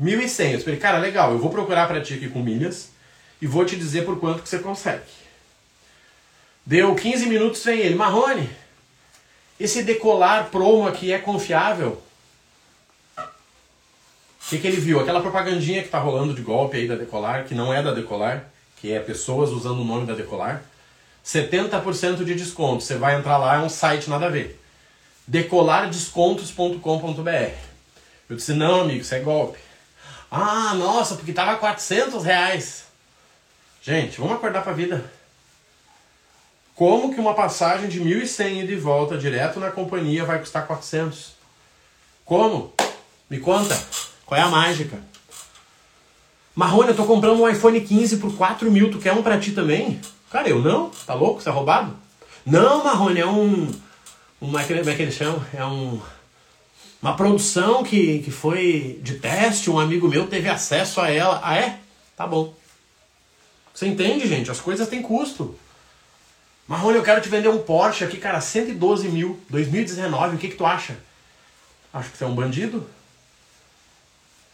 1.100. 0.00 0.52
Eu 0.52 0.60
falei, 0.60 0.78
cara, 0.78 0.96
legal, 0.96 1.32
eu 1.32 1.38
vou 1.38 1.50
procurar 1.50 1.86
para 1.86 2.00
ti 2.00 2.14
aqui 2.14 2.30
com 2.30 2.42
milhas 2.42 2.95
e 3.40 3.46
vou 3.46 3.64
te 3.64 3.76
dizer 3.76 4.04
por 4.04 4.18
quanto 4.18 4.42
que 4.42 4.48
você 4.48 4.58
consegue. 4.58 5.04
Deu 6.64 6.94
15 6.94 7.26
minutos 7.26 7.60
sem 7.60 7.78
ele. 7.78 7.94
Marrone, 7.94 8.50
esse 9.58 9.82
decolar 9.82 10.50
promo 10.50 10.88
aqui 10.88 11.12
é 11.12 11.18
confiável? 11.18 12.02
O 13.18 14.48
que, 14.48 14.58
que 14.58 14.66
ele 14.66 14.80
viu? 14.80 15.00
Aquela 15.00 15.20
propagandinha 15.20 15.82
que 15.82 15.88
tá 15.88 15.98
rolando 15.98 16.32
de 16.32 16.40
golpe 16.40 16.76
aí 16.76 16.86
da 16.86 16.94
Decolar, 16.94 17.46
que 17.46 17.54
não 17.54 17.74
é 17.74 17.82
da 17.82 17.92
Decolar, 17.92 18.44
que 18.76 18.92
é 18.92 19.00
pessoas 19.00 19.50
usando 19.50 19.80
o 19.80 19.84
nome 19.84 20.06
da 20.06 20.14
Decolar. 20.14 20.62
70% 21.24 22.24
de 22.24 22.36
desconto. 22.36 22.84
Você 22.84 22.94
vai 22.94 23.16
entrar 23.16 23.38
lá, 23.38 23.56
é 23.56 23.58
um 23.58 23.68
site 23.68 24.08
nada 24.08 24.26
a 24.26 24.28
ver. 24.28 24.60
decolardescontos.com.br. 25.26 27.54
Eu 28.30 28.36
disse, 28.36 28.52
não, 28.52 28.82
amigo, 28.82 29.00
isso 29.00 29.16
é 29.16 29.18
golpe. 29.18 29.58
Ah, 30.30 30.74
nossa, 30.74 31.16
porque 31.16 31.32
tava 31.32 31.56
400 31.56 32.24
reais. 32.24 32.85
Gente, 33.86 34.18
vamos 34.18 34.34
acordar 34.34 34.64
pra 34.64 34.72
vida. 34.72 35.08
Como 36.74 37.14
que 37.14 37.20
uma 37.20 37.34
passagem 37.34 37.88
de 37.88 38.00
1.100 38.00 38.64
e 38.64 38.66
de 38.66 38.74
volta 38.74 39.16
direto 39.16 39.60
na 39.60 39.70
companhia 39.70 40.24
vai 40.24 40.40
custar 40.40 40.66
400? 40.66 41.34
Como? 42.24 42.74
Me 43.30 43.38
conta, 43.38 43.80
qual 44.24 44.40
é 44.40 44.42
a 44.42 44.48
mágica? 44.48 44.98
Marrone, 46.52 46.88
eu 46.88 46.96
tô 46.96 47.04
comprando 47.04 47.40
um 47.40 47.48
iPhone 47.48 47.80
15 47.80 48.16
por 48.16 48.36
4 48.36 48.68
mil, 48.72 48.90
tu 48.90 48.98
quer 48.98 49.12
um 49.12 49.22
pra 49.22 49.38
ti 49.38 49.52
também? 49.52 50.00
Cara, 50.32 50.48
eu 50.48 50.60
não? 50.60 50.90
Tá 51.06 51.14
louco? 51.14 51.40
Você 51.40 51.48
é 51.48 51.52
roubado? 51.52 51.96
Não, 52.44 52.82
Marrone, 52.82 53.20
é 53.20 53.26
um. 53.26 53.70
Uma, 54.40 54.64
como 54.64 54.90
é 54.90 54.94
que 54.96 55.02
eles 55.02 55.14
chamam? 55.14 55.40
É 55.54 55.64
um. 55.64 56.02
Uma 57.00 57.14
produção 57.14 57.84
que, 57.84 58.18
que 58.18 58.32
foi 58.32 58.98
de 59.00 59.20
teste, 59.20 59.70
um 59.70 59.78
amigo 59.78 60.08
meu 60.08 60.26
teve 60.26 60.48
acesso 60.48 61.00
a 61.00 61.08
ela. 61.08 61.40
Ah, 61.40 61.56
é? 61.56 61.78
Tá 62.16 62.26
bom. 62.26 62.52
Você 63.76 63.86
entende, 63.86 64.26
gente? 64.26 64.50
As 64.50 64.58
coisas 64.58 64.88
têm 64.88 65.02
custo. 65.02 65.54
Marrone, 66.66 66.96
eu 66.96 67.02
quero 67.02 67.20
te 67.20 67.28
vender 67.28 67.48
um 67.48 67.58
Porsche 67.58 68.04
aqui, 68.04 68.16
cara, 68.16 68.40
112 68.40 69.06
mil, 69.10 69.38
2019, 69.50 70.36
o 70.36 70.38
que 70.38 70.48
que 70.48 70.56
tu 70.56 70.64
acha? 70.64 70.96
Acho 71.92 72.10
que 72.10 72.16
você 72.16 72.24
é 72.24 72.26
um 72.26 72.34
bandido. 72.34 72.88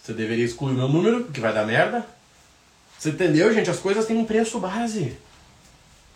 Você 0.03 0.13
deveria 0.13 0.45
excluir 0.45 0.73
meu 0.73 0.89
número, 0.89 1.23
porque 1.23 1.41
vai 1.41 1.55
dar 1.55 1.65
merda. 1.65 2.05
Você 2.99 3.11
entendeu, 3.11 3.55
gente? 3.55 3.71
As 3.71 3.79
coisas 3.79 4.07
têm 4.07 4.17
um 4.17 4.25
preço 4.25 4.59
base. 4.59 5.17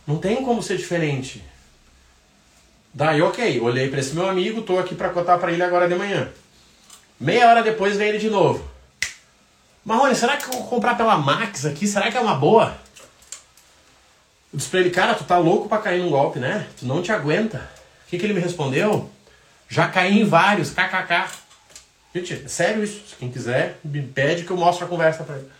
Não 0.04 0.18
tem 0.18 0.44
como 0.44 0.60
ser 0.60 0.76
diferente. 0.76 1.44
Daí, 2.92 3.22
ok, 3.22 3.60
olhei 3.60 3.88
para 3.88 4.00
esse 4.00 4.16
meu 4.16 4.28
amigo, 4.28 4.62
tô 4.62 4.80
aqui 4.80 4.96
para 4.96 5.10
cotar 5.10 5.38
para 5.38 5.52
ele 5.52 5.62
agora 5.62 5.88
de 5.88 5.94
manhã. 5.94 6.28
Meia 7.20 7.48
hora 7.48 7.62
depois 7.62 7.96
vem 7.96 8.08
ele 8.08 8.18
de 8.18 8.30
novo. 8.30 8.68
Marrone, 9.84 10.16
será 10.16 10.36
que 10.36 10.46
eu 10.46 10.52
vou 10.54 10.66
comprar 10.66 10.96
pela 10.96 11.16
Max 11.16 11.64
aqui? 11.64 11.86
Será 11.86 12.10
que 12.10 12.16
é 12.16 12.20
uma 12.20 12.34
boa? 12.34 12.84
Eu 14.56 14.58
disse 14.58 14.70
pra 14.70 14.80
ele, 14.80 14.88
cara, 14.88 15.14
tu 15.14 15.22
tá 15.24 15.36
louco 15.36 15.68
pra 15.68 15.76
cair 15.76 16.00
num 16.00 16.08
golpe, 16.08 16.38
né? 16.38 16.66
Tu 16.80 16.86
não 16.86 17.02
te 17.02 17.12
aguenta. 17.12 17.58
O 17.58 18.08
que, 18.08 18.18
que 18.18 18.24
ele 18.24 18.32
me 18.32 18.40
respondeu? 18.40 19.10
Já 19.68 19.86
caí 19.86 20.18
em 20.18 20.24
vários, 20.24 20.70
kkk. 20.70 21.28
Gente, 22.14 22.42
é 22.46 22.48
sério 22.48 22.82
isso. 22.82 23.16
Quem 23.18 23.30
quiser, 23.30 23.78
me 23.84 24.00
pede 24.00 24.44
que 24.44 24.50
eu 24.50 24.56
mostre 24.56 24.86
a 24.86 24.88
conversa 24.88 25.24
pra 25.24 25.36
ele. 25.36 25.50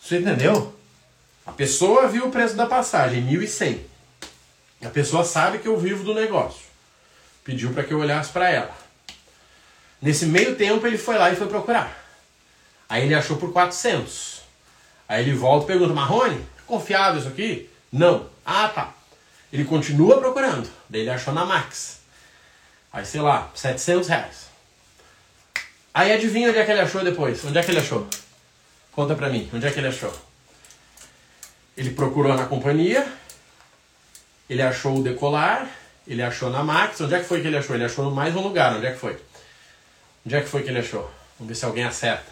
Você 0.00 0.20
entendeu? 0.20 0.72
A 1.44 1.50
pessoa 1.50 2.06
viu 2.06 2.28
o 2.28 2.30
preço 2.30 2.54
da 2.54 2.64
passagem, 2.64 3.26
1.100. 3.26 3.80
A 4.84 4.90
pessoa 4.90 5.24
sabe 5.24 5.58
que 5.58 5.66
eu 5.66 5.76
vivo 5.76 6.04
do 6.04 6.14
negócio. 6.14 6.62
Pediu 7.42 7.72
para 7.72 7.82
que 7.82 7.92
eu 7.92 7.98
olhasse 7.98 8.30
para 8.30 8.48
ela. 8.50 8.70
Nesse 10.00 10.26
meio 10.26 10.54
tempo 10.54 10.86
ele 10.86 10.96
foi 10.96 11.18
lá 11.18 11.32
e 11.32 11.34
foi 11.34 11.48
procurar. 11.48 11.92
Aí 12.88 13.02
ele 13.02 13.16
achou 13.16 13.36
por 13.36 13.52
400. 13.52 14.42
Aí 15.08 15.24
ele 15.24 15.36
volta 15.36 15.64
e 15.64 15.66
pergunta, 15.66 15.92
Marrone, 15.92 16.53
confiável 16.66 17.20
isso 17.20 17.28
aqui? 17.28 17.70
Não. 17.92 18.28
Ah, 18.44 18.68
tá. 18.68 18.94
Ele 19.52 19.64
continua 19.64 20.18
procurando. 20.18 20.68
Daí 20.88 21.02
ele 21.02 21.10
achou 21.10 21.32
na 21.32 21.44
Max. 21.44 22.00
Aí, 22.92 23.04
sei 23.04 23.20
lá, 23.20 23.50
700 23.54 24.08
reais. 24.08 24.44
Aí 25.92 26.12
adivinha 26.12 26.48
onde 26.48 26.58
é 26.58 26.64
que 26.64 26.70
ele 26.72 26.80
achou 26.80 27.04
depois? 27.04 27.44
Onde 27.44 27.58
é 27.58 27.62
que 27.62 27.70
ele 27.70 27.78
achou? 27.78 28.08
Conta 28.92 29.14
pra 29.14 29.28
mim, 29.28 29.48
onde 29.52 29.66
é 29.66 29.70
que 29.70 29.78
ele 29.78 29.88
achou? 29.88 30.12
Ele 31.76 31.90
procurou 31.90 32.34
na 32.34 32.46
companhia, 32.46 33.06
ele 34.48 34.62
achou 34.62 34.98
o 34.98 35.02
decolar, 35.02 35.68
ele 36.06 36.22
achou 36.22 36.50
na 36.50 36.62
Max. 36.62 37.00
Onde 37.00 37.14
é 37.14 37.18
que 37.18 37.24
foi 37.24 37.40
que 37.40 37.46
ele 37.46 37.56
achou? 37.56 37.74
Ele 37.74 37.84
achou 37.84 38.04
no 38.04 38.10
mais 38.10 38.34
um 38.36 38.40
lugar. 38.40 38.76
Onde 38.76 38.86
é 38.86 38.92
que 38.92 38.98
foi? 38.98 39.18
Onde 40.24 40.34
é 40.36 40.40
que 40.40 40.48
foi 40.48 40.62
que 40.62 40.68
ele 40.68 40.78
achou? 40.78 41.10
Vamos 41.38 41.48
ver 41.48 41.54
se 41.54 41.64
alguém 41.64 41.84
acerta. 41.84 42.30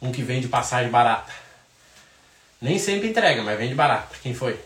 Um 0.00 0.12
que 0.12 0.22
vende 0.22 0.48
passagem 0.48 0.90
barata. 0.90 1.32
Nem 2.60 2.78
sempre 2.78 3.08
entrega, 3.08 3.42
mas 3.42 3.58
vende 3.58 3.74
barata. 3.74 4.16
Quem 4.22 4.34
foi? 4.34 4.58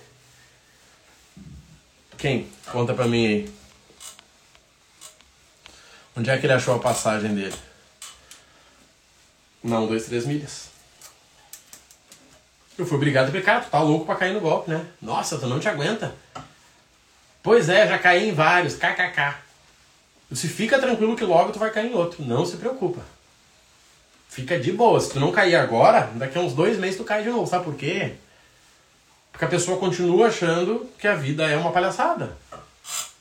Quem? 2.19 2.51
Conta 2.73 2.93
pra 2.95 3.07
mim 3.07 3.27
aí. 3.27 3.55
Onde 6.17 6.31
é 6.31 6.39
que 6.39 6.47
ele 6.47 6.53
achou 6.53 6.75
a 6.75 6.79
passagem 6.79 7.35
dele? 7.35 7.55
Não, 9.63 9.87
dois, 9.87 10.07
três 10.07 10.27
milhas. 10.27 10.69
Eu 12.77 12.85
fui 12.85 12.97
obrigado 12.97 13.37
a 13.37 13.43
cara, 13.43 13.61
tu 13.61 13.71
tá 13.71 13.81
louco 13.81 14.05
pra 14.05 14.17
cair 14.17 14.33
no 14.33 14.41
golpe, 14.41 14.71
né? 14.71 14.85
Nossa, 15.01 15.39
tu 15.39 15.47
não 15.47 15.61
te 15.61 15.69
aguenta. 15.69 16.15
Pois 17.43 17.69
é, 17.69 17.87
já 17.87 17.99
caí 17.99 18.29
em 18.29 18.35
vários, 18.35 18.75
kkk. 18.75 19.37
Se 20.33 20.49
fica 20.49 20.79
tranquilo 20.81 21.15
que 21.15 21.25
logo 21.25 21.53
tu 21.53 21.59
vai 21.59 21.71
cair 21.71 21.93
em 21.93 21.95
outro. 21.95 22.25
Não 22.25 22.45
se 22.45 22.57
preocupa. 22.57 23.05
Fica 24.35 24.59
de 24.59 24.73
boa. 24.73 24.99
Se 24.99 25.13
tu 25.13 25.21
não 25.21 25.31
cair 25.31 25.55
agora, 25.55 26.11
daqui 26.17 26.37
a 26.37 26.41
uns 26.41 26.55
dois 26.55 26.77
meses 26.77 26.97
tu 26.97 27.05
cai 27.05 27.23
de 27.23 27.29
novo. 27.29 27.47
Sabe 27.47 27.67
por 27.67 27.77
quê? 27.77 28.15
Porque 29.31 29.45
a 29.45 29.49
pessoa 29.49 29.79
continua 29.79 30.27
achando 30.27 30.91
que 30.99 31.07
a 31.07 31.15
vida 31.15 31.49
é 31.49 31.57
uma 31.57 31.71
palhaçada. 31.71 32.37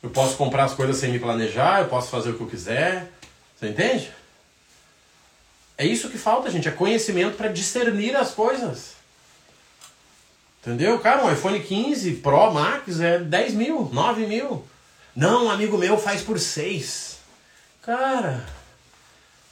Eu 0.01 0.09
posso 0.09 0.35
comprar 0.35 0.63
as 0.63 0.73
coisas 0.73 0.97
sem 0.97 1.11
me 1.11 1.19
planejar, 1.19 1.81
eu 1.81 1.87
posso 1.87 2.09
fazer 2.09 2.31
o 2.31 2.33
que 2.33 2.41
eu 2.41 2.47
quiser. 2.47 3.11
Você 3.55 3.67
entende? 3.67 4.11
É 5.77 5.85
isso 5.85 6.09
que 6.09 6.17
falta, 6.17 6.49
gente. 6.49 6.67
É 6.67 6.71
conhecimento 6.71 7.37
para 7.37 7.47
discernir 7.47 8.15
as 8.15 8.31
coisas. 8.31 8.93
Entendeu? 10.61 10.97
Cara, 10.97 11.23
um 11.23 11.31
iPhone 11.31 11.59
15 11.59 12.11
Pro 12.15 12.51
Max 12.51 12.99
é 12.99 13.19
10 13.19 13.53
mil, 13.53 13.87
9 13.93 14.25
mil. 14.25 14.65
Não, 15.15 15.45
um 15.45 15.51
amigo 15.51 15.77
meu 15.77 15.95
faz 15.95 16.23
por 16.23 16.39
6. 16.39 17.19
Cara, 17.83 18.43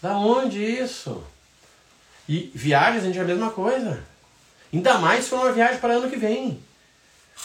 da 0.02 0.18
onde 0.18 0.60
isso? 0.60 1.24
E 2.28 2.52
viagens, 2.54 3.04
a 3.04 3.08
gente 3.08 3.20
é 3.20 3.22
a 3.22 3.26
mesma 3.26 3.50
coisa. 3.50 4.04
Ainda 4.74 4.98
mais 4.98 5.24
se 5.24 5.30
for 5.30 5.40
uma 5.40 5.52
viagem 5.52 5.80
para 5.80 5.94
ano 5.94 6.10
que 6.10 6.16
vem. 6.16 6.60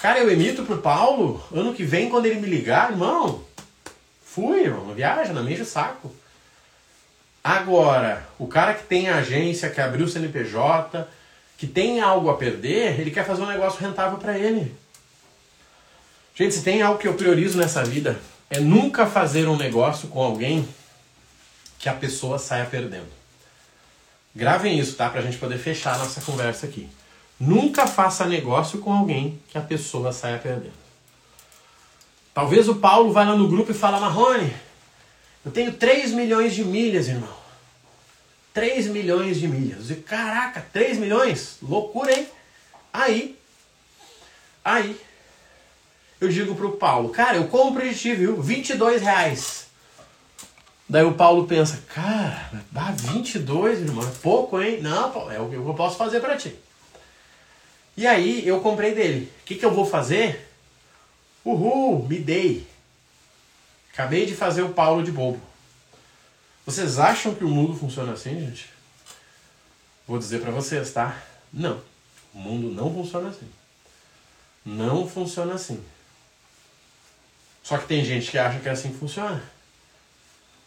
Cara, 0.00 0.18
eu 0.18 0.30
emito 0.30 0.62
pro 0.64 0.78
Paulo, 0.78 1.42
ano 1.52 1.74
que 1.74 1.82
vem, 1.82 2.08
quando 2.08 2.26
ele 2.26 2.40
me 2.40 2.46
ligar, 2.46 2.90
irmão, 2.90 3.42
fui, 4.22 4.60
irmão, 4.60 4.84
uma 4.84 4.94
viagem, 4.94 5.32
não 5.32 5.42
me 5.42 5.54
o 5.54 5.64
saco. 5.64 6.14
Agora, 7.42 8.26
o 8.38 8.46
cara 8.46 8.74
que 8.74 8.84
tem 8.84 9.08
agência, 9.08 9.70
que 9.70 9.80
abriu 9.80 10.04
o 10.04 10.08
CNPJ, 10.08 11.08
que 11.56 11.66
tem 11.66 12.00
algo 12.00 12.28
a 12.28 12.36
perder, 12.36 13.00
ele 13.00 13.10
quer 13.10 13.24
fazer 13.24 13.42
um 13.42 13.46
negócio 13.46 13.80
rentável 13.80 14.18
para 14.18 14.38
ele. 14.38 14.76
Gente, 16.34 16.54
se 16.54 16.62
tem 16.62 16.82
algo 16.82 16.98
que 16.98 17.08
eu 17.08 17.14
priorizo 17.14 17.56
nessa 17.56 17.82
vida, 17.82 18.18
é 18.50 18.60
nunca 18.60 19.06
fazer 19.06 19.48
um 19.48 19.56
negócio 19.56 20.08
com 20.08 20.22
alguém 20.22 20.68
que 21.78 21.88
a 21.88 21.94
pessoa 21.94 22.38
saia 22.38 22.66
perdendo. 22.66 23.08
Gravem 24.36 24.78
isso, 24.78 24.96
tá? 24.96 25.08
Pra 25.08 25.22
gente 25.22 25.38
poder 25.38 25.56
fechar 25.56 25.94
a 25.94 25.98
nossa 25.98 26.20
conversa 26.20 26.66
aqui. 26.66 26.86
Nunca 27.40 27.86
faça 27.86 28.26
negócio 28.26 28.80
com 28.80 28.92
alguém 28.92 29.40
que 29.48 29.56
a 29.56 29.62
pessoa 29.62 30.12
saia 30.12 30.36
perdendo. 30.36 30.74
Talvez 32.34 32.68
o 32.68 32.74
Paulo 32.74 33.14
vá 33.14 33.24
lá 33.24 33.34
no 33.34 33.48
grupo 33.48 33.70
e 33.70 33.74
fala, 33.74 33.98
Marrone, 33.98 34.54
eu 35.42 35.50
tenho 35.50 35.72
3 35.72 36.12
milhões 36.12 36.54
de 36.54 36.62
milhas, 36.62 37.08
irmão. 37.08 37.34
3 38.52 38.88
milhões 38.88 39.40
de 39.40 39.48
milhas. 39.48 39.90
E, 39.90 39.94
caraca, 39.94 40.66
3 40.70 40.98
milhões? 40.98 41.56
Loucura, 41.62 42.12
hein? 42.12 42.28
Aí, 42.92 43.38
aí, 44.62 45.00
eu 46.20 46.28
digo 46.28 46.54
pro 46.54 46.76
Paulo, 46.76 47.08
cara, 47.08 47.38
eu 47.38 47.48
compro 47.48 47.88
de 47.88 47.98
ti, 47.98 48.14
viu? 48.14 48.42
22 48.42 49.00
reais. 49.00 49.65
Daí 50.88 51.02
o 51.02 51.14
Paulo 51.14 51.46
pensa, 51.46 51.82
cara, 51.92 52.64
dá 52.70 52.92
22, 52.92 53.80
irmão, 53.80 54.06
é 54.06 54.12
pouco, 54.22 54.60
hein? 54.62 54.80
Não, 54.80 55.30
é 55.32 55.40
o 55.40 55.48
que 55.48 55.56
eu 55.56 55.74
posso 55.74 55.96
fazer 55.96 56.20
para 56.20 56.36
ti. 56.36 56.54
E 57.96 58.06
aí 58.06 58.46
eu 58.46 58.60
comprei 58.60 58.94
dele. 58.94 59.32
O 59.42 59.44
que, 59.44 59.56
que 59.56 59.64
eu 59.64 59.74
vou 59.74 59.84
fazer? 59.84 60.48
Uhul, 61.44 62.06
me 62.06 62.18
dei. 62.18 62.66
Acabei 63.92 64.26
de 64.26 64.34
fazer 64.34 64.62
o 64.62 64.74
Paulo 64.74 65.02
de 65.02 65.10
bobo. 65.10 65.40
Vocês 66.64 66.98
acham 66.98 67.34
que 67.34 67.44
o 67.44 67.48
mundo 67.48 67.74
funciona 67.74 68.12
assim, 68.12 68.38
gente? 68.38 68.68
Vou 70.06 70.18
dizer 70.18 70.40
para 70.40 70.50
vocês, 70.50 70.92
tá? 70.92 71.20
Não. 71.52 71.80
O 72.34 72.38
mundo 72.38 72.70
não 72.70 72.92
funciona 72.92 73.30
assim. 73.30 73.48
Não 74.64 75.08
funciona 75.08 75.54
assim. 75.54 75.82
Só 77.62 77.78
que 77.78 77.86
tem 77.86 78.04
gente 78.04 78.30
que 78.30 78.38
acha 78.38 78.60
que 78.60 78.68
é 78.68 78.72
assim 78.72 78.92
funciona. 78.92 79.42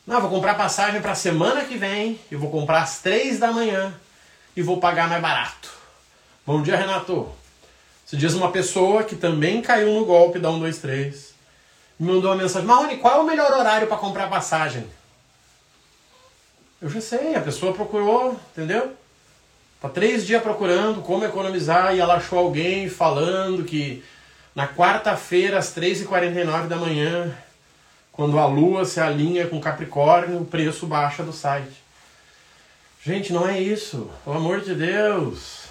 Não, 0.10 0.20
vou 0.22 0.32
comprar 0.32 0.55
passagem 0.55 0.99
para 1.03 1.14
semana 1.14 1.64
que 1.66 1.78
vem, 1.78 2.20
eu 2.32 2.39
vou 2.39 2.49
comprar 2.49 2.82
às 2.82 2.97
três 2.97 3.38
da 3.38 3.51
manhã 3.51 3.93
e 4.55 4.62
vou 4.64 4.80
pagar 4.80 5.07
mais 5.07 5.22
barato. 5.22 5.70
Bom 6.43 6.64
dia, 6.64 6.76
Renato. 6.76 7.30
Se 8.07 8.18
diz 8.18 8.34
uma 8.34 8.51
pessoa 8.51 9.03
que 9.03 9.16
também 9.16 9.62
caiu 9.62 9.93
no 9.93 10.05
golpe 10.05 10.39
da 10.39 10.49
123, 10.49 11.36
me 11.99 12.12
mandou 12.12 12.32
uma 12.32 12.41
mensagem: 12.41 12.68
Marrone, 12.68 12.97
qual 12.97 13.20
é 13.20 13.22
o 13.22 13.24
melhor 13.24 13.51
horário 13.51 13.86
para 13.86 13.97
comprar 13.97 14.28
passagem? 14.32 14.84
Eu 16.82 16.89
já 16.89 17.01
sei, 17.01 17.36
a 17.36 17.41
pessoa 17.41 17.72
procurou, 17.72 18.36
entendeu? 18.51 18.91
Tá 19.80 19.89
três 19.89 20.26
dias 20.26 20.41
procurando 20.41 21.03
como 21.03 21.24
economizar 21.24 21.95
e 21.95 21.99
ela 21.99 22.16
achou 22.16 22.39
alguém 22.39 22.89
falando 22.89 23.64
que 23.64 24.03
na 24.55 24.68
quarta-feira, 24.68 25.60
às 25.60 25.72
3h49 25.76 26.68
da 26.68 26.78
manhã, 26.78 27.32
quando 28.20 28.38
a 28.38 28.46
lua 28.46 28.84
se 28.84 29.00
alinha 29.00 29.48
com 29.48 29.62
Capricórnio, 29.62 30.42
o 30.42 30.46
preço 30.46 30.86
baixa 30.86 31.24
do 31.24 31.32
site. 31.32 31.82
Gente, 33.02 33.32
não 33.32 33.48
é 33.48 33.62
isso. 33.62 34.10
Pelo 34.26 34.36
amor 34.36 34.60
de 34.60 34.76
Deus. 34.76 35.62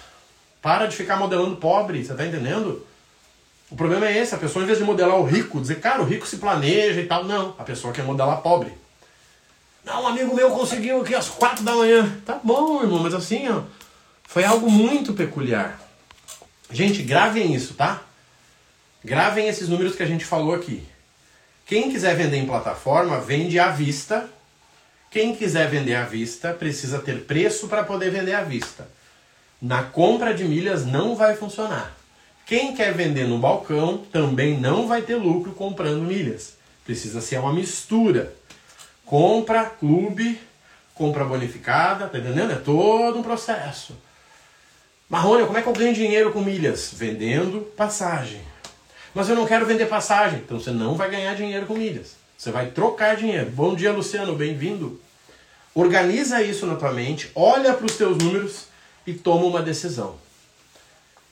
Para 0.59 0.87
de 0.87 0.95
ficar 0.95 1.17
modelando 1.17 1.57
pobre, 1.57 2.03
você 2.03 2.11
tá 2.15 2.25
entendendo? 2.25 2.83
O 3.69 3.75
problema 3.75 4.07
é 4.07 4.17
esse, 4.17 4.33
a 4.33 4.37
pessoa 4.39 4.63
em 4.63 4.65
vez 4.65 4.79
de 4.79 4.83
modelar 4.83 5.17
o 5.17 5.25
rico, 5.25 5.61
dizer, 5.61 5.79
cara, 5.79 6.01
o 6.01 6.05
rico 6.05 6.25
se 6.25 6.37
planeja 6.37 6.99
e 6.99 7.05
tal, 7.05 7.23
não, 7.23 7.53
a 7.55 7.63
pessoa 7.63 7.93
quer 7.93 8.03
modelar 8.03 8.41
pobre. 8.41 8.73
Não, 9.85 10.05
um 10.05 10.07
amigo 10.07 10.35
meu 10.35 10.49
conseguiu 10.49 11.01
aqui 11.01 11.13
às 11.13 11.29
quatro 11.29 11.63
da 11.63 11.75
manhã. 11.75 12.19
Tá 12.25 12.39
bom, 12.43 12.81
irmão, 12.81 12.97
mas 12.97 13.13
assim, 13.13 13.47
ó, 13.47 13.61
foi 14.23 14.43
algo 14.43 14.71
muito 14.71 15.13
peculiar. 15.13 15.79
Gente, 16.71 17.03
gravem 17.03 17.53
isso, 17.53 17.75
tá? 17.75 18.01
Gravem 19.05 19.47
esses 19.47 19.69
números 19.69 19.95
que 19.95 20.01
a 20.01 20.07
gente 20.07 20.25
falou 20.25 20.55
aqui. 20.55 20.83
Quem 21.69 21.91
quiser 21.91 22.15
vender 22.15 22.37
em 22.37 22.47
plataforma, 22.47 23.19
vende 23.19 23.59
à 23.59 23.69
vista. 23.69 24.27
Quem 25.11 25.35
quiser 25.35 25.69
vender 25.69 25.93
à 25.93 26.03
vista, 26.03 26.51
precisa 26.51 26.97
ter 26.97 27.25
preço 27.25 27.67
para 27.67 27.83
poder 27.83 28.09
vender 28.09 28.33
à 28.33 28.41
vista. 28.41 28.89
Na 29.61 29.83
compra 29.83 30.33
de 30.33 30.45
milhas 30.45 30.83
não 30.83 31.15
vai 31.15 31.35
funcionar. 31.35 31.95
Quem 32.43 32.73
quer 32.73 32.91
vender 32.91 33.27
no 33.27 33.37
balcão 33.37 33.99
também 34.11 34.59
não 34.59 34.87
vai 34.87 35.03
ter 35.03 35.13
lucro 35.13 35.51
comprando 35.51 36.01
milhas. 36.01 36.55
Precisa 36.83 37.21
ser 37.21 37.39
uma 37.39 37.53
mistura. 37.53 38.33
Compra 39.05 39.65
clube, 39.65 40.41
compra 40.95 41.23
bonificada, 41.23 42.07
tá 42.07 42.17
entendendo? 42.17 42.51
É 42.51 42.55
todo 42.55 43.19
um 43.19 43.23
processo. 43.23 43.95
Marrone, 45.07 45.45
como 45.45 45.59
é 45.59 45.61
que 45.61 45.69
eu 45.69 45.73
ganho 45.73 45.93
dinheiro 45.93 46.33
com 46.33 46.41
milhas? 46.41 46.91
Vendendo 46.91 47.61
passagem. 47.77 48.41
Mas 49.13 49.29
eu 49.29 49.35
não 49.35 49.45
quero 49.45 49.65
vender 49.65 49.87
passagem. 49.87 50.39
Então 50.39 50.59
você 50.59 50.71
não 50.71 50.95
vai 50.95 51.09
ganhar 51.09 51.35
dinheiro 51.35 51.65
com 51.65 51.75
milhas. 51.75 52.15
Você 52.37 52.51
vai 52.51 52.67
trocar 52.67 53.15
dinheiro. 53.15 53.49
Bom 53.49 53.75
dia, 53.75 53.91
Luciano, 53.91 54.35
bem-vindo. 54.35 54.99
Organiza 55.73 56.41
isso 56.41 56.65
na 56.65 56.75
tua 56.75 56.91
mente, 56.91 57.31
olha 57.35 57.73
para 57.73 57.85
os 57.85 57.95
teus 57.95 58.17
números 58.17 58.65
e 59.05 59.13
toma 59.13 59.45
uma 59.45 59.61
decisão. 59.61 60.15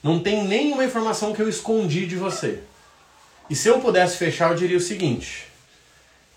Não 0.01 0.19
tem 0.19 0.43
nenhuma 0.43 0.85
informação 0.85 1.33
que 1.33 1.41
eu 1.41 1.49
escondi 1.49 2.05
de 2.05 2.15
você. 2.15 2.61
E 3.49 3.55
se 3.55 3.67
eu 3.67 3.79
pudesse 3.79 4.17
fechar, 4.17 4.51
eu 4.51 4.57
diria 4.57 4.77
o 4.77 4.81
seguinte: 4.81 5.47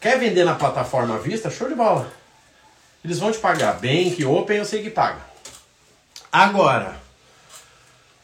quer 0.01 0.19
vender 0.19 0.45
na 0.45 0.55
plataforma 0.55 1.17
à 1.17 1.19
vista? 1.19 1.51
Show 1.51 1.69
de 1.69 1.75
bola. 1.75 2.11
Eles 3.05 3.19
vão 3.19 3.33
te 3.33 3.39
pagar. 3.39 3.75
Bank, 3.75 4.25
Open, 4.25 4.59
eu 4.59 4.65
sei 4.65 4.83
que 4.83 4.91
paga. 4.91 5.21
Agora, 6.33 7.01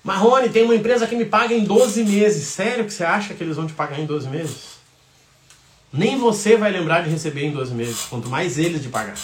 Marrone, 0.06 0.50
tem 0.50 0.62
uma 0.62 0.76
empresa 0.76 1.04
que 1.04 1.16
me 1.16 1.24
paga 1.24 1.52
em 1.52 1.64
12 1.64 2.04
meses. 2.04 2.46
Sério 2.46 2.84
que 2.84 2.92
você 2.92 3.02
acha 3.02 3.34
que 3.34 3.42
eles 3.42 3.56
vão 3.56 3.66
te 3.66 3.72
pagar 3.72 3.98
em 3.98 4.06
12 4.06 4.28
meses? 4.28 4.76
Nem 5.92 6.16
você 6.16 6.56
vai 6.56 6.70
lembrar 6.70 7.02
de 7.02 7.10
receber 7.10 7.44
em 7.44 7.50
12 7.50 7.74
meses, 7.74 8.02
quanto 8.02 8.28
mais 8.28 8.56
eles 8.56 8.80
de 8.80 8.88
pagar. 8.88 9.16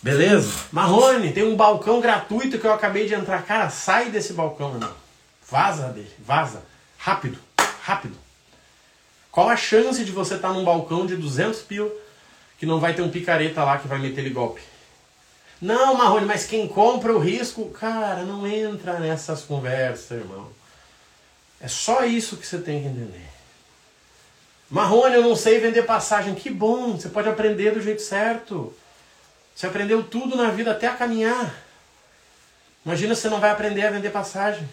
Beleza? 0.00 0.52
Marrone, 0.70 1.32
tem 1.32 1.42
um 1.42 1.56
balcão 1.56 2.00
gratuito 2.00 2.60
que 2.60 2.64
eu 2.64 2.72
acabei 2.72 3.08
de 3.08 3.14
entrar. 3.14 3.42
Cara, 3.42 3.70
sai 3.70 4.08
desse 4.08 4.34
balcão, 4.34 4.72
irmão. 4.72 4.92
Vaza 5.50 5.88
dele, 5.88 6.12
vaza. 6.20 6.62
Rápido, 6.96 7.38
rápido. 7.82 8.16
Qual 9.32 9.48
a 9.48 9.56
chance 9.56 10.04
de 10.04 10.12
você 10.12 10.36
estar 10.36 10.48
tá 10.48 10.54
num 10.54 10.62
balcão 10.62 11.06
de 11.06 11.16
200 11.16 11.58
pila 11.62 11.90
que 12.56 12.66
não 12.66 12.78
vai 12.78 12.94
ter 12.94 13.02
um 13.02 13.10
picareta 13.10 13.64
lá 13.64 13.78
que 13.78 13.88
vai 13.88 13.98
meter 13.98 14.20
ele 14.20 14.30
golpe? 14.30 14.62
Não, 15.62 15.94
Marrone, 15.94 16.26
mas 16.26 16.44
quem 16.44 16.66
compra 16.66 17.12
o 17.12 17.20
risco, 17.20 17.70
cara, 17.70 18.24
não 18.24 18.44
entra 18.44 18.98
nessas 18.98 19.42
conversas, 19.42 20.18
irmão. 20.18 20.50
É 21.60 21.68
só 21.68 22.04
isso 22.04 22.36
que 22.36 22.44
você 22.44 22.58
tem 22.58 22.82
que 22.82 22.88
entender. 22.88 23.28
Marrone, 24.68 25.14
eu 25.14 25.22
não 25.22 25.36
sei 25.36 25.60
vender 25.60 25.84
passagem. 25.84 26.34
Que 26.34 26.50
bom, 26.50 26.96
você 26.96 27.08
pode 27.08 27.28
aprender 27.28 27.70
do 27.70 27.80
jeito 27.80 28.02
certo. 28.02 28.74
Você 29.54 29.68
aprendeu 29.68 30.02
tudo 30.02 30.34
na 30.34 30.50
vida 30.50 30.72
até 30.72 30.88
a 30.88 30.96
caminhar. 30.96 31.54
Imagina 32.84 33.14
você 33.14 33.28
não 33.28 33.38
vai 33.38 33.50
aprender 33.50 33.86
a 33.86 33.90
vender 33.92 34.10
passagem. 34.10 34.68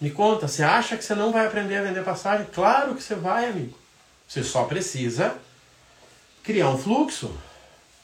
Me 0.00 0.12
conta, 0.12 0.46
você 0.46 0.62
acha 0.62 0.96
que 0.96 1.04
você 1.04 1.16
não 1.16 1.32
vai 1.32 1.44
aprender 1.44 1.78
a 1.78 1.82
vender 1.82 2.04
passagem? 2.04 2.46
Claro 2.54 2.94
que 2.94 3.02
você 3.02 3.16
vai, 3.16 3.46
amigo. 3.46 3.76
Você 4.28 4.44
só 4.44 4.66
precisa 4.66 5.36
criar 6.44 6.68
um 6.68 6.78
fluxo. 6.78 7.36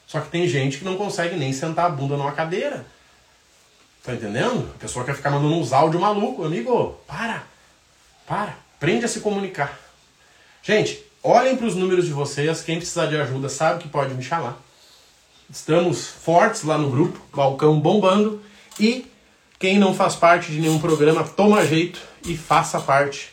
Só 0.06 0.20
que 0.20 0.28
tem 0.28 0.46
gente 0.46 0.78
que 0.78 0.84
não 0.84 0.96
consegue 0.96 1.36
nem 1.36 1.52
sentar 1.52 1.86
a 1.86 1.88
bunda 1.88 2.16
numa 2.16 2.32
cadeira. 2.32 2.84
Tá 4.02 4.12
entendendo? 4.12 4.70
A 4.74 4.78
pessoa 4.78 5.04
quer 5.04 5.14
ficar 5.14 5.30
mandando 5.30 5.54
uns 5.54 5.72
áudios 5.72 6.00
maluco. 6.00 6.44
Amigo, 6.44 7.00
para. 7.06 7.42
Para. 8.26 8.56
Aprende 8.76 9.04
a 9.06 9.08
se 9.08 9.20
comunicar. 9.20 9.78
Gente, 10.62 11.02
olhem 11.22 11.56
para 11.56 11.66
os 11.66 11.74
números 11.74 12.04
de 12.04 12.12
vocês. 12.12 12.60
Quem 12.60 12.76
precisar 12.76 13.06
de 13.06 13.16
ajuda 13.16 13.48
sabe 13.48 13.82
que 13.82 13.88
pode 13.88 14.14
me 14.14 14.22
chamar. 14.22 14.58
Estamos 15.50 16.06
fortes 16.06 16.64
lá 16.64 16.76
no 16.76 16.90
grupo, 16.90 17.20
balcão 17.34 17.80
bombando. 17.80 18.42
E 18.78 19.06
quem 19.58 19.78
não 19.78 19.94
faz 19.94 20.14
parte 20.14 20.52
de 20.52 20.60
nenhum 20.60 20.78
programa, 20.78 21.24
toma 21.24 21.66
jeito 21.66 22.00
e 22.26 22.36
faça 22.36 22.80
parte 22.80 23.32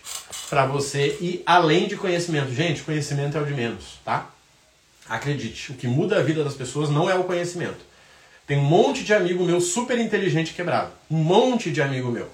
para 0.50 0.66
você 0.66 1.18
ir 1.20 1.44
além 1.46 1.88
de 1.88 1.98
conhecimento. 1.98 2.54
Gente, 2.54 2.84
conhecimento 2.84 3.38
é 3.38 3.42
o 3.42 3.46
de 3.46 3.54
menos, 3.54 4.00
tá? 4.06 4.30
Acredite, 5.10 5.72
o 5.72 5.76
que 5.76 5.88
muda 5.88 6.20
a 6.20 6.24
vida 6.24 6.44
das 6.44 6.54
pessoas 6.54 6.90
não 6.90 7.10
é 7.10 7.16
o 7.16 7.24
conhecimento. 7.24 7.80
Tem 8.48 8.58
um 8.58 8.64
monte 8.64 9.04
de 9.04 9.14
amigo 9.14 9.44
meu 9.44 9.62
super 9.62 9.98
inteligente 9.98 10.54
quebrado. 10.54 10.92
Um 11.10 11.18
monte 11.18 11.72
de 11.72 11.82
amigo 11.82 12.12
meu. 12.12 12.30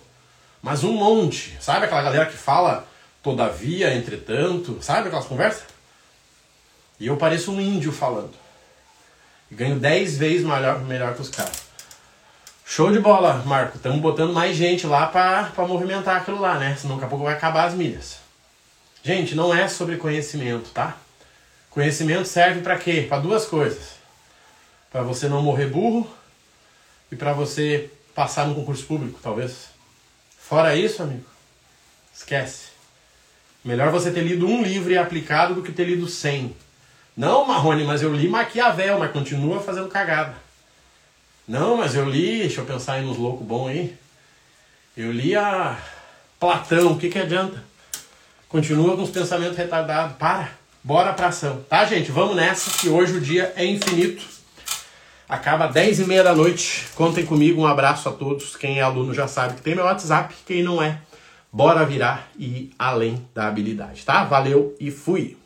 Mas 0.61 0.83
um 0.83 0.93
monte. 0.93 1.57
Sabe 1.59 1.85
aquela 1.85 2.01
galera 2.01 2.25
que 2.25 2.37
fala 2.37 2.87
todavia, 3.21 3.93
entretanto? 3.93 4.79
Sabe 4.81 5.07
aquelas 5.07 5.25
conversas? 5.25 5.63
E 6.99 7.07
eu 7.07 7.17
pareço 7.17 7.51
um 7.51 7.61
índio 7.61 7.91
falando. 7.91 8.33
E 9.51 9.55
ganho 9.55 9.79
10 9.79 10.17
vezes 10.17 10.45
melhor, 10.45 10.79
melhor 10.81 11.13
que 11.13 11.21
os 11.21 11.29
caras. 11.29 11.67
Show 12.65 12.91
de 12.91 12.99
bola, 12.99 13.43
Marco. 13.45 13.77
Estamos 13.77 14.01
botando 14.01 14.33
mais 14.33 14.55
gente 14.55 14.85
lá 14.85 15.07
para 15.07 15.67
movimentar 15.67 16.17
aquilo 16.17 16.41
lá, 16.41 16.59
né? 16.59 16.75
Senão 16.75 16.95
daqui 16.95 17.05
a 17.05 17.09
pouco 17.09 17.23
vai 17.23 17.33
acabar 17.33 17.65
as 17.65 17.73
milhas. 17.73 18.17
Gente, 19.03 19.35
não 19.35 19.55
é 19.55 19.67
sobre 19.67 19.95
conhecimento, 19.95 20.69
tá? 20.71 20.97
Conhecimento 21.77 22.27
serve 22.27 22.61
para 22.61 22.75
quê? 22.75 23.05
Para 23.07 23.19
duas 23.19 23.45
coisas. 23.45 23.97
Para 24.91 25.03
você 25.03 25.29
não 25.29 25.43
morrer 25.43 25.67
burro 25.67 26.09
e 27.11 27.15
para 27.15 27.33
você 27.33 27.91
passar 28.15 28.47
no 28.47 28.55
concurso 28.55 28.83
público, 28.83 29.19
talvez. 29.21 29.67
Fora 30.39 30.75
isso, 30.75 31.03
amigo, 31.03 31.23
esquece. 32.11 32.69
Melhor 33.63 33.91
você 33.91 34.09
ter 34.09 34.21
lido 34.21 34.47
um 34.47 34.63
livro 34.63 34.91
e 34.91 34.97
aplicado 34.97 35.53
do 35.53 35.61
que 35.61 35.71
ter 35.71 35.85
lido 35.85 36.07
cem. 36.07 36.55
Não, 37.15 37.45
Marrone, 37.45 37.83
mas 37.83 38.01
eu 38.01 38.11
li 38.11 38.27
Maquiavel, 38.27 38.97
mas 38.97 39.11
continua 39.11 39.59
fazendo 39.59 39.87
cagada. 39.87 40.33
Não, 41.47 41.77
mas 41.77 41.93
eu 41.93 42.09
li, 42.09 42.39
deixa 42.39 42.61
eu 42.61 42.65
pensar 42.65 42.93
aí 42.93 43.05
nos 43.05 43.17
loucos 43.17 43.45
bons 43.45 43.67
aí. 43.67 43.95
Eu 44.97 45.11
li 45.11 45.35
a 45.35 45.77
Platão, 46.39 46.93
o 46.93 46.97
que 46.97 47.07
que 47.07 47.19
adianta? 47.19 47.63
Continua 48.49 48.95
com 48.95 49.03
os 49.03 49.11
pensamentos 49.11 49.55
retardados. 49.55 50.17
Para. 50.17 50.65
Bora 50.83 51.13
pra 51.13 51.27
ação, 51.27 51.63
tá, 51.69 51.85
gente? 51.85 52.11
Vamos 52.11 52.35
nessa, 52.35 52.79
que 52.79 52.87
hoje 52.87 53.17
o 53.17 53.21
dia 53.21 53.51
é 53.55 53.65
infinito. 53.65 54.23
Acaba 55.27 55.67
10 55.67 55.99
e 55.99 56.05
meia 56.05 56.23
da 56.23 56.33
noite. 56.33 56.85
Contem 56.95 57.25
comigo, 57.25 57.61
um 57.61 57.67
abraço 57.67 58.07
a 58.07 58.13
todos. 58.13 58.55
Quem 58.55 58.79
é 58.79 58.81
aluno 58.81 59.13
já 59.13 59.27
sabe 59.27 59.55
que 59.55 59.61
tem 59.61 59.75
meu 59.75 59.83
WhatsApp. 59.83 60.33
Quem 60.45 60.63
não 60.63 60.81
é, 60.81 60.99
bora 61.51 61.85
virar 61.85 62.29
e 62.39 62.71
além 62.79 63.27
da 63.35 63.47
habilidade, 63.47 64.05
tá? 64.05 64.23
Valeu 64.23 64.75
e 64.79 64.89
fui! 64.89 65.37